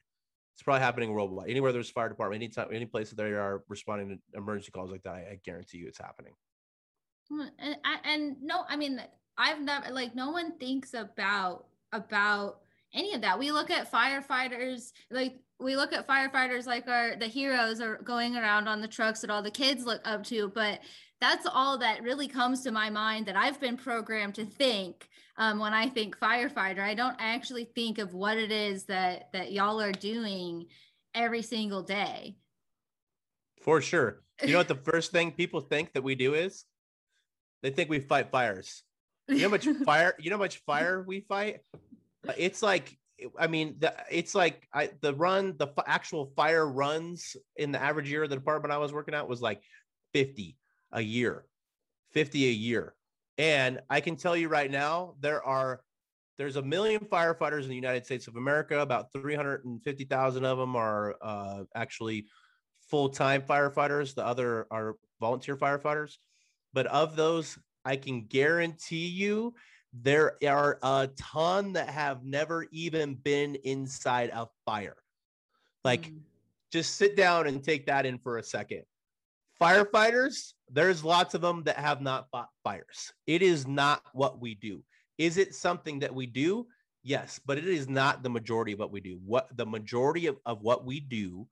It's 0.62 0.66
probably 0.66 0.82
happening 0.82 1.12
worldwide. 1.12 1.50
Anywhere 1.50 1.72
there's 1.72 1.90
fire 1.90 2.08
department, 2.08 2.40
anytime, 2.44 2.68
any 2.72 2.86
place 2.86 3.10
that 3.10 3.16
they 3.16 3.32
are 3.32 3.64
responding 3.68 4.10
to 4.10 4.38
emergency 4.38 4.70
calls 4.70 4.92
like 4.92 5.02
that, 5.02 5.16
I, 5.16 5.20
I 5.32 5.40
guarantee 5.44 5.80
you 5.80 5.88
it's 5.88 5.98
happening. 5.98 6.34
Hmm, 7.32 7.48
and, 7.58 7.76
and 8.04 8.36
no, 8.44 8.64
I 8.70 8.76
mean, 8.76 9.02
I've 9.40 9.60
never 9.60 9.90
like 9.90 10.14
no 10.14 10.30
one 10.30 10.60
thinks 10.60 10.94
about 10.94 11.66
about 11.92 12.60
any 12.94 13.16
of 13.16 13.22
that. 13.22 13.40
We 13.40 13.52
look 13.52 13.72
at 13.72 13.92
firefighters 13.92 14.92
like 15.10 15.40
we 15.60 15.76
look 15.76 15.94
at 15.94 16.08
firefighters 16.08 16.68
like 16.68 16.88
our 16.88 17.16
the 17.16 17.26
heroes 17.26 17.82
are 17.82 17.98
going 18.04 18.38
around 18.38 18.68
on 18.68 18.82
the 18.82 18.88
trucks 18.88 19.22
that 19.22 19.32
all 19.32 19.42
the 19.42 19.50
kids 19.50 19.84
look 19.84 20.02
up 20.06 20.24
to, 20.26 20.50
but 20.54 20.80
that's 21.22 21.46
all 21.46 21.78
that 21.78 22.02
really 22.02 22.28
comes 22.28 22.64
to 22.64 22.72
my 22.72 22.90
mind 22.90 23.28
that 23.28 23.38
I've 23.38 23.60
been 23.60 23.78
programmed 23.78 24.36
to 24.36 24.46
think 24.46 25.08
um, 25.38 25.60
when 25.60 25.74
I 25.74 25.88
think 25.88 26.18
firefighter. 26.18 26.80
I 26.80 26.96
don't 26.96 27.16
actually 27.20 27.66
think 27.76 28.00
of 28.00 28.14
what 28.14 28.38
it 28.38 28.52
is 28.52 28.86
that 28.86 29.30
that 29.32 29.52
y'all 29.52 29.80
are 29.80 29.92
doing 29.92 30.66
every 31.14 31.44
single 31.44 31.84
day. 31.84 32.36
For 33.62 33.82
sure. 33.82 34.24
You 34.44 34.54
know 34.54 34.58
what 34.58 34.68
the 34.68 34.76
first 34.92 35.12
thing 35.12 35.32
people 35.32 35.62
think 35.62 35.94
that 35.94 36.04
we 36.04 36.16
do 36.16 36.34
is? 36.34 36.66
They 37.62 37.70
think 37.70 37.92
we 37.92 38.00
fight 38.00 38.32
fires. 38.32 38.82
You 39.28 39.38
know 39.38 39.44
how 39.44 39.50
much 39.50 39.68
fire? 39.86 40.16
You 40.20 40.32
know 40.32 40.38
how 40.38 40.44
much 40.44 40.58
fire 40.66 41.04
we 41.08 41.22
fight? 41.22 41.60
It's 42.36 42.64
like 42.64 42.98
I 43.38 43.46
mean, 43.46 43.76
the, 43.78 43.94
it's 44.10 44.34
like 44.34 44.68
I, 44.74 44.90
the 45.02 45.14
run, 45.14 45.56
the 45.58 45.68
f- 45.68 45.86
actual 45.86 46.34
fire 46.36 46.68
runs 46.68 47.36
in 47.56 47.72
the 47.72 47.80
average 47.80 48.10
year 48.10 48.24
of 48.24 48.32
the 48.32 48.36
department 48.36 48.74
I 48.74 48.80
was 48.80 48.92
working 48.92 49.14
at 49.14 49.28
was 49.28 49.44
like 49.44 49.62
50 50.16 50.58
a 50.92 51.02
year, 51.02 51.46
50 52.12 52.48
a 52.48 52.52
year. 52.52 52.96
And 53.38 53.80
I 53.90 54.02
can 54.02 54.16
tell 54.16 54.36
you 54.36 54.50
right 54.50 54.70
now, 54.70 55.16
there 55.20 55.44
are 55.44 55.82
there's 56.38 56.56
a 56.56 56.62
million 56.62 57.02
firefighters 57.02 57.64
in 57.64 57.70
the 57.70 57.76
United 57.76 58.04
States 58.06 58.28
of 58.28 58.36
America. 58.36 58.80
About 58.80 59.12
350,000 59.12 60.44
of 60.44 60.58
them 60.58 60.76
are 60.76 61.16
uh, 61.22 61.64
actually 61.76 62.26
full-time 62.90 63.44
firefighters. 63.44 64.16
The 64.16 64.26
other 64.26 64.66
are 64.72 64.96
volunteer 65.20 65.56
firefighters. 65.56 66.16
But 66.74 66.88
of 66.88 67.16
those, 67.16 67.60
I 67.86 67.96
can 67.96 68.26
guarantee 68.26 69.08
you 69.08 69.54
there 69.94 70.38
are 70.48 70.80
a 70.82 71.10
ton 71.16 71.74
that 71.74 71.90
have 71.90 72.24
never 72.24 72.66
even 72.72 73.16
been 73.16 73.56
inside 73.64 74.32
a 74.34 74.48
fire. 74.66 74.98
Like, 75.84 76.08
mm. 76.08 76.22
just 76.72 76.96
sit 76.96 77.16
down 77.16 77.48
and 77.48 77.64
take 77.64 77.86
that 77.86 78.06
in 78.06 78.18
for 78.18 78.38
a 78.38 78.44
second. 78.44 78.84
Firefighters, 79.62 80.54
there's 80.72 81.04
lots 81.04 81.36
of 81.36 81.42
them 81.42 81.62
that 81.66 81.78
have 81.78 82.02
not 82.02 82.28
fought 82.32 82.50
fires. 82.64 83.14
It 83.28 83.44
is 83.44 83.68
not 83.68 84.02
what 84.12 84.42
we 84.42 84.56
do. 84.56 84.84
Is 85.20 85.38
it 85.38 85.54
something 85.54 86.00
that 86.00 86.16
we 86.16 86.26
do? 86.26 86.66
Yes, 87.04 87.40
but 87.46 87.60
it 87.60 87.68
is 87.68 87.88
not 87.88 88.24
the 88.24 88.30
majority 88.30 88.72
of 88.72 88.80
what 88.80 88.92
we 88.92 89.02
do. 89.02 89.20
What 89.24 89.56
the 89.56 89.68
majority 89.68 90.26
of, 90.26 90.38
of 90.48 90.64
what 90.64 90.84
we 90.84 91.00
do 91.00 91.48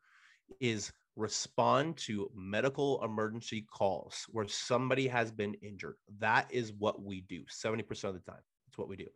is 0.60 0.92
respond 1.16 1.98
to 1.98 2.32
medical 2.36 3.04
emergency 3.04 3.68
calls 3.72 4.26
where 4.30 4.48
somebody 4.48 5.08
has 5.08 5.32
been 5.32 5.54
injured. 5.62 5.98
That 6.18 6.48
is 6.50 6.74
what 6.74 7.04
we 7.04 7.22
do 7.22 7.44
70% 7.44 7.82
of 8.06 8.16
the 8.16 8.22
time. 8.22 8.42
That's 8.66 8.78
what 8.78 8.90
we 8.90 8.96
do. 8.96 9.08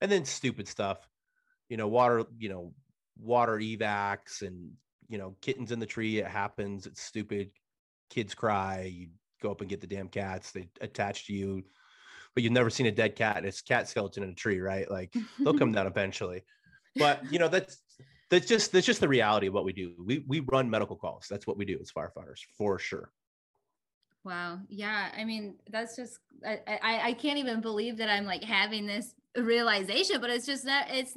And 0.00 0.10
then 0.10 0.24
stupid 0.24 0.68
stuff, 0.68 1.06
you 1.68 1.76
know, 1.76 1.88
water, 1.88 2.24
you 2.38 2.48
know, 2.48 2.72
water 3.18 3.56
evacs 3.58 4.40
and, 4.40 4.70
you 5.06 5.18
know, 5.18 5.36
kittens 5.42 5.70
in 5.70 5.80
the 5.80 5.86
tree. 5.86 6.18
It 6.18 6.26
happens. 6.26 6.86
It's 6.86 7.02
stupid 7.02 7.50
kids 8.10 8.34
cry, 8.34 8.90
you 8.92 9.08
go 9.42 9.50
up 9.50 9.60
and 9.60 9.70
get 9.70 9.80
the 9.80 9.86
damn 9.86 10.08
cats, 10.08 10.52
they 10.52 10.68
attach 10.80 11.26
to 11.26 11.32
you, 11.32 11.62
but 12.34 12.42
you've 12.42 12.52
never 12.52 12.70
seen 12.70 12.86
a 12.86 12.92
dead 12.92 13.16
cat. 13.16 13.44
It's 13.44 13.60
cat 13.60 13.88
skeleton 13.88 14.22
in 14.22 14.30
a 14.30 14.34
tree, 14.34 14.60
right? 14.60 14.90
Like 14.90 15.14
they'll 15.38 15.58
come 15.58 15.72
down 15.72 15.86
eventually. 15.86 16.42
But 16.96 17.30
you 17.32 17.38
know, 17.38 17.48
that's 17.48 17.82
that's 18.30 18.46
just 18.46 18.72
that's 18.72 18.86
just 18.86 19.00
the 19.00 19.08
reality 19.08 19.46
of 19.46 19.54
what 19.54 19.64
we 19.64 19.72
do. 19.72 19.94
We 20.04 20.24
we 20.26 20.40
run 20.40 20.68
medical 20.68 20.96
calls. 20.96 21.26
That's 21.30 21.46
what 21.46 21.56
we 21.56 21.64
do 21.64 21.78
as 21.80 21.92
firefighters 21.92 22.40
for 22.56 22.78
sure. 22.78 23.10
Wow. 24.24 24.58
Yeah. 24.68 25.10
I 25.16 25.24
mean, 25.24 25.54
that's 25.70 25.94
just 25.94 26.18
I, 26.44 26.60
I, 26.66 27.00
I 27.08 27.12
can't 27.12 27.38
even 27.38 27.60
believe 27.60 27.96
that 27.98 28.10
I'm 28.10 28.24
like 28.24 28.42
having 28.42 28.84
this 28.84 29.14
realization 29.38 30.20
but 30.20 30.30
it's 30.30 30.46
just 30.46 30.64
that 30.64 30.88
it's 30.90 31.16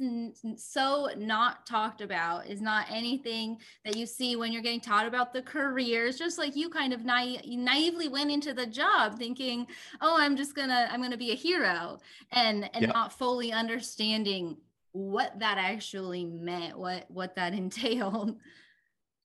so 0.56 1.08
not 1.16 1.66
talked 1.66 2.00
about. 2.00 2.46
Is 2.46 2.60
not 2.60 2.86
anything 2.90 3.58
that 3.84 3.96
you 3.96 4.06
see 4.06 4.36
when 4.36 4.52
you're 4.52 4.62
getting 4.62 4.80
taught 4.80 5.06
about 5.06 5.32
the 5.32 5.42
careers 5.42 6.18
just 6.18 6.38
like 6.38 6.56
you 6.56 6.68
kind 6.68 6.92
of 6.92 7.04
naive, 7.04 7.40
naively 7.46 8.08
went 8.08 8.30
into 8.30 8.52
the 8.52 8.66
job 8.66 9.18
thinking 9.18 9.66
oh 10.00 10.16
i'm 10.18 10.36
just 10.36 10.54
gonna 10.54 10.88
i'm 10.90 11.02
gonna 11.02 11.16
be 11.16 11.32
a 11.32 11.34
hero 11.34 11.98
and 12.32 12.68
and 12.74 12.82
yeah. 12.82 12.92
not 12.92 13.12
fully 13.12 13.52
understanding 13.52 14.56
what 14.92 15.38
that 15.38 15.58
actually 15.58 16.24
meant 16.24 16.78
what 16.78 17.06
what 17.08 17.36
that 17.36 17.54
entailed. 17.60 18.36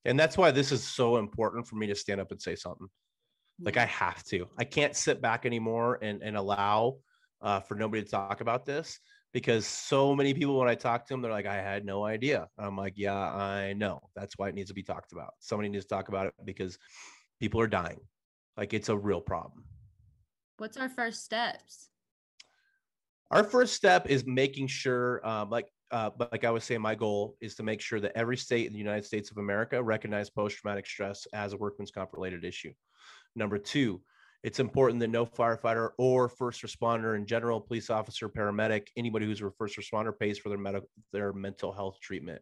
And 0.05 0.19
that's 0.19 0.37
why 0.37 0.51
this 0.51 0.71
is 0.71 0.83
so 0.83 1.17
important 1.17 1.67
for 1.67 1.75
me 1.77 1.87
to 1.87 1.95
stand 1.95 2.21
up 2.21 2.31
and 2.31 2.41
say 2.41 2.55
something. 2.55 2.87
Like 3.59 3.77
i 3.77 3.85
have 3.85 4.23
to. 4.25 4.47
I 4.57 4.65
can't 4.65 4.95
sit 4.95 5.21
back 5.21 5.45
anymore 5.45 5.97
and 6.01 6.21
and 6.21 6.35
allow 6.35 6.97
uh, 7.45 7.59
for 7.59 7.75
nobody 7.75 8.03
to 8.03 8.09
talk 8.09 8.41
about 8.41 8.65
this 8.65 8.99
because 9.31 9.67
so 9.67 10.15
many 10.15 10.33
people 10.33 10.57
when 10.57 10.67
I 10.67 10.75
talk 10.75 11.05
to 11.05 11.13
them, 11.13 11.21
they're 11.21 11.31
like, 11.31 11.45
I 11.45 11.55
had 11.55 11.85
no 11.85 12.03
idea. 12.03 12.47
I'm 12.57 12.75
like, 12.75 12.93
yeah, 12.95 13.13
I 13.15 13.73
know. 13.73 14.01
That's 14.15 14.37
why 14.37 14.49
it 14.49 14.55
needs 14.55 14.69
to 14.69 14.73
be 14.73 14.81
talked 14.81 15.13
about. 15.13 15.33
Somebody 15.39 15.69
needs 15.69 15.85
to 15.85 15.89
talk 15.89 16.09
about 16.09 16.25
it 16.25 16.33
because 16.43 16.79
people 17.39 17.61
are 17.61 17.67
dying. 17.67 17.99
Like 18.57 18.73
it's 18.73 18.89
a 18.89 18.97
real 18.97 19.21
problem. 19.21 19.63
What's 20.57 20.75
our 20.75 20.89
first 20.89 21.23
steps? 21.23 21.89
Our 23.29 23.43
first 23.43 23.73
step 23.73 24.09
is 24.09 24.25
making 24.25 24.67
sure, 24.67 25.25
um, 25.27 25.49
like 25.49 25.67
uh, 25.91 26.09
like 26.31 26.43
I 26.45 26.49
was 26.49 26.63
saying, 26.63 26.81
my 26.81 26.95
goal 26.95 27.35
is 27.41 27.53
to 27.55 27.63
make 27.63 27.79
sure 27.79 27.99
that 27.99 28.13
every 28.15 28.37
state 28.37 28.65
in 28.65 28.73
the 28.73 28.79
United 28.79 29.05
States 29.05 29.29
of 29.29 29.37
America 29.37 29.81
recognize 29.83 30.31
post-traumatic 30.31 30.87
stress 30.87 31.27
as 31.31 31.53
a 31.53 31.57
workman's 31.57 31.91
comp-related 31.91 32.43
issue. 32.43 32.73
Number 33.35 33.59
two, 33.59 34.01
it's 34.45 34.59
important 34.59 34.99
that 34.99 35.07
no 35.07 35.25
firefighter 35.25 35.89
or 35.97 36.29
first 36.29 36.61
responder 36.61 37.15
in 37.15 37.25
general, 37.25 37.59
police 37.59 37.89
officer, 37.89 38.29
paramedic, 38.29 38.89
anybody 38.95 39.25
who's 39.25 39.41
a 39.41 39.49
first 39.57 39.75
responder 39.75 40.17
pays 40.17 40.37
for 40.37 40.49
their 40.49 40.57
medical 40.59 40.87
their 41.11 41.33
mental 41.33 41.71
health 41.71 41.99
treatment. 41.99 42.39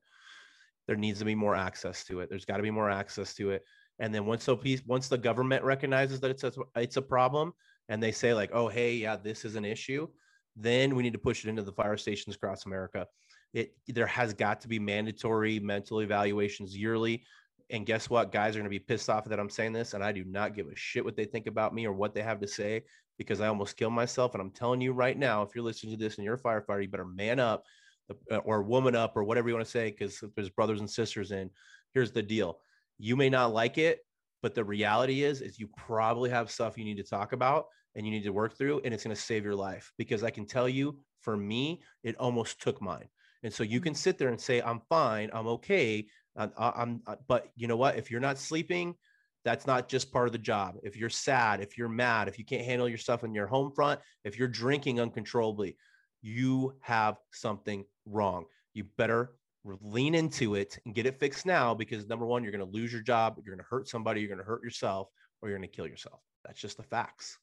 There 0.85 0.97
needs 0.97 1.19
to 1.19 1.25
be 1.25 1.33
more 1.33 1.55
access 1.55 2.03
to 2.05 2.19
it. 2.19 2.29
There's 2.29 2.43
got 2.43 2.57
to 2.57 2.63
be 2.63 2.71
more 2.71 2.89
access 2.89 3.33
to 3.35 3.51
it. 3.51 3.63
And 3.99 4.13
then 4.13 4.25
once 4.25 4.43
so 4.43 4.59
once 4.85 5.07
the 5.07 5.17
government 5.17 5.63
recognizes 5.63 6.19
that 6.19 6.31
it's 6.31 6.43
a, 6.43 6.51
it's 6.75 6.97
a 6.97 7.01
problem 7.01 7.53
and 7.87 8.03
they 8.03 8.11
say 8.11 8.33
like, 8.33 8.49
oh 8.51 8.67
hey, 8.67 8.95
yeah, 8.95 9.15
this 9.15 9.45
is 9.45 9.55
an 9.55 9.63
issue, 9.63 10.09
then 10.57 10.97
we 10.97 11.03
need 11.03 11.13
to 11.13 11.19
push 11.19 11.45
it 11.45 11.49
into 11.49 11.61
the 11.61 11.71
fire 11.71 11.95
stations 11.95 12.35
across 12.35 12.65
America. 12.65 13.07
It 13.53 13.77
there 13.87 14.07
has 14.07 14.33
got 14.33 14.59
to 14.59 14.67
be 14.67 14.77
mandatory 14.77 15.57
mental 15.57 16.01
evaluations 16.01 16.75
yearly. 16.75 17.23
And 17.69 17.85
guess 17.85 18.09
what? 18.09 18.31
Guys 18.31 18.55
are 18.55 18.59
going 18.59 18.65
to 18.65 18.69
be 18.69 18.79
pissed 18.79 19.09
off 19.09 19.25
that 19.25 19.39
I'm 19.39 19.49
saying 19.49 19.73
this, 19.73 19.93
and 19.93 20.03
I 20.03 20.11
do 20.11 20.23
not 20.25 20.55
give 20.55 20.67
a 20.67 20.75
shit 20.75 21.03
what 21.03 21.15
they 21.15 21.25
think 21.25 21.47
about 21.47 21.73
me 21.73 21.85
or 21.85 21.93
what 21.93 22.13
they 22.13 22.21
have 22.21 22.39
to 22.41 22.47
say 22.47 22.83
because 23.17 23.41
I 23.41 23.47
almost 23.47 23.77
killed 23.77 23.93
myself. 23.93 24.33
And 24.33 24.41
I'm 24.41 24.51
telling 24.51 24.81
you 24.81 24.91
right 24.91 25.17
now, 25.17 25.43
if 25.43 25.55
you're 25.55 25.63
listening 25.63 25.97
to 25.97 26.03
this 26.03 26.17
and 26.17 26.25
you're 26.25 26.35
a 26.35 26.39
firefighter, 26.39 26.83
you 26.83 26.89
better 26.89 27.05
man 27.05 27.39
up 27.39 27.63
uh, 28.31 28.37
or 28.37 28.63
woman 28.63 28.95
up 28.95 29.15
or 29.15 29.23
whatever 29.23 29.47
you 29.47 29.55
want 29.55 29.65
to 29.65 29.71
say 29.71 29.91
because 29.91 30.23
there's 30.35 30.49
brothers 30.49 30.81
and 30.81 30.89
sisters 30.89 31.31
in. 31.31 31.49
Here's 31.93 32.11
the 32.11 32.23
deal: 32.23 32.59
you 32.97 33.15
may 33.15 33.29
not 33.29 33.53
like 33.53 33.77
it, 33.77 33.99
but 34.41 34.55
the 34.55 34.63
reality 34.63 35.23
is, 35.23 35.41
is 35.41 35.59
you 35.59 35.69
probably 35.77 36.29
have 36.29 36.51
stuff 36.51 36.77
you 36.77 36.83
need 36.83 36.97
to 36.97 37.03
talk 37.03 37.33
about 37.33 37.67
and 37.95 38.05
you 38.05 38.11
need 38.11 38.23
to 38.23 38.33
work 38.33 38.57
through, 38.57 38.81
and 38.83 38.93
it's 38.93 39.03
going 39.03 39.15
to 39.15 39.21
save 39.21 39.45
your 39.45 39.55
life. 39.55 39.91
Because 39.97 40.23
I 40.23 40.31
can 40.31 40.45
tell 40.45 40.67
you, 40.67 40.97
for 41.21 41.37
me, 41.37 41.81
it 42.03 42.17
almost 42.17 42.61
took 42.61 42.81
mine. 42.81 43.07
And 43.43 43.53
so 43.53 43.63
you 43.63 43.79
can 43.79 43.93
sit 43.93 44.17
there 44.17 44.29
and 44.29 44.39
say, 44.39 44.61
I'm 44.61 44.81
fine, 44.89 45.29
I'm 45.33 45.47
okay. 45.47 46.07
I'm, 46.35 47.01
uh, 47.05 47.15
but 47.27 47.47
you 47.55 47.67
know 47.67 47.77
what? 47.77 47.97
If 47.97 48.09
you're 48.09 48.19
not 48.19 48.37
sleeping, 48.37 48.95
that's 49.45 49.67
not 49.67 49.89
just 49.89 50.11
part 50.11 50.27
of 50.27 50.31
the 50.31 50.39
job. 50.39 50.77
If 50.83 50.95
you're 50.95 51.09
sad, 51.09 51.61
if 51.61 51.77
you're 51.77 51.89
mad, 51.89 52.27
if 52.27 52.39
you 52.39 52.45
can't 52.45 52.65
handle 52.65 52.87
yourself 52.87 53.23
in 53.23 53.33
your 53.33 53.47
home 53.47 53.71
front, 53.71 53.99
if 54.23 54.37
you're 54.37 54.47
drinking 54.47 54.99
uncontrollably, 54.99 55.77
you 56.21 56.75
have 56.81 57.17
something 57.31 57.85
wrong. 58.05 58.45
You 58.73 58.85
better 58.97 59.33
lean 59.65 60.15
into 60.15 60.55
it 60.55 60.79
and 60.85 60.95
get 60.95 61.05
it 61.05 61.19
fixed 61.19 61.45
now 61.45 61.73
because 61.73 62.07
number 62.07 62.25
one, 62.25 62.43
you're 62.43 62.51
going 62.51 62.65
to 62.65 62.71
lose 62.71 62.91
your 62.91 63.01
job, 63.01 63.35
you're 63.43 63.55
going 63.55 63.63
to 63.63 63.69
hurt 63.69 63.87
somebody, 63.87 64.21
you're 64.21 64.29
going 64.29 64.39
to 64.39 64.45
hurt 64.45 64.63
yourself, 64.63 65.09
or 65.41 65.49
you're 65.49 65.57
going 65.57 65.69
to 65.69 65.75
kill 65.75 65.87
yourself. 65.87 66.21
That's 66.45 66.59
just 66.59 66.77
the 66.77 66.83
facts. 66.83 67.37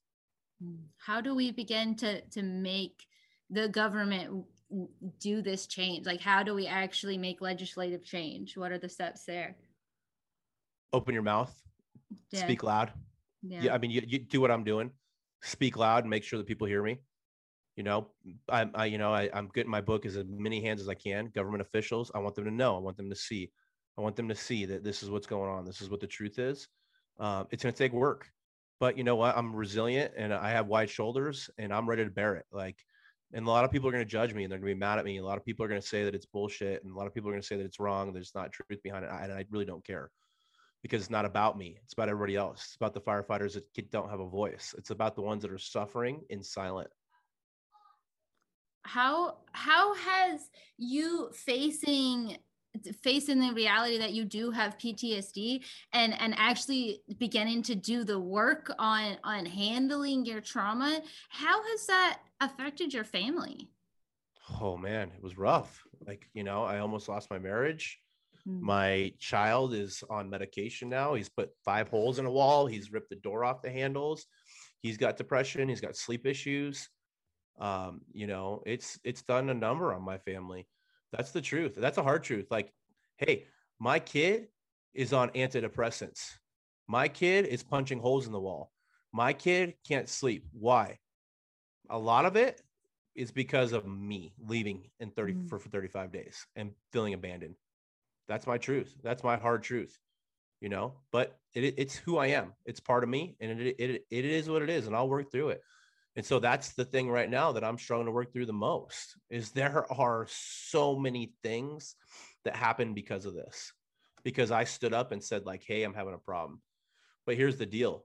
Hmm. 0.62 0.76
How 0.98 1.20
do 1.20 1.34
we 1.34 1.52
begin 1.52 1.94
to 1.96 2.20
to 2.22 2.42
make 2.42 3.06
the 3.50 3.68
government 3.68 4.44
do 5.18 5.42
this 5.42 5.66
change? 5.66 6.06
Like, 6.06 6.20
how 6.20 6.42
do 6.42 6.54
we 6.54 6.66
actually 6.66 7.18
make 7.18 7.40
legislative 7.40 8.04
change? 8.04 8.56
What 8.56 8.72
are 8.72 8.78
the 8.78 8.88
steps 8.88 9.24
there? 9.24 9.56
Open 10.92 11.14
your 11.14 11.22
mouth, 11.22 11.54
yeah. 12.30 12.40
speak 12.40 12.62
loud. 12.62 12.92
Yeah. 13.42 13.62
yeah 13.62 13.74
I 13.74 13.78
mean, 13.78 13.90
you, 13.90 14.02
you 14.06 14.18
do 14.18 14.40
what 14.40 14.50
I'm 14.50 14.64
doing, 14.64 14.90
speak 15.42 15.76
loud, 15.76 16.04
and 16.04 16.10
make 16.10 16.24
sure 16.24 16.38
that 16.38 16.46
people 16.46 16.66
hear 16.66 16.82
me. 16.82 16.98
You 17.76 17.84
know, 17.84 18.08
I, 18.48 18.68
I 18.74 18.84
you 18.86 18.98
know, 18.98 19.12
I, 19.14 19.30
I'm 19.32 19.48
getting 19.54 19.70
my 19.70 19.80
book 19.80 20.04
as 20.04 20.18
many 20.28 20.62
hands 20.62 20.80
as 20.80 20.88
I 20.88 20.94
can. 20.94 21.30
Government 21.34 21.62
officials, 21.62 22.10
I 22.14 22.18
want 22.18 22.34
them 22.34 22.44
to 22.44 22.50
know. 22.50 22.76
I 22.76 22.80
want 22.80 22.96
them 22.96 23.08
to 23.08 23.16
see. 23.16 23.50
I 23.96 24.02
want 24.02 24.16
them 24.16 24.28
to 24.28 24.34
see 24.34 24.64
that 24.66 24.84
this 24.84 25.02
is 25.02 25.10
what's 25.10 25.26
going 25.26 25.50
on. 25.50 25.64
This 25.64 25.80
is 25.80 25.90
what 25.90 26.00
the 26.00 26.06
truth 26.06 26.38
is. 26.38 26.68
Um, 27.18 27.46
it's 27.50 27.62
going 27.62 27.72
to 27.72 27.78
take 27.78 27.92
work, 27.92 28.28
but 28.80 28.96
you 28.96 29.04
know 29.04 29.16
what? 29.16 29.36
I'm 29.36 29.54
resilient 29.54 30.12
and 30.16 30.32
I 30.32 30.50
have 30.50 30.66
wide 30.66 30.90
shoulders, 30.90 31.50
and 31.58 31.72
I'm 31.72 31.88
ready 31.88 32.04
to 32.04 32.10
bear 32.10 32.34
it. 32.36 32.46
Like 32.50 32.76
and 33.32 33.46
a 33.46 33.50
lot 33.50 33.64
of 33.64 33.70
people 33.70 33.88
are 33.88 33.92
going 33.92 34.04
to 34.04 34.10
judge 34.10 34.34
me 34.34 34.44
and 34.44 34.50
they're 34.50 34.58
going 34.58 34.70
to 34.70 34.74
be 34.74 34.78
mad 34.78 34.98
at 34.98 35.04
me. 35.04 35.18
A 35.18 35.24
lot 35.24 35.38
of 35.38 35.44
people 35.44 35.64
are 35.64 35.68
going 35.68 35.80
to 35.80 35.86
say 35.86 36.04
that 36.04 36.14
it's 36.14 36.26
bullshit, 36.26 36.82
and 36.82 36.92
a 36.92 36.96
lot 36.96 37.06
of 37.06 37.14
people 37.14 37.30
are 37.30 37.32
going 37.32 37.42
to 37.42 37.46
say 37.46 37.56
that 37.56 37.64
it's 37.64 37.80
wrong. 37.80 38.12
There's 38.12 38.34
not 38.34 38.52
truth 38.52 38.82
behind 38.82 39.04
it, 39.04 39.10
and 39.10 39.32
I 39.32 39.44
really 39.50 39.64
don't 39.64 39.84
care 39.84 40.10
because 40.82 41.02
it's 41.02 41.10
not 41.10 41.24
about 41.24 41.58
me. 41.58 41.78
It's 41.84 41.92
about 41.92 42.08
everybody 42.08 42.36
else. 42.36 42.62
It's 42.64 42.76
about 42.76 42.94
the 42.94 43.00
firefighters 43.00 43.54
that 43.54 43.90
don't 43.90 44.10
have 44.10 44.20
a 44.20 44.28
voice. 44.28 44.74
It's 44.78 44.90
about 44.90 45.14
the 45.14 45.22
ones 45.22 45.42
that 45.42 45.52
are 45.52 45.58
suffering 45.58 46.22
in 46.30 46.42
silent. 46.42 46.88
How 48.82 49.38
how 49.52 49.94
has 49.94 50.48
you 50.78 51.30
facing 51.34 52.38
facing 53.02 53.40
the 53.40 53.52
reality 53.52 53.98
that 53.98 54.12
you 54.12 54.24
do 54.24 54.50
have 54.50 54.78
PTSD 54.78 55.62
and 55.92 56.18
and 56.20 56.34
actually 56.36 57.02
beginning 57.18 57.62
to 57.64 57.74
do 57.74 58.04
the 58.04 58.18
work 58.18 58.72
on 58.78 59.18
on 59.22 59.44
handling 59.44 60.24
your 60.24 60.40
trauma 60.40 61.00
how 61.28 61.62
has 61.62 61.86
that 61.86 62.20
affected 62.40 62.92
your 62.92 63.04
family 63.04 63.68
oh 64.60 64.76
man 64.76 65.10
it 65.14 65.22
was 65.22 65.38
rough 65.38 65.82
like 66.06 66.28
you 66.34 66.42
know 66.42 66.64
I 66.64 66.78
almost 66.78 67.08
lost 67.08 67.30
my 67.30 67.38
marriage 67.38 67.98
mm-hmm. 68.48 68.64
my 68.64 69.12
child 69.18 69.74
is 69.74 70.02
on 70.10 70.30
medication 70.30 70.88
now 70.88 71.14
he's 71.14 71.28
put 71.28 71.50
five 71.64 71.88
holes 71.88 72.18
in 72.18 72.26
a 72.26 72.30
wall 72.30 72.66
he's 72.66 72.92
ripped 72.92 73.10
the 73.10 73.16
door 73.16 73.44
off 73.44 73.62
the 73.62 73.70
handles 73.70 74.26
he's 74.80 74.96
got 74.96 75.16
depression 75.16 75.68
he's 75.68 75.80
got 75.80 75.96
sleep 75.96 76.26
issues 76.26 76.88
um 77.60 78.00
you 78.12 78.26
know 78.26 78.62
it's 78.64 78.98
it's 79.04 79.22
done 79.22 79.50
a 79.50 79.54
number 79.54 79.92
on 79.92 80.02
my 80.02 80.18
family 80.18 80.66
that's 81.12 81.32
the 81.32 81.40
truth. 81.40 81.74
That's 81.76 81.98
a 81.98 82.02
hard 82.02 82.22
truth. 82.22 82.46
Like, 82.50 82.72
hey, 83.16 83.46
my 83.78 83.98
kid 83.98 84.48
is 84.94 85.12
on 85.12 85.30
antidepressants. 85.30 86.30
My 86.88 87.08
kid 87.08 87.46
is 87.46 87.62
punching 87.62 88.00
holes 88.00 88.26
in 88.26 88.32
the 88.32 88.40
wall. 88.40 88.72
My 89.12 89.32
kid 89.32 89.74
can't 89.86 90.08
sleep. 90.08 90.46
Why? 90.52 90.98
A 91.90 91.98
lot 91.98 92.24
of 92.24 92.36
it 92.36 92.62
is 93.14 93.30
because 93.30 93.72
of 93.72 93.86
me 93.86 94.32
leaving 94.38 94.88
in 95.00 95.10
30 95.10 95.34
mm. 95.34 95.48
for, 95.48 95.58
for 95.58 95.68
35 95.68 96.12
days 96.12 96.46
and 96.56 96.70
feeling 96.92 97.14
abandoned. 97.14 97.56
That's 98.28 98.46
my 98.46 98.58
truth. 98.58 98.94
That's 99.02 99.24
my 99.24 99.36
hard 99.36 99.62
truth, 99.62 99.98
you 100.60 100.68
know, 100.68 100.94
but 101.12 101.36
it, 101.54 101.74
it's 101.76 101.96
who 101.96 102.16
I 102.16 102.28
am. 102.28 102.52
It's 102.64 102.80
part 102.80 103.02
of 103.02 103.10
me 103.10 103.36
and 103.40 103.60
it, 103.60 103.76
it, 103.78 104.04
it 104.10 104.24
is 104.24 104.48
what 104.48 104.62
it 104.62 104.70
is. 104.70 104.86
And 104.86 104.96
I'll 104.96 105.08
work 105.08 105.30
through 105.30 105.50
it 105.50 105.62
and 106.16 106.26
so 106.26 106.38
that's 106.38 106.70
the 106.72 106.84
thing 106.84 107.08
right 107.10 107.30
now 107.30 107.52
that 107.52 107.64
i'm 107.64 107.78
struggling 107.78 108.06
to 108.06 108.12
work 108.12 108.32
through 108.32 108.46
the 108.46 108.52
most 108.52 109.16
is 109.28 109.50
there 109.50 109.90
are 109.92 110.26
so 110.28 110.98
many 110.98 111.32
things 111.42 111.96
that 112.44 112.56
happen 112.56 112.94
because 112.94 113.26
of 113.26 113.34
this 113.34 113.72
because 114.24 114.50
i 114.50 114.64
stood 114.64 114.92
up 114.92 115.12
and 115.12 115.22
said 115.22 115.46
like 115.46 115.62
hey 115.66 115.82
i'm 115.82 115.94
having 115.94 116.14
a 116.14 116.18
problem 116.18 116.60
but 117.26 117.36
here's 117.36 117.56
the 117.56 117.66
deal 117.66 118.04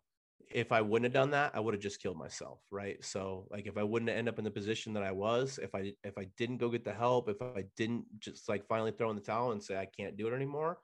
if 0.56 0.72
i 0.72 0.82
wouldn't 0.82 1.06
have 1.06 1.22
done 1.22 1.32
that 1.32 1.52
i 1.54 1.60
would 1.60 1.74
have 1.74 1.82
just 1.82 2.02
killed 2.02 2.18
myself 2.18 2.60
right 2.72 3.04
so 3.04 3.48
like 3.52 3.68
if 3.68 3.78
i 3.78 3.84
wouldn't 3.84 4.10
end 4.10 4.30
up 4.30 4.38
in 4.38 4.44
the 4.44 4.52
position 4.52 4.94
that 4.94 5.04
i 5.04 5.12
was 5.12 5.60
if 5.62 5.76
i 5.76 5.92
if 6.04 6.18
i 6.18 6.26
didn't 6.38 6.58
go 6.58 6.70
get 6.70 6.84
the 6.84 6.94
help 6.94 7.30
if 7.30 7.42
i 7.42 7.64
didn't 7.76 8.06
just 8.20 8.50
like 8.50 8.66
finally 8.68 8.92
throw 8.92 9.10
in 9.10 9.16
the 9.16 9.22
towel 9.22 9.52
and 9.52 9.62
say 9.62 9.78
i 9.78 9.86
can't 9.86 10.18
do 10.18 10.28
it 10.28 10.34
anymore 10.34 10.78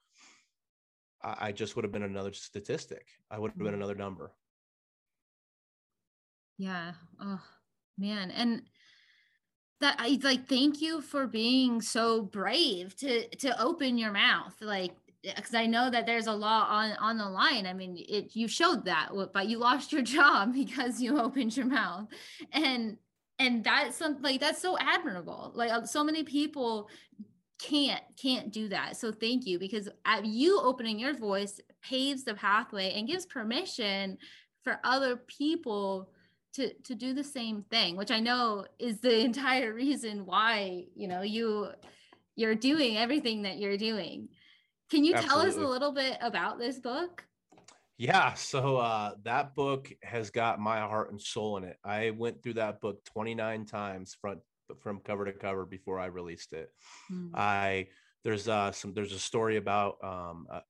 i, 1.23 1.47
I 1.47 1.51
just 1.51 1.75
would 1.75 1.85
have 1.85 1.91
been 1.91 2.03
another 2.03 2.33
statistic 2.33 3.07
i 3.31 3.39
would 3.39 3.51
have 3.51 3.57
been 3.57 3.73
mm. 3.73 3.75
another 3.75 3.95
number 3.95 4.33
yeah. 6.61 6.91
Oh, 7.19 7.41
man. 7.97 8.29
And 8.29 8.61
that 9.79 9.95
I 9.97 10.19
like 10.21 10.47
thank 10.47 10.79
you 10.79 11.01
for 11.01 11.25
being 11.25 11.81
so 11.81 12.21
brave 12.21 12.95
to 12.97 13.27
to 13.37 13.59
open 13.59 13.97
your 13.97 14.11
mouth 14.11 14.53
like 14.61 14.93
because 15.23 15.53
I 15.53 15.67
know 15.67 15.89
that 15.89 16.05
there's 16.05 16.27
a 16.27 16.33
law 16.33 16.65
on 16.67 16.91
on 16.99 17.17
the 17.17 17.29
line. 17.29 17.65
I 17.65 17.73
mean, 17.73 17.95
it 17.97 18.35
you 18.35 18.47
showed 18.47 18.85
that, 18.85 19.09
but 19.33 19.47
you 19.47 19.57
lost 19.57 19.91
your 19.91 20.01
job 20.17 20.53
because 20.53 21.01
you 21.01 21.19
opened 21.19 21.55
your 21.55 21.67
mouth, 21.67 22.07
and 22.51 22.97
and 23.39 23.63
that's 23.63 23.97
something 23.97 24.23
like 24.23 24.39
that's 24.39 24.61
so 24.61 24.77
admirable. 24.79 25.51
Like 25.55 25.71
uh, 25.71 25.85
so 25.85 26.03
many 26.03 26.23
people 26.23 26.89
can't 27.59 28.03
can't 28.21 28.51
do 28.51 28.69
that. 28.69 28.97
So 28.97 29.11
thank 29.11 29.45
you 29.45 29.59
because 29.59 29.89
you 30.23 30.59
opening 30.59 30.99
your 30.99 31.15
voice 31.15 31.59
paves 31.81 32.23
the 32.23 32.33
pathway 32.33 32.93
and 32.93 33.07
gives 33.07 33.25
permission 33.25 34.17
for 34.63 34.79
other 34.83 35.17
people 35.17 36.09
to 36.53 36.73
to 36.83 36.95
do 36.95 37.13
the 37.13 37.23
same 37.23 37.63
thing 37.69 37.95
which 37.95 38.11
i 38.11 38.19
know 38.19 38.65
is 38.77 38.99
the 38.99 39.19
entire 39.25 39.73
reason 39.73 40.25
why 40.25 40.83
you 40.95 41.07
know 41.07 41.21
you 41.21 41.69
you're 42.35 42.55
doing 42.55 42.97
everything 42.97 43.43
that 43.43 43.57
you're 43.57 43.77
doing 43.77 44.27
can 44.91 45.03
you 45.03 45.15
Absolutely. 45.15 45.41
tell 45.41 45.49
us 45.49 45.55
a 45.55 45.67
little 45.67 45.91
bit 45.91 46.17
about 46.21 46.59
this 46.59 46.79
book 46.79 47.25
yeah 47.97 48.33
so 48.33 48.77
uh 48.77 49.11
that 49.23 49.55
book 49.55 49.91
has 50.03 50.29
got 50.29 50.59
my 50.59 50.79
heart 50.79 51.11
and 51.11 51.21
soul 51.21 51.57
in 51.57 51.63
it 51.63 51.77
i 51.83 52.11
went 52.11 52.43
through 52.43 52.53
that 52.53 52.79
book 52.81 53.03
29 53.05 53.65
times 53.65 54.15
front 54.19 54.39
from 54.79 54.99
cover 54.99 55.25
to 55.25 55.33
cover 55.33 55.65
before 55.65 55.99
i 55.99 56.05
released 56.05 56.53
it 56.53 56.69
mm. 57.11 57.29
i 57.33 57.87
there's 58.23 58.47
uh 58.47 58.71
some 58.71 58.93
there's 58.93 59.13
a 59.13 59.19
story 59.19 59.57
about 59.57 59.95
um 60.03 60.45
a, 60.49 60.61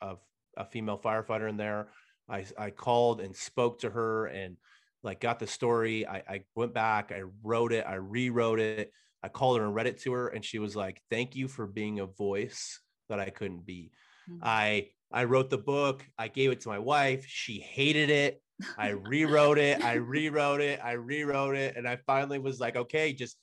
a, 0.00 0.16
a 0.56 0.64
female 0.64 0.98
firefighter 0.98 1.48
in 1.48 1.56
there 1.56 1.88
i 2.28 2.44
i 2.58 2.70
called 2.70 3.20
and 3.20 3.36
spoke 3.36 3.78
to 3.80 3.90
her 3.90 4.26
and 4.26 4.56
like 5.02 5.20
got 5.20 5.38
the 5.38 5.46
story. 5.46 6.06
I, 6.06 6.22
I 6.28 6.40
went 6.54 6.74
back, 6.74 7.12
I 7.14 7.22
wrote 7.42 7.72
it, 7.72 7.84
I 7.86 7.94
rewrote 7.94 8.60
it. 8.60 8.92
I 9.22 9.28
called 9.28 9.58
her 9.58 9.64
and 9.64 9.74
read 9.74 9.86
it 9.86 10.00
to 10.02 10.12
her, 10.12 10.28
and 10.28 10.44
she 10.44 10.58
was 10.58 10.76
like, 10.76 11.02
"Thank 11.10 11.34
you 11.34 11.48
for 11.48 11.66
being 11.66 11.98
a 11.98 12.06
voice 12.06 12.80
that 13.08 13.20
I 13.20 13.30
couldn't 13.30 13.66
be." 13.66 13.90
Mm-hmm. 14.30 14.40
I 14.42 14.88
I 15.12 15.24
wrote 15.24 15.50
the 15.50 15.58
book. 15.58 16.04
I 16.18 16.28
gave 16.28 16.50
it 16.50 16.60
to 16.62 16.68
my 16.68 16.78
wife. 16.78 17.24
She 17.26 17.60
hated 17.60 18.10
it. 18.10 18.42
I 18.76 18.88
rewrote 18.90 19.58
it. 19.58 19.82
I 19.82 19.94
rewrote 19.94 20.60
it. 20.60 20.80
I 20.82 20.92
rewrote 20.92 21.56
it. 21.56 21.76
And 21.76 21.88
I 21.88 21.96
finally 22.06 22.38
was 22.38 22.60
like, 22.60 22.76
okay, 22.76 23.12
just 23.12 23.36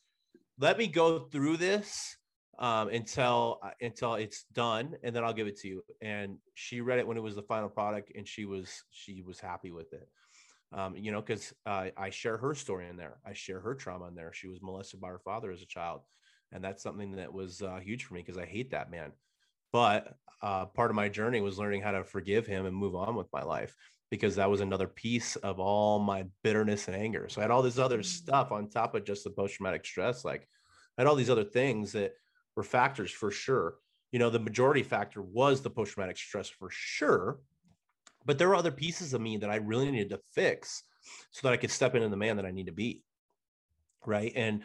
let 0.59 0.77
me 0.77 0.87
go 0.87 1.19
through 1.19 1.57
this 1.57 2.17
um, 2.59 2.89
until 2.89 3.59
uh, 3.63 3.71
until 3.81 4.15
it's 4.15 4.45
done, 4.53 4.95
and 5.03 5.15
then 5.15 5.23
I'll 5.23 5.33
give 5.33 5.47
it 5.47 5.57
to 5.61 5.67
you. 5.67 5.83
And 6.01 6.37
she 6.53 6.81
read 6.81 6.99
it 6.99 7.07
when 7.07 7.17
it 7.17 7.23
was 7.23 7.35
the 7.35 7.41
final 7.43 7.69
product, 7.69 8.11
and 8.15 8.27
she 8.27 8.45
was 8.45 8.83
she 8.91 9.21
was 9.21 9.39
happy 9.39 9.71
with 9.71 9.91
it. 9.93 10.07
Um, 10.73 10.95
you 10.95 11.11
know, 11.11 11.21
because 11.21 11.53
uh, 11.65 11.87
I 11.95 12.09
share 12.09 12.37
her 12.37 12.55
story 12.55 12.89
in 12.89 12.97
there. 12.97 13.17
I 13.25 13.33
share 13.33 13.59
her 13.59 13.75
trauma 13.75 14.07
in 14.07 14.15
there. 14.15 14.31
She 14.33 14.47
was 14.47 14.61
molested 14.61 14.99
by 14.99 15.09
her 15.09 15.19
father 15.19 15.51
as 15.51 15.61
a 15.61 15.67
child, 15.67 16.01
and 16.51 16.63
that's 16.63 16.83
something 16.83 17.11
that 17.13 17.33
was 17.33 17.61
uh, 17.61 17.79
huge 17.83 18.05
for 18.05 18.13
me 18.13 18.21
because 18.21 18.37
I 18.37 18.45
hate 18.45 18.71
that 18.71 18.91
man. 18.91 19.11
But 19.75 20.15
uh, 20.41 20.67
part 20.67 20.89
of 20.89 20.95
my 20.95 21.09
journey 21.09 21.41
was 21.41 21.59
learning 21.59 21.81
how 21.81 21.91
to 21.91 22.05
forgive 22.05 22.47
him 22.47 22.65
and 22.65 22.73
move 22.73 22.95
on 22.95 23.13
with 23.13 23.27
my 23.33 23.43
life 23.43 23.75
because 24.09 24.37
that 24.37 24.49
was 24.49 24.61
another 24.61 24.87
piece 24.87 25.35
of 25.35 25.59
all 25.59 25.99
my 25.99 26.23
bitterness 26.43 26.87
and 26.87 26.95
anger. 26.95 27.27
So 27.27 27.41
I 27.41 27.43
had 27.43 27.51
all 27.51 27.61
this 27.61 27.77
other 27.77 27.99
mm. 27.99 28.05
stuff 28.05 28.53
on 28.53 28.69
top 28.69 28.95
of 28.95 29.03
just 29.03 29.25
the 29.25 29.31
post 29.31 29.55
traumatic 29.55 29.85
stress. 29.85 30.23
Like 30.23 30.47
I 30.97 31.01
had 31.01 31.07
all 31.07 31.15
these 31.15 31.29
other 31.29 31.43
things 31.43 31.91
that 31.91 32.13
were 32.55 32.63
factors 32.63 33.11
for 33.11 33.31
sure. 33.31 33.75
You 34.13 34.19
know, 34.19 34.29
the 34.29 34.39
majority 34.39 34.81
factor 34.81 35.21
was 35.21 35.59
the 35.59 35.69
post 35.69 35.91
traumatic 35.91 36.15
stress 36.15 36.47
for 36.47 36.69
sure. 36.71 37.39
But 38.25 38.37
there 38.37 38.47
were 38.47 38.55
other 38.55 38.71
pieces 38.71 39.13
of 39.13 39.19
me 39.19 39.35
that 39.35 39.49
I 39.49 39.57
really 39.57 39.91
needed 39.91 40.11
to 40.11 40.21
fix 40.33 40.83
so 41.31 41.45
that 41.45 41.53
I 41.53 41.57
could 41.57 41.69
step 41.69 41.95
into 41.95 42.07
the 42.07 42.15
man 42.15 42.37
that 42.37 42.45
I 42.45 42.51
need 42.51 42.67
to 42.67 42.71
be. 42.71 43.03
Right. 44.05 44.31
And, 44.37 44.63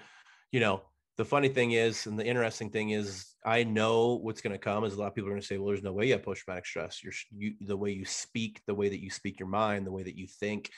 you 0.52 0.60
know, 0.60 0.82
the 1.16 1.24
funny 1.24 1.48
thing 1.48 1.72
is, 1.72 2.06
and 2.06 2.18
the 2.18 2.26
interesting 2.26 2.70
thing 2.70 2.90
is, 2.90 3.34
I 3.44 3.64
know 3.64 4.18
what's 4.22 4.40
going 4.40 4.52
to 4.52 4.58
come 4.58 4.84
is 4.84 4.94
a 4.94 4.98
lot 4.98 5.08
of 5.08 5.14
people 5.14 5.28
are 5.28 5.32
going 5.32 5.40
to 5.40 5.46
say, 5.46 5.58
well, 5.58 5.68
there's 5.68 5.82
no 5.82 5.92
way 5.92 6.06
you 6.06 6.12
have 6.12 6.22
post 6.22 6.42
traumatic 6.42 6.66
stress. 6.66 7.02
You're 7.02 7.12
you, 7.36 7.54
the 7.60 7.76
way 7.76 7.90
you 7.90 8.04
speak, 8.04 8.62
the 8.66 8.74
way 8.74 8.88
that 8.88 9.02
you 9.02 9.10
speak 9.10 9.38
your 9.38 9.48
mind, 9.48 9.86
the 9.86 9.92
way 9.92 10.02
that 10.02 10.16
you 10.16 10.26
think, 10.26 10.70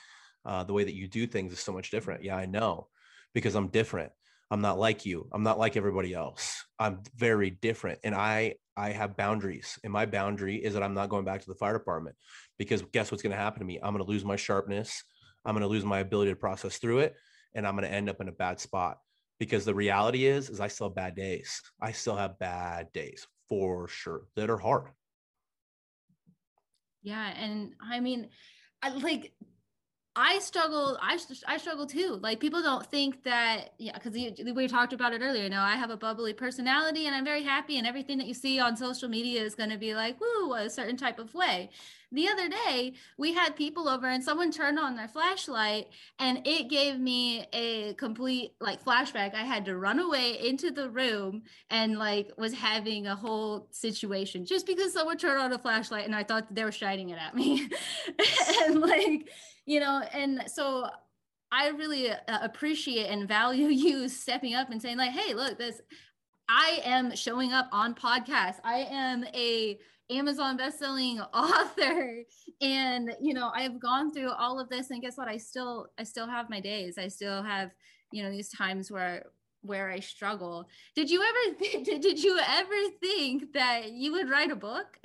uh, 0.44 0.64
the 0.64 0.72
way 0.72 0.84
that 0.84 0.94
you 0.94 1.08
do 1.08 1.26
things 1.26 1.52
is 1.52 1.60
so 1.60 1.72
much 1.72 1.90
different. 1.90 2.24
Yeah, 2.24 2.36
I 2.36 2.46
know 2.46 2.88
because 3.34 3.54
I'm 3.54 3.68
different. 3.68 4.12
I'm 4.50 4.60
not 4.60 4.78
like 4.78 5.06
you. 5.06 5.28
I'm 5.32 5.42
not 5.42 5.58
like 5.58 5.76
everybody 5.76 6.12
else. 6.12 6.64
I'm 6.78 7.00
very 7.16 7.50
different. 7.50 8.00
And 8.04 8.14
I 8.14 8.56
I 8.76 8.90
have 8.90 9.16
boundaries. 9.16 9.78
And 9.84 9.92
my 9.92 10.06
boundary 10.06 10.56
is 10.56 10.74
that 10.74 10.82
I'm 10.82 10.94
not 10.94 11.08
going 11.08 11.24
back 11.24 11.40
to 11.42 11.46
the 11.46 11.54
fire 11.54 11.72
department 11.72 12.16
because 12.58 12.82
guess 12.92 13.10
what's 13.10 13.22
going 13.22 13.32
to 13.32 13.42
happen 13.42 13.60
to 13.60 13.66
me? 13.66 13.78
I'm 13.82 13.94
going 13.94 14.04
to 14.04 14.10
lose 14.10 14.24
my 14.24 14.36
sharpness. 14.36 15.04
I'm 15.44 15.54
going 15.54 15.62
to 15.62 15.68
lose 15.68 15.84
my 15.84 16.00
ability 16.00 16.30
to 16.30 16.36
process 16.36 16.78
through 16.78 17.00
it 17.00 17.14
and 17.54 17.66
I'm 17.66 17.76
going 17.76 17.88
to 17.88 17.94
end 17.94 18.08
up 18.08 18.20
in 18.20 18.28
a 18.28 18.32
bad 18.32 18.60
spot 18.60 18.98
because 19.42 19.64
the 19.64 19.74
reality 19.74 20.26
is 20.26 20.50
is 20.50 20.60
I 20.60 20.68
still 20.68 20.86
have 20.86 20.94
bad 20.94 21.16
days. 21.16 21.60
I 21.80 21.90
still 21.90 22.14
have 22.14 22.38
bad 22.38 22.92
days 22.92 23.26
for 23.48 23.88
sure 23.88 24.28
that 24.36 24.48
are 24.48 24.56
hard. 24.56 24.92
Yeah, 27.02 27.26
and 27.36 27.74
I 27.80 27.98
mean 27.98 28.28
I, 28.82 28.90
like 28.90 29.32
I 30.14 30.40
struggle. 30.40 30.98
I 31.00 31.18
I 31.46 31.56
struggle 31.56 31.86
too. 31.86 32.18
Like 32.20 32.38
people 32.38 32.62
don't 32.62 32.84
think 32.84 33.22
that, 33.24 33.72
yeah, 33.78 33.94
because 33.94 34.12
we 34.12 34.68
talked 34.68 34.92
about 34.92 35.14
it 35.14 35.22
earlier. 35.22 35.44
You 35.44 35.48
know, 35.48 35.62
I 35.62 35.76
have 35.76 35.88
a 35.88 35.96
bubbly 35.96 36.34
personality, 36.34 37.06
and 37.06 37.16
I'm 37.16 37.24
very 37.24 37.42
happy, 37.42 37.78
and 37.78 37.86
everything 37.86 38.18
that 38.18 38.26
you 38.26 38.34
see 38.34 38.60
on 38.60 38.76
social 38.76 39.08
media 39.08 39.42
is 39.42 39.54
going 39.54 39.70
to 39.70 39.78
be 39.78 39.94
like, 39.94 40.20
woo, 40.20 40.52
a 40.52 40.68
certain 40.68 40.98
type 40.98 41.18
of 41.18 41.32
way. 41.32 41.70
The 42.14 42.28
other 42.28 42.46
day, 42.46 42.92
we 43.16 43.32
had 43.32 43.56
people 43.56 43.88
over, 43.88 44.06
and 44.06 44.22
someone 44.22 44.50
turned 44.50 44.78
on 44.78 44.96
their 44.96 45.08
flashlight, 45.08 45.88
and 46.18 46.46
it 46.46 46.68
gave 46.68 46.98
me 46.98 47.46
a 47.54 47.94
complete 47.94 48.52
like 48.60 48.84
flashback. 48.84 49.34
I 49.34 49.44
had 49.44 49.64
to 49.64 49.78
run 49.78 49.98
away 49.98 50.46
into 50.46 50.70
the 50.70 50.90
room, 50.90 51.44
and 51.70 51.98
like 51.98 52.30
was 52.36 52.52
having 52.52 53.06
a 53.06 53.16
whole 53.16 53.66
situation 53.70 54.44
just 54.44 54.66
because 54.66 54.92
someone 54.92 55.16
turned 55.16 55.40
on 55.40 55.54
a 55.54 55.58
flashlight, 55.58 56.04
and 56.04 56.14
I 56.14 56.22
thought 56.22 56.54
they 56.54 56.64
were 56.64 56.72
shining 56.72 57.08
it 57.08 57.18
at 57.18 57.34
me, 57.34 57.66
and 58.66 58.78
like 58.78 59.30
you 59.66 59.80
know, 59.80 60.02
and 60.12 60.44
so 60.46 60.86
I 61.50 61.68
really 61.68 62.10
uh, 62.10 62.16
appreciate 62.28 63.06
and 63.06 63.28
value 63.28 63.66
you 63.68 64.08
stepping 64.08 64.54
up 64.54 64.70
and 64.70 64.80
saying 64.80 64.98
like, 64.98 65.12
"Hey, 65.12 65.34
look, 65.34 65.58
this 65.58 65.80
I 66.48 66.80
am 66.84 67.14
showing 67.16 67.52
up 67.52 67.68
on 67.72 67.94
podcasts. 67.94 68.60
I 68.64 68.86
am 68.90 69.24
a 69.34 69.78
Amazon 70.10 70.56
best-selling 70.56 71.20
author 71.34 72.24
and 72.60 73.14
you 73.20 73.34
know, 73.34 73.50
I've 73.54 73.80
gone 73.80 74.12
through 74.12 74.32
all 74.32 74.60
of 74.60 74.68
this 74.68 74.90
and 74.90 75.00
guess 75.00 75.16
what? 75.16 75.28
I 75.28 75.36
still 75.38 75.88
I 75.98 76.04
still 76.04 76.26
have 76.28 76.50
my 76.50 76.60
days. 76.60 76.98
I 76.98 77.08
still 77.08 77.42
have, 77.42 77.70
you 78.12 78.22
know, 78.22 78.30
these 78.30 78.50
times 78.50 78.90
where 78.90 79.26
where 79.62 79.90
I 79.90 80.00
struggle. 80.00 80.66
Did 80.94 81.10
you 81.10 81.22
ever 81.22 81.58
th- 81.84 81.84
did 82.02 82.22
you 82.22 82.38
ever 82.38 82.74
think 83.00 83.52
that 83.54 83.92
you 83.92 84.12
would 84.12 84.28
write 84.28 84.50
a 84.50 84.56
book? 84.56 84.98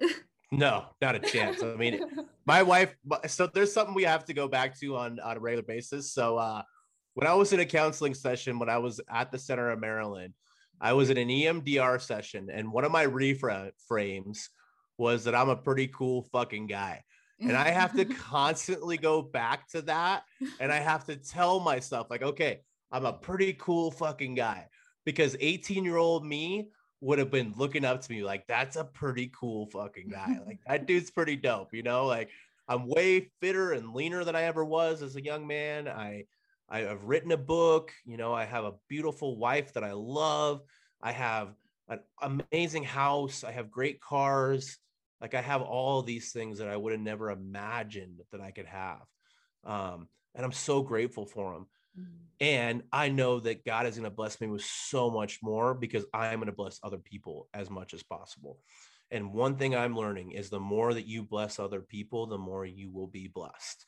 No, 0.52 0.86
not 1.02 1.16
a 1.16 1.20
chance. 1.20 1.62
I 1.62 1.76
mean, 1.76 2.02
my 2.46 2.64
wife. 2.64 2.96
So 3.28 3.48
there's 3.48 3.74
something 3.74 3.94
we 3.94 4.04
have 4.04 4.26
to 4.26 4.34
go 4.34 4.48
back 4.48 4.80
to 4.80 4.96
on 4.96 5.20
on 5.20 5.38
a 5.38 5.40
regular 5.40 5.64
basis. 5.64 6.14
So 6.14 6.38
uh, 6.38 6.62
when 7.16 7.28
I 7.28 7.34
was 7.34 7.52
in 7.54 7.60
a 7.60 7.66
counseling 7.66 8.14
session, 8.14 8.60
when 8.60 8.70
I 8.70 8.78
was 8.78 9.02
at 9.10 9.32
the 9.32 9.40
Center 9.40 9.70
of 9.72 9.80
Maryland, 9.80 10.34
I 10.80 10.94
was 10.94 11.10
in 11.10 11.18
an 11.18 11.28
EMDR 11.28 12.02
session, 12.02 12.50
and 12.52 12.72
one 12.72 12.86
of 12.86 12.92
my 12.92 13.06
reframes 13.06 14.48
was 14.98 15.24
that 15.26 15.36
I'm 15.36 15.50
a 15.50 15.56
pretty 15.56 15.88
cool 15.88 16.24
fucking 16.32 16.68
guy. 16.68 17.04
And 17.40 17.56
I 17.56 17.70
have 17.70 17.96
to 17.96 18.06
constantly 18.32 18.98
go 18.98 19.22
back 19.22 19.68
to 19.70 19.82
that. 19.84 20.24
And 20.60 20.72
I 20.72 20.78
have 20.78 21.06
to 21.06 21.16
tell 21.16 21.60
myself, 21.60 22.08
like, 22.10 22.24
okay, 22.24 22.62
I'm 22.92 23.06
a 23.06 23.14
pretty 23.14 23.54
cool 23.54 23.92
fucking 23.92 24.36
guy. 24.36 24.68
Because 25.06 25.38
18 25.40 25.86
year 25.86 25.98
old 25.98 26.26
me 26.26 26.70
would 27.02 27.20
have 27.20 27.32
been 27.32 27.54
looking 27.58 27.86
up 27.86 28.02
to 28.02 28.12
me 28.12 28.24
like 28.24 28.48
that's 28.48 28.76
a 28.76 28.84
pretty 28.84 29.32
cool 29.40 29.68
fucking 29.68 30.10
guy. 30.10 30.40
Like 30.46 30.60
that 30.68 30.88
dude's 30.88 31.12
pretty 31.12 31.36
dope, 31.36 31.74
you 31.74 31.84
know? 31.84 32.06
Like 32.06 32.30
I'm 32.68 32.88
way 32.88 33.30
fitter 33.40 33.74
and 33.74 33.94
leaner 33.94 34.24
than 34.24 34.36
I 34.36 34.44
ever 34.44 34.66
was 34.66 35.02
as 35.02 35.16
a 35.16 35.24
young 35.24 35.46
man. 35.46 35.88
I 35.88 36.26
I 36.70 36.80
have 36.80 37.04
written 37.04 37.32
a 37.32 37.38
book, 37.38 37.94
you 38.06 38.18
know, 38.18 38.34
I 38.34 38.46
have 38.46 38.66
a 38.66 38.74
beautiful 38.90 39.38
wife 39.38 39.74
that 39.74 39.84
I 39.84 39.94
love. 39.94 40.62
I 41.02 41.12
have 41.12 41.54
an 41.88 42.00
amazing 42.22 42.84
house, 42.84 43.44
I 43.44 43.52
have 43.52 43.72
great 43.72 44.02
cars. 44.02 44.78
Like 45.22 45.34
I 45.34 45.42
have 45.42 45.62
all 45.62 46.02
these 46.02 46.32
things 46.32 46.60
that 46.60 46.68
I 46.68 46.78
would 46.78 46.92
have 46.92 47.02
never 47.02 47.32
imagined 47.32 48.22
that 48.32 48.42
I 48.42 48.52
could 48.52 48.66
have. 48.66 49.02
Um, 49.64 50.08
and 50.36 50.46
I'm 50.46 50.52
so 50.52 50.82
grateful 50.82 51.26
for 51.26 51.54
them. 51.54 51.68
Mm-hmm. 52.00 52.12
And 52.40 52.84
I 52.92 53.10
know 53.10 53.40
that 53.40 53.66
God 53.66 53.88
is 53.88 53.96
going 53.96 54.04
to 54.10 54.16
bless 54.16 54.40
me 54.40 54.48
with 54.48 54.64
so 54.64 55.10
much 55.10 55.40
more 55.42 55.74
because 55.74 56.06
I 56.14 56.28
am 56.28 56.36
going 56.36 56.48
to 56.48 56.52
bless 56.52 56.80
other 56.84 57.00
people 57.00 57.50
as 57.54 57.70
much 57.70 57.94
as 57.94 58.04
possible. 58.04 58.60
And 59.10 59.34
one 59.34 59.56
thing 59.56 59.76
I'm 59.76 59.98
learning 59.98 60.32
is 60.32 60.50
the 60.50 60.60
more 60.60 60.94
that 60.94 61.08
you 61.08 61.24
bless 61.24 61.60
other 61.60 61.82
people, 61.82 62.28
the 62.28 62.38
more 62.38 62.66
you 62.66 62.92
will 62.92 63.08
be 63.08 63.28
blessed. 63.28 63.86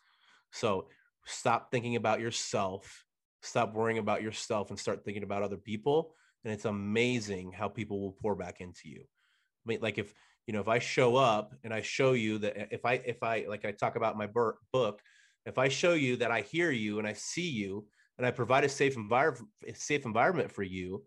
So 0.52 0.88
stop 1.26 1.70
thinking 1.72 1.96
about 1.96 2.22
yourself, 2.22 3.06
stop 3.44 3.74
worrying 3.74 4.00
about 4.00 4.24
yourself, 4.24 4.70
and 4.70 4.80
start 4.80 5.04
thinking 5.04 5.24
about 5.24 5.44
other 5.44 5.58
people. 5.58 6.16
And 6.44 6.54
it's 6.54 6.66
amazing 6.66 7.52
how 7.52 7.68
people 7.68 8.00
will 8.00 8.14
pour 8.14 8.36
back 8.36 8.62
into 8.62 8.88
you. 8.90 9.02
I 9.02 9.66
mean, 9.66 9.80
like 9.82 9.98
if 9.98 10.14
you 10.48 10.54
know, 10.54 10.62
if 10.62 10.68
I 10.68 10.80
show 10.80 11.16
up 11.16 11.54
and 11.64 11.72
I 11.72 11.82
show 11.82 12.14
you 12.14 12.40
that 12.40 12.74
if 12.74 12.86
I 12.86 12.94
if 12.94 13.22
I 13.22 13.46
like 13.48 13.66
I 13.66 13.72
talk 13.72 13.98
about 13.98 14.18
my 14.18 14.26
book, 14.26 15.02
if 15.46 15.58
I 15.58 15.68
show 15.68 15.94
you 15.94 16.16
that 16.18 16.32
I 16.32 16.42
hear 16.42 16.72
you 16.72 16.98
and 16.98 17.08
I 17.08 17.14
see 17.14 17.50
you 17.50 17.86
and 18.20 18.28
I 18.28 18.32
provide 18.32 18.66
a 18.66 18.70
safe 18.70 18.98
environment, 18.98 19.48
safe 19.76 20.06
environment 20.06 20.52
for 20.52 20.62
you, 20.62 21.04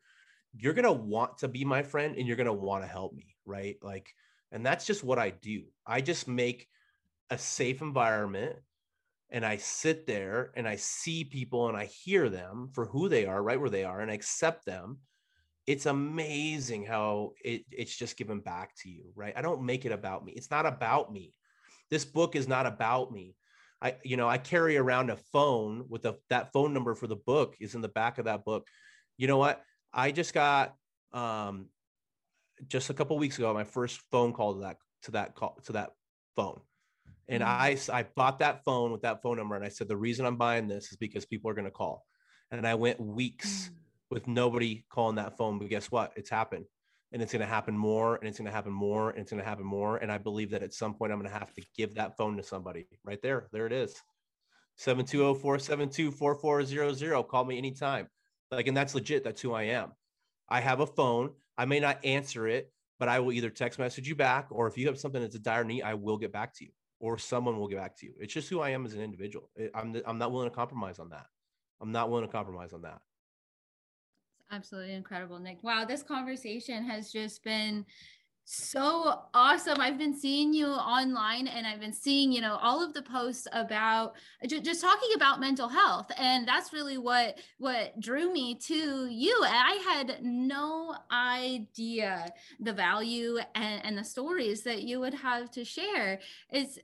you're 0.56 0.72
gonna 0.72 0.90
want 0.90 1.38
to 1.38 1.48
be 1.48 1.62
my 1.62 1.82
friend 1.82 2.16
and 2.16 2.26
you're 2.26 2.38
gonna 2.38 2.52
want 2.52 2.82
to 2.82 2.88
help 2.88 3.12
me, 3.12 3.36
right? 3.44 3.76
Like, 3.82 4.14
and 4.50 4.64
that's 4.64 4.86
just 4.86 5.04
what 5.04 5.18
I 5.18 5.30
do. 5.30 5.64
I 5.86 6.00
just 6.00 6.26
make 6.26 6.68
a 7.28 7.36
safe 7.36 7.82
environment 7.82 8.56
and 9.30 9.44
I 9.44 9.58
sit 9.58 10.06
there 10.06 10.52
and 10.56 10.66
I 10.66 10.76
see 10.76 11.22
people 11.22 11.68
and 11.68 11.76
I 11.76 11.84
hear 11.84 12.30
them 12.30 12.70
for 12.72 12.86
who 12.86 13.10
they 13.10 13.26
are, 13.26 13.42
right 13.42 13.60
where 13.60 13.70
they 13.70 13.84
are, 13.84 14.00
and 14.00 14.10
I 14.10 14.14
accept 14.14 14.64
them. 14.64 14.98
It's 15.66 15.84
amazing 15.84 16.86
how 16.86 17.32
it, 17.44 17.66
it's 17.70 17.96
just 17.96 18.16
given 18.16 18.40
back 18.40 18.74
to 18.82 18.88
you, 18.88 19.04
right? 19.14 19.34
I 19.36 19.42
don't 19.42 19.66
make 19.66 19.84
it 19.84 19.92
about 19.92 20.24
me. 20.24 20.32
It's 20.32 20.50
not 20.50 20.64
about 20.64 21.12
me. 21.12 21.34
This 21.90 22.06
book 22.06 22.36
is 22.36 22.48
not 22.48 22.64
about 22.64 23.12
me. 23.12 23.36
I, 23.82 23.96
you 24.04 24.16
know, 24.16 24.28
I 24.28 24.38
carry 24.38 24.76
around 24.76 25.10
a 25.10 25.16
phone 25.16 25.86
with 25.88 26.04
a, 26.04 26.16
that 26.30 26.52
phone 26.52 26.72
number 26.72 26.94
for 26.94 27.08
the 27.08 27.16
book 27.16 27.56
is 27.60 27.74
in 27.74 27.80
the 27.80 27.88
back 27.88 28.18
of 28.18 28.26
that 28.26 28.44
book. 28.44 28.68
You 29.18 29.26
know 29.26 29.38
what? 29.38 29.60
I 29.92 30.12
just 30.12 30.32
got 30.32 30.74
um, 31.12 31.66
just 32.68 32.90
a 32.90 32.94
couple 32.94 33.18
weeks 33.18 33.38
ago 33.38 33.52
my 33.52 33.64
first 33.64 34.00
phone 34.12 34.32
call 34.32 34.54
to 34.54 34.60
that 34.60 34.76
to 35.02 35.10
that 35.10 35.34
call 35.34 35.58
to 35.64 35.72
that 35.72 35.90
phone, 36.36 36.60
and 37.28 37.42
mm-hmm. 37.42 37.92
I 37.92 38.00
I 38.00 38.06
bought 38.14 38.38
that 38.38 38.64
phone 38.64 38.92
with 38.92 39.02
that 39.02 39.20
phone 39.20 39.36
number, 39.36 39.56
and 39.56 39.64
I 39.64 39.68
said 39.68 39.88
the 39.88 39.96
reason 39.96 40.26
I'm 40.26 40.36
buying 40.36 40.68
this 40.68 40.92
is 40.92 40.96
because 40.96 41.26
people 41.26 41.50
are 41.50 41.54
going 41.54 41.66
to 41.66 41.70
call, 41.70 42.06
and 42.50 42.66
I 42.66 42.76
went 42.76 43.00
weeks 43.00 43.64
mm-hmm. 43.64 43.74
with 44.10 44.28
nobody 44.28 44.84
calling 44.90 45.16
that 45.16 45.36
phone, 45.36 45.58
but 45.58 45.68
guess 45.68 45.90
what? 45.90 46.12
It's 46.16 46.30
happened 46.30 46.66
and 47.12 47.22
it's 47.22 47.32
going 47.32 47.40
to 47.40 47.46
happen 47.46 47.76
more 47.76 48.16
and 48.16 48.26
it's 48.28 48.38
going 48.38 48.46
to 48.46 48.52
happen 48.52 48.72
more 48.72 49.10
and 49.10 49.20
it's 49.20 49.30
going 49.30 49.42
to 49.42 49.48
happen 49.48 49.64
more 49.64 49.98
and 49.98 50.10
i 50.10 50.18
believe 50.18 50.50
that 50.50 50.62
at 50.62 50.74
some 50.74 50.94
point 50.94 51.12
i'm 51.12 51.18
going 51.18 51.30
to 51.30 51.38
have 51.38 51.52
to 51.54 51.62
give 51.76 51.94
that 51.94 52.16
phone 52.16 52.36
to 52.36 52.42
somebody 52.42 52.86
right 53.04 53.22
there 53.22 53.46
there 53.52 53.66
it 53.66 53.72
is 53.72 53.94
720-472-4400 54.80 57.28
call 57.28 57.44
me 57.44 57.58
anytime 57.58 58.08
like 58.50 58.66
and 58.66 58.76
that's 58.76 58.94
legit 58.94 59.24
that's 59.24 59.40
who 59.40 59.52
i 59.52 59.62
am 59.64 59.92
i 60.48 60.60
have 60.60 60.80
a 60.80 60.86
phone 60.86 61.30
i 61.58 61.64
may 61.64 61.80
not 61.80 62.04
answer 62.04 62.48
it 62.48 62.72
but 62.98 63.08
i 63.08 63.20
will 63.20 63.32
either 63.32 63.50
text 63.50 63.78
message 63.78 64.08
you 64.08 64.16
back 64.16 64.46
or 64.50 64.66
if 64.66 64.78
you 64.78 64.86
have 64.86 64.98
something 64.98 65.22
that's 65.22 65.36
a 65.36 65.38
dire 65.38 65.64
need 65.64 65.82
i 65.82 65.94
will 65.94 66.18
get 66.18 66.32
back 66.32 66.52
to 66.54 66.64
you 66.64 66.70
or 67.02 67.18
someone 67.18 67.58
will 67.58 67.68
get 67.68 67.78
back 67.78 67.96
to 67.98 68.06
you. 68.06 68.14
It's 68.20 68.32
just 68.32 68.48
who 68.48 68.60
I 68.60 68.70
am 68.70 68.86
as 68.86 68.94
an 68.94 69.02
individual. 69.02 69.50
I'm 69.74 70.00
I'm 70.06 70.18
not 70.18 70.32
willing 70.32 70.48
to 70.48 70.54
compromise 70.54 71.00
on 71.00 71.10
that. 71.10 71.26
I'm 71.80 71.90
not 71.90 72.08
willing 72.08 72.24
to 72.24 72.32
compromise 72.32 72.72
on 72.72 72.82
that. 72.82 73.00
Absolutely 74.52 74.92
incredible, 74.92 75.38
Nick. 75.38 75.62
Wow, 75.62 75.86
this 75.86 76.02
conversation 76.02 76.84
has 76.84 77.10
just 77.10 77.42
been 77.42 77.86
so 78.44 79.22
awesome. 79.32 79.80
I've 79.80 79.96
been 79.96 80.14
seeing 80.14 80.52
you 80.52 80.66
online 80.66 81.46
and 81.46 81.66
I've 81.66 81.80
been 81.80 81.92
seeing, 81.92 82.30
you 82.32 82.42
know, 82.42 82.58
all 82.60 82.84
of 82.84 82.92
the 82.92 83.00
posts 83.00 83.46
about 83.52 84.14
just, 84.46 84.82
talking 84.82 85.10
about 85.14 85.40
mental 85.40 85.68
health. 85.68 86.10
And 86.18 86.46
that's 86.46 86.72
really 86.72 86.98
what 86.98 87.38
what 87.58 87.98
drew 87.98 88.30
me 88.30 88.56
to 88.66 89.06
you. 89.06 89.42
And 89.44 89.54
I 89.54 89.74
had 89.94 90.18
no 90.22 90.96
idea 91.10 92.30
the 92.60 92.74
value 92.74 93.38
and, 93.54 93.86
and 93.86 93.96
the 93.96 94.04
stories 94.04 94.64
that 94.64 94.82
you 94.82 95.00
would 95.00 95.14
have 95.14 95.50
to 95.52 95.64
share. 95.64 96.20
It's 96.50 96.78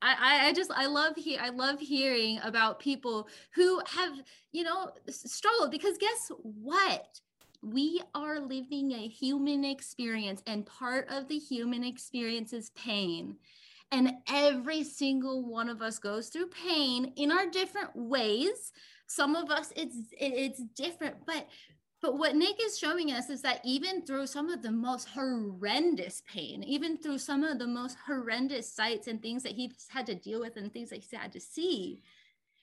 I, 0.00 0.48
I 0.48 0.52
just 0.52 0.70
I 0.70 0.86
love 0.86 1.14
he 1.16 1.36
I 1.36 1.48
love 1.48 1.80
hearing 1.80 2.38
about 2.44 2.78
people 2.78 3.28
who 3.54 3.80
have 3.86 4.12
you 4.52 4.62
know 4.62 4.92
struggled 5.08 5.70
because 5.72 5.98
guess 5.98 6.30
what 6.42 7.20
we 7.62 8.00
are 8.14 8.38
living 8.40 8.92
a 8.92 9.08
human 9.08 9.64
experience, 9.64 10.42
and 10.46 10.66
part 10.66 11.08
of 11.10 11.28
the 11.28 11.38
human 11.38 11.84
experience 11.84 12.52
is 12.52 12.70
pain. 12.70 13.36
And 13.90 14.12
every 14.28 14.84
single 14.84 15.44
one 15.44 15.68
of 15.70 15.80
us 15.80 15.98
goes 15.98 16.28
through 16.28 16.48
pain 16.48 17.12
in 17.16 17.32
our 17.32 17.46
different 17.46 17.96
ways. 17.96 18.72
Some 19.06 19.34
of 19.34 19.50
us 19.50 19.72
it's 19.76 19.96
it's 20.12 20.62
different, 20.76 21.16
but 21.26 21.48
but 22.00 22.16
what 22.16 22.36
Nick 22.36 22.56
is 22.62 22.78
showing 22.78 23.10
us 23.10 23.28
is 23.28 23.42
that 23.42 23.60
even 23.64 24.02
through 24.02 24.26
some 24.28 24.48
of 24.48 24.62
the 24.62 24.70
most 24.70 25.08
horrendous 25.08 26.22
pain, 26.32 26.62
even 26.62 26.96
through 26.96 27.18
some 27.18 27.42
of 27.42 27.58
the 27.58 27.66
most 27.66 27.96
horrendous 28.06 28.72
sights 28.72 29.08
and 29.08 29.20
things 29.20 29.42
that 29.42 29.52
he's 29.52 29.86
had 29.88 30.06
to 30.06 30.14
deal 30.14 30.40
with 30.40 30.56
and 30.56 30.72
things 30.72 30.90
that 30.90 31.00
he's 31.00 31.18
had 31.18 31.32
to 31.32 31.40
see, 31.40 32.02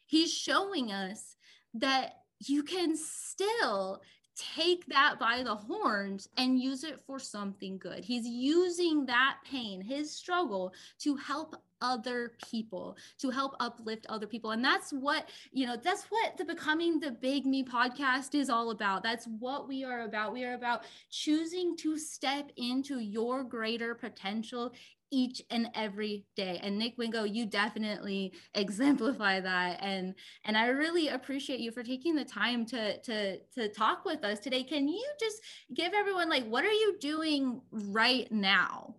he's 0.05 0.33
showing 0.33 0.91
us 0.91 1.35
that 1.73 2.21
you 2.39 2.63
can 2.63 2.95
still 2.95 4.01
take 4.35 4.85
that 4.87 5.17
by 5.19 5.43
the 5.43 5.55
horns 5.55 6.27
and 6.37 6.59
use 6.59 6.83
it 6.83 6.99
for 7.05 7.19
something 7.19 7.77
good. 7.77 8.03
He's 8.03 8.27
using 8.27 9.05
that 9.05 9.37
pain, 9.49 9.81
his 9.81 10.11
struggle, 10.11 10.73
to 10.99 11.15
help 11.15 11.55
other 11.81 12.33
people, 12.49 12.97
to 13.19 13.29
help 13.29 13.55
uplift 13.59 14.05
other 14.07 14.27
people. 14.27 14.51
And 14.51 14.63
that's 14.63 14.91
what, 14.91 15.29
you 15.51 15.65
know, 15.65 15.75
that's 15.75 16.05
what 16.05 16.37
the 16.37 16.45
Becoming 16.45 16.99
the 16.99 17.11
Big 17.11 17.45
Me 17.45 17.63
podcast 17.63 18.35
is 18.35 18.49
all 18.49 18.71
about. 18.71 19.03
That's 19.03 19.27
what 19.39 19.67
we 19.67 19.83
are 19.83 20.01
about. 20.01 20.33
We 20.33 20.43
are 20.43 20.55
about 20.55 20.83
choosing 21.09 21.75
to 21.77 21.97
step 21.97 22.51
into 22.57 22.99
your 22.99 23.43
greater 23.43 23.95
potential 23.95 24.73
each 25.11 25.41
and 25.49 25.69
every 25.75 26.25
day 26.35 26.59
and 26.63 26.77
nick 26.77 26.97
wingo 26.97 27.23
you 27.23 27.45
definitely 27.45 28.33
exemplify 28.55 29.39
that 29.39 29.77
and 29.81 30.15
and 30.45 30.57
i 30.57 30.67
really 30.67 31.09
appreciate 31.09 31.59
you 31.59 31.71
for 31.71 31.83
taking 31.83 32.15
the 32.15 32.25
time 32.25 32.65
to 32.65 32.99
to 33.01 33.37
to 33.53 33.69
talk 33.69 34.03
with 34.03 34.23
us 34.23 34.39
today 34.39 34.63
can 34.63 34.87
you 34.87 35.05
just 35.19 35.41
give 35.73 35.93
everyone 35.93 36.29
like 36.29 36.45
what 36.47 36.65
are 36.65 36.71
you 36.71 36.97
doing 36.99 37.61
right 37.71 38.31
now 38.31 38.95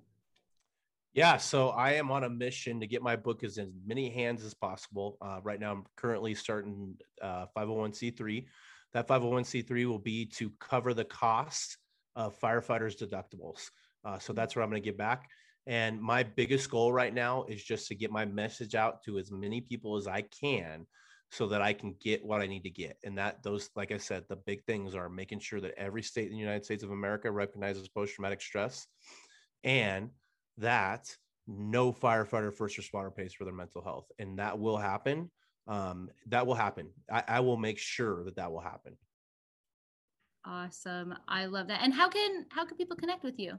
yeah, 1.16 1.38
so 1.38 1.70
I 1.70 1.92
am 1.92 2.10
on 2.10 2.24
a 2.24 2.28
mission 2.28 2.78
to 2.78 2.86
get 2.86 3.00
my 3.00 3.16
book 3.16 3.42
as 3.42 3.56
in 3.56 3.72
many 3.86 4.10
hands 4.10 4.44
as 4.44 4.52
possible. 4.52 5.16
Uh, 5.22 5.40
right 5.42 5.58
now, 5.58 5.72
I'm 5.72 5.84
currently 5.96 6.34
starting 6.34 6.94
uh, 7.22 7.46
501c3. 7.56 8.44
That 8.92 9.08
501c3 9.08 9.86
will 9.86 9.98
be 9.98 10.26
to 10.36 10.52
cover 10.60 10.92
the 10.92 11.06
cost 11.06 11.78
of 12.16 12.38
firefighters' 12.38 13.02
deductibles. 13.02 13.70
Uh, 14.04 14.18
so 14.18 14.34
that's 14.34 14.54
where 14.54 14.62
I'm 14.62 14.68
going 14.68 14.82
to 14.82 14.84
get 14.84 14.98
back. 14.98 15.30
And 15.66 15.98
my 16.02 16.22
biggest 16.22 16.70
goal 16.70 16.92
right 16.92 17.14
now 17.14 17.44
is 17.48 17.64
just 17.64 17.88
to 17.88 17.94
get 17.94 18.10
my 18.10 18.26
message 18.26 18.74
out 18.74 19.02
to 19.04 19.18
as 19.18 19.32
many 19.32 19.62
people 19.62 19.96
as 19.96 20.06
I 20.06 20.20
can 20.20 20.86
so 21.30 21.46
that 21.46 21.62
I 21.62 21.72
can 21.72 21.96
get 21.98 22.22
what 22.26 22.42
I 22.42 22.46
need 22.46 22.64
to 22.64 22.70
get. 22.70 22.98
And 23.04 23.16
that 23.16 23.42
those, 23.42 23.70
like 23.74 23.90
I 23.90 23.96
said, 23.96 24.24
the 24.28 24.36
big 24.36 24.64
things 24.64 24.94
are 24.94 25.08
making 25.08 25.38
sure 25.38 25.62
that 25.62 25.78
every 25.78 26.02
state 26.02 26.26
in 26.26 26.32
the 26.32 26.38
United 26.38 26.66
States 26.66 26.82
of 26.82 26.90
America 26.90 27.30
recognizes 27.30 27.88
post 27.88 28.14
traumatic 28.14 28.42
stress 28.42 28.86
and 29.64 30.10
that 30.58 31.14
no 31.46 31.92
firefighter 31.92 32.52
first 32.52 32.78
responder 32.78 33.14
pays 33.14 33.32
for 33.32 33.44
their 33.44 33.54
mental 33.54 33.82
health. 33.82 34.06
And 34.18 34.38
that 34.38 34.58
will 34.58 34.76
happen. 34.76 35.30
Um, 35.68 36.10
that 36.28 36.46
will 36.46 36.54
happen. 36.54 36.90
I, 37.10 37.22
I 37.28 37.40
will 37.40 37.56
make 37.56 37.78
sure 37.78 38.24
that 38.24 38.36
that 38.36 38.50
will 38.50 38.60
happen. 38.60 38.96
Awesome. 40.44 41.14
I 41.26 41.46
love 41.46 41.68
that. 41.68 41.82
And 41.82 41.92
how 41.92 42.08
can 42.08 42.46
how 42.50 42.64
can 42.64 42.76
people 42.76 42.96
connect 42.96 43.24
with 43.24 43.38
you? 43.38 43.58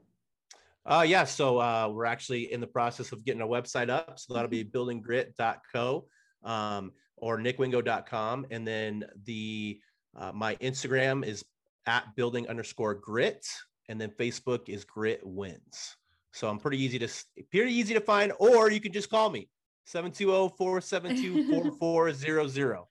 Uh, 0.86 1.04
yeah, 1.06 1.26
so 1.26 1.60
uh, 1.60 1.92
we're 1.94 2.06
actually 2.06 2.52
in 2.54 2.62
the 2.62 2.68
process 2.68 3.12
of 3.12 3.26
getting 3.26 3.42
a 3.42 3.48
website 3.48 3.90
up. 3.90 4.18
So 4.18 4.34
that'll 4.34 4.50
be 4.50 4.64
buildinggrit.co 4.64 6.06
um, 6.44 6.94
or 7.18 7.38
nickwingo.com. 7.40 8.46
And 8.52 8.66
then 8.66 9.04
the 9.26 9.82
uh, 10.16 10.32
my 10.34 10.56
Instagram 10.56 11.26
is 11.26 11.44
at 11.88 12.16
building 12.16 12.48
underscore 12.48 12.94
grit. 12.94 13.46
And 13.90 14.00
then 14.00 14.12
Facebook 14.12 14.70
is 14.70 14.86
grit 14.86 15.20
wins. 15.24 15.98
So 16.34 16.50
I'm 16.50 16.60
pretty 16.60 16.84
easy 16.84 17.00
to 17.00 17.08
pretty 17.52 17.74
easy 17.74 17.94
to 17.94 18.02
find, 18.02 18.34
or 18.40 18.72
you 18.72 18.80
can 18.80 18.92
just 18.92 19.10
call 19.10 19.30
me 19.30 19.50
720-472-4400. 19.88 22.86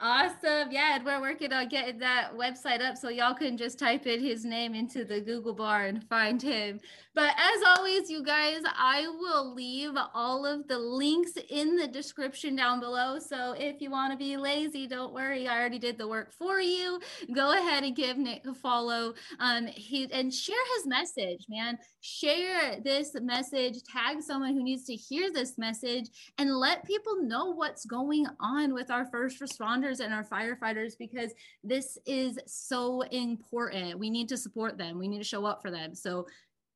Awesome. 0.00 0.72
Yeah, 0.72 0.96
and 0.96 1.04
we're 1.04 1.20
working 1.20 1.52
on 1.52 1.68
getting 1.68 1.98
that 1.98 2.32
website 2.36 2.80
up 2.80 2.96
so 2.96 3.08
y'all 3.08 3.34
can 3.34 3.56
just 3.56 3.78
type 3.78 4.04
in 4.04 4.20
his 4.20 4.44
name 4.44 4.74
into 4.74 5.04
the 5.04 5.20
Google 5.20 5.54
bar 5.54 5.84
and 5.84 6.02
find 6.08 6.42
him. 6.42 6.80
But 7.14 7.34
as 7.36 7.62
always, 7.76 8.10
you 8.10 8.24
guys, 8.24 8.62
I 8.64 9.06
will 9.06 9.54
leave 9.54 9.92
all 10.14 10.44
of 10.44 10.66
the 10.66 10.78
links 10.78 11.32
in 11.50 11.76
the 11.76 11.86
description 11.86 12.56
down 12.56 12.80
below. 12.80 13.18
So 13.18 13.52
if 13.52 13.80
you 13.80 13.90
want 13.90 14.12
to 14.12 14.18
be 14.18 14.36
lazy, 14.36 14.88
don't 14.88 15.12
worry. 15.12 15.46
I 15.46 15.56
already 15.56 15.78
did 15.78 15.98
the 15.98 16.08
work 16.08 16.32
for 16.32 16.58
you. 16.58 16.98
Go 17.34 17.52
ahead 17.52 17.84
and 17.84 17.94
give 17.94 18.16
Nick 18.16 18.46
a 18.46 18.54
follow. 18.54 19.14
Um, 19.38 19.66
he 19.66 20.10
and 20.10 20.32
share 20.34 20.56
his 20.76 20.86
message, 20.86 21.44
man. 21.48 21.78
Share 22.00 22.80
this 22.82 23.14
message, 23.20 23.82
tag 23.84 24.22
someone 24.22 24.54
who 24.54 24.64
needs 24.64 24.84
to 24.86 24.94
hear 24.94 25.30
this 25.30 25.58
message, 25.58 26.08
and 26.38 26.56
let 26.56 26.84
people 26.84 27.22
know 27.22 27.52
what's 27.52 27.84
going 27.84 28.26
on 28.40 28.74
with 28.74 28.90
our 28.90 29.04
first 29.06 29.40
responders 29.40 29.91
and 30.00 30.12
our 30.12 30.24
firefighters 30.24 30.96
because 30.98 31.32
this 31.62 31.98
is 32.06 32.38
so 32.46 33.02
important. 33.02 33.98
We 33.98 34.10
need 34.10 34.28
to 34.28 34.36
support 34.36 34.78
them. 34.78 34.98
We 34.98 35.08
need 35.08 35.18
to 35.18 35.24
show 35.24 35.44
up 35.44 35.62
for 35.62 35.70
them. 35.70 35.94
So 35.94 36.26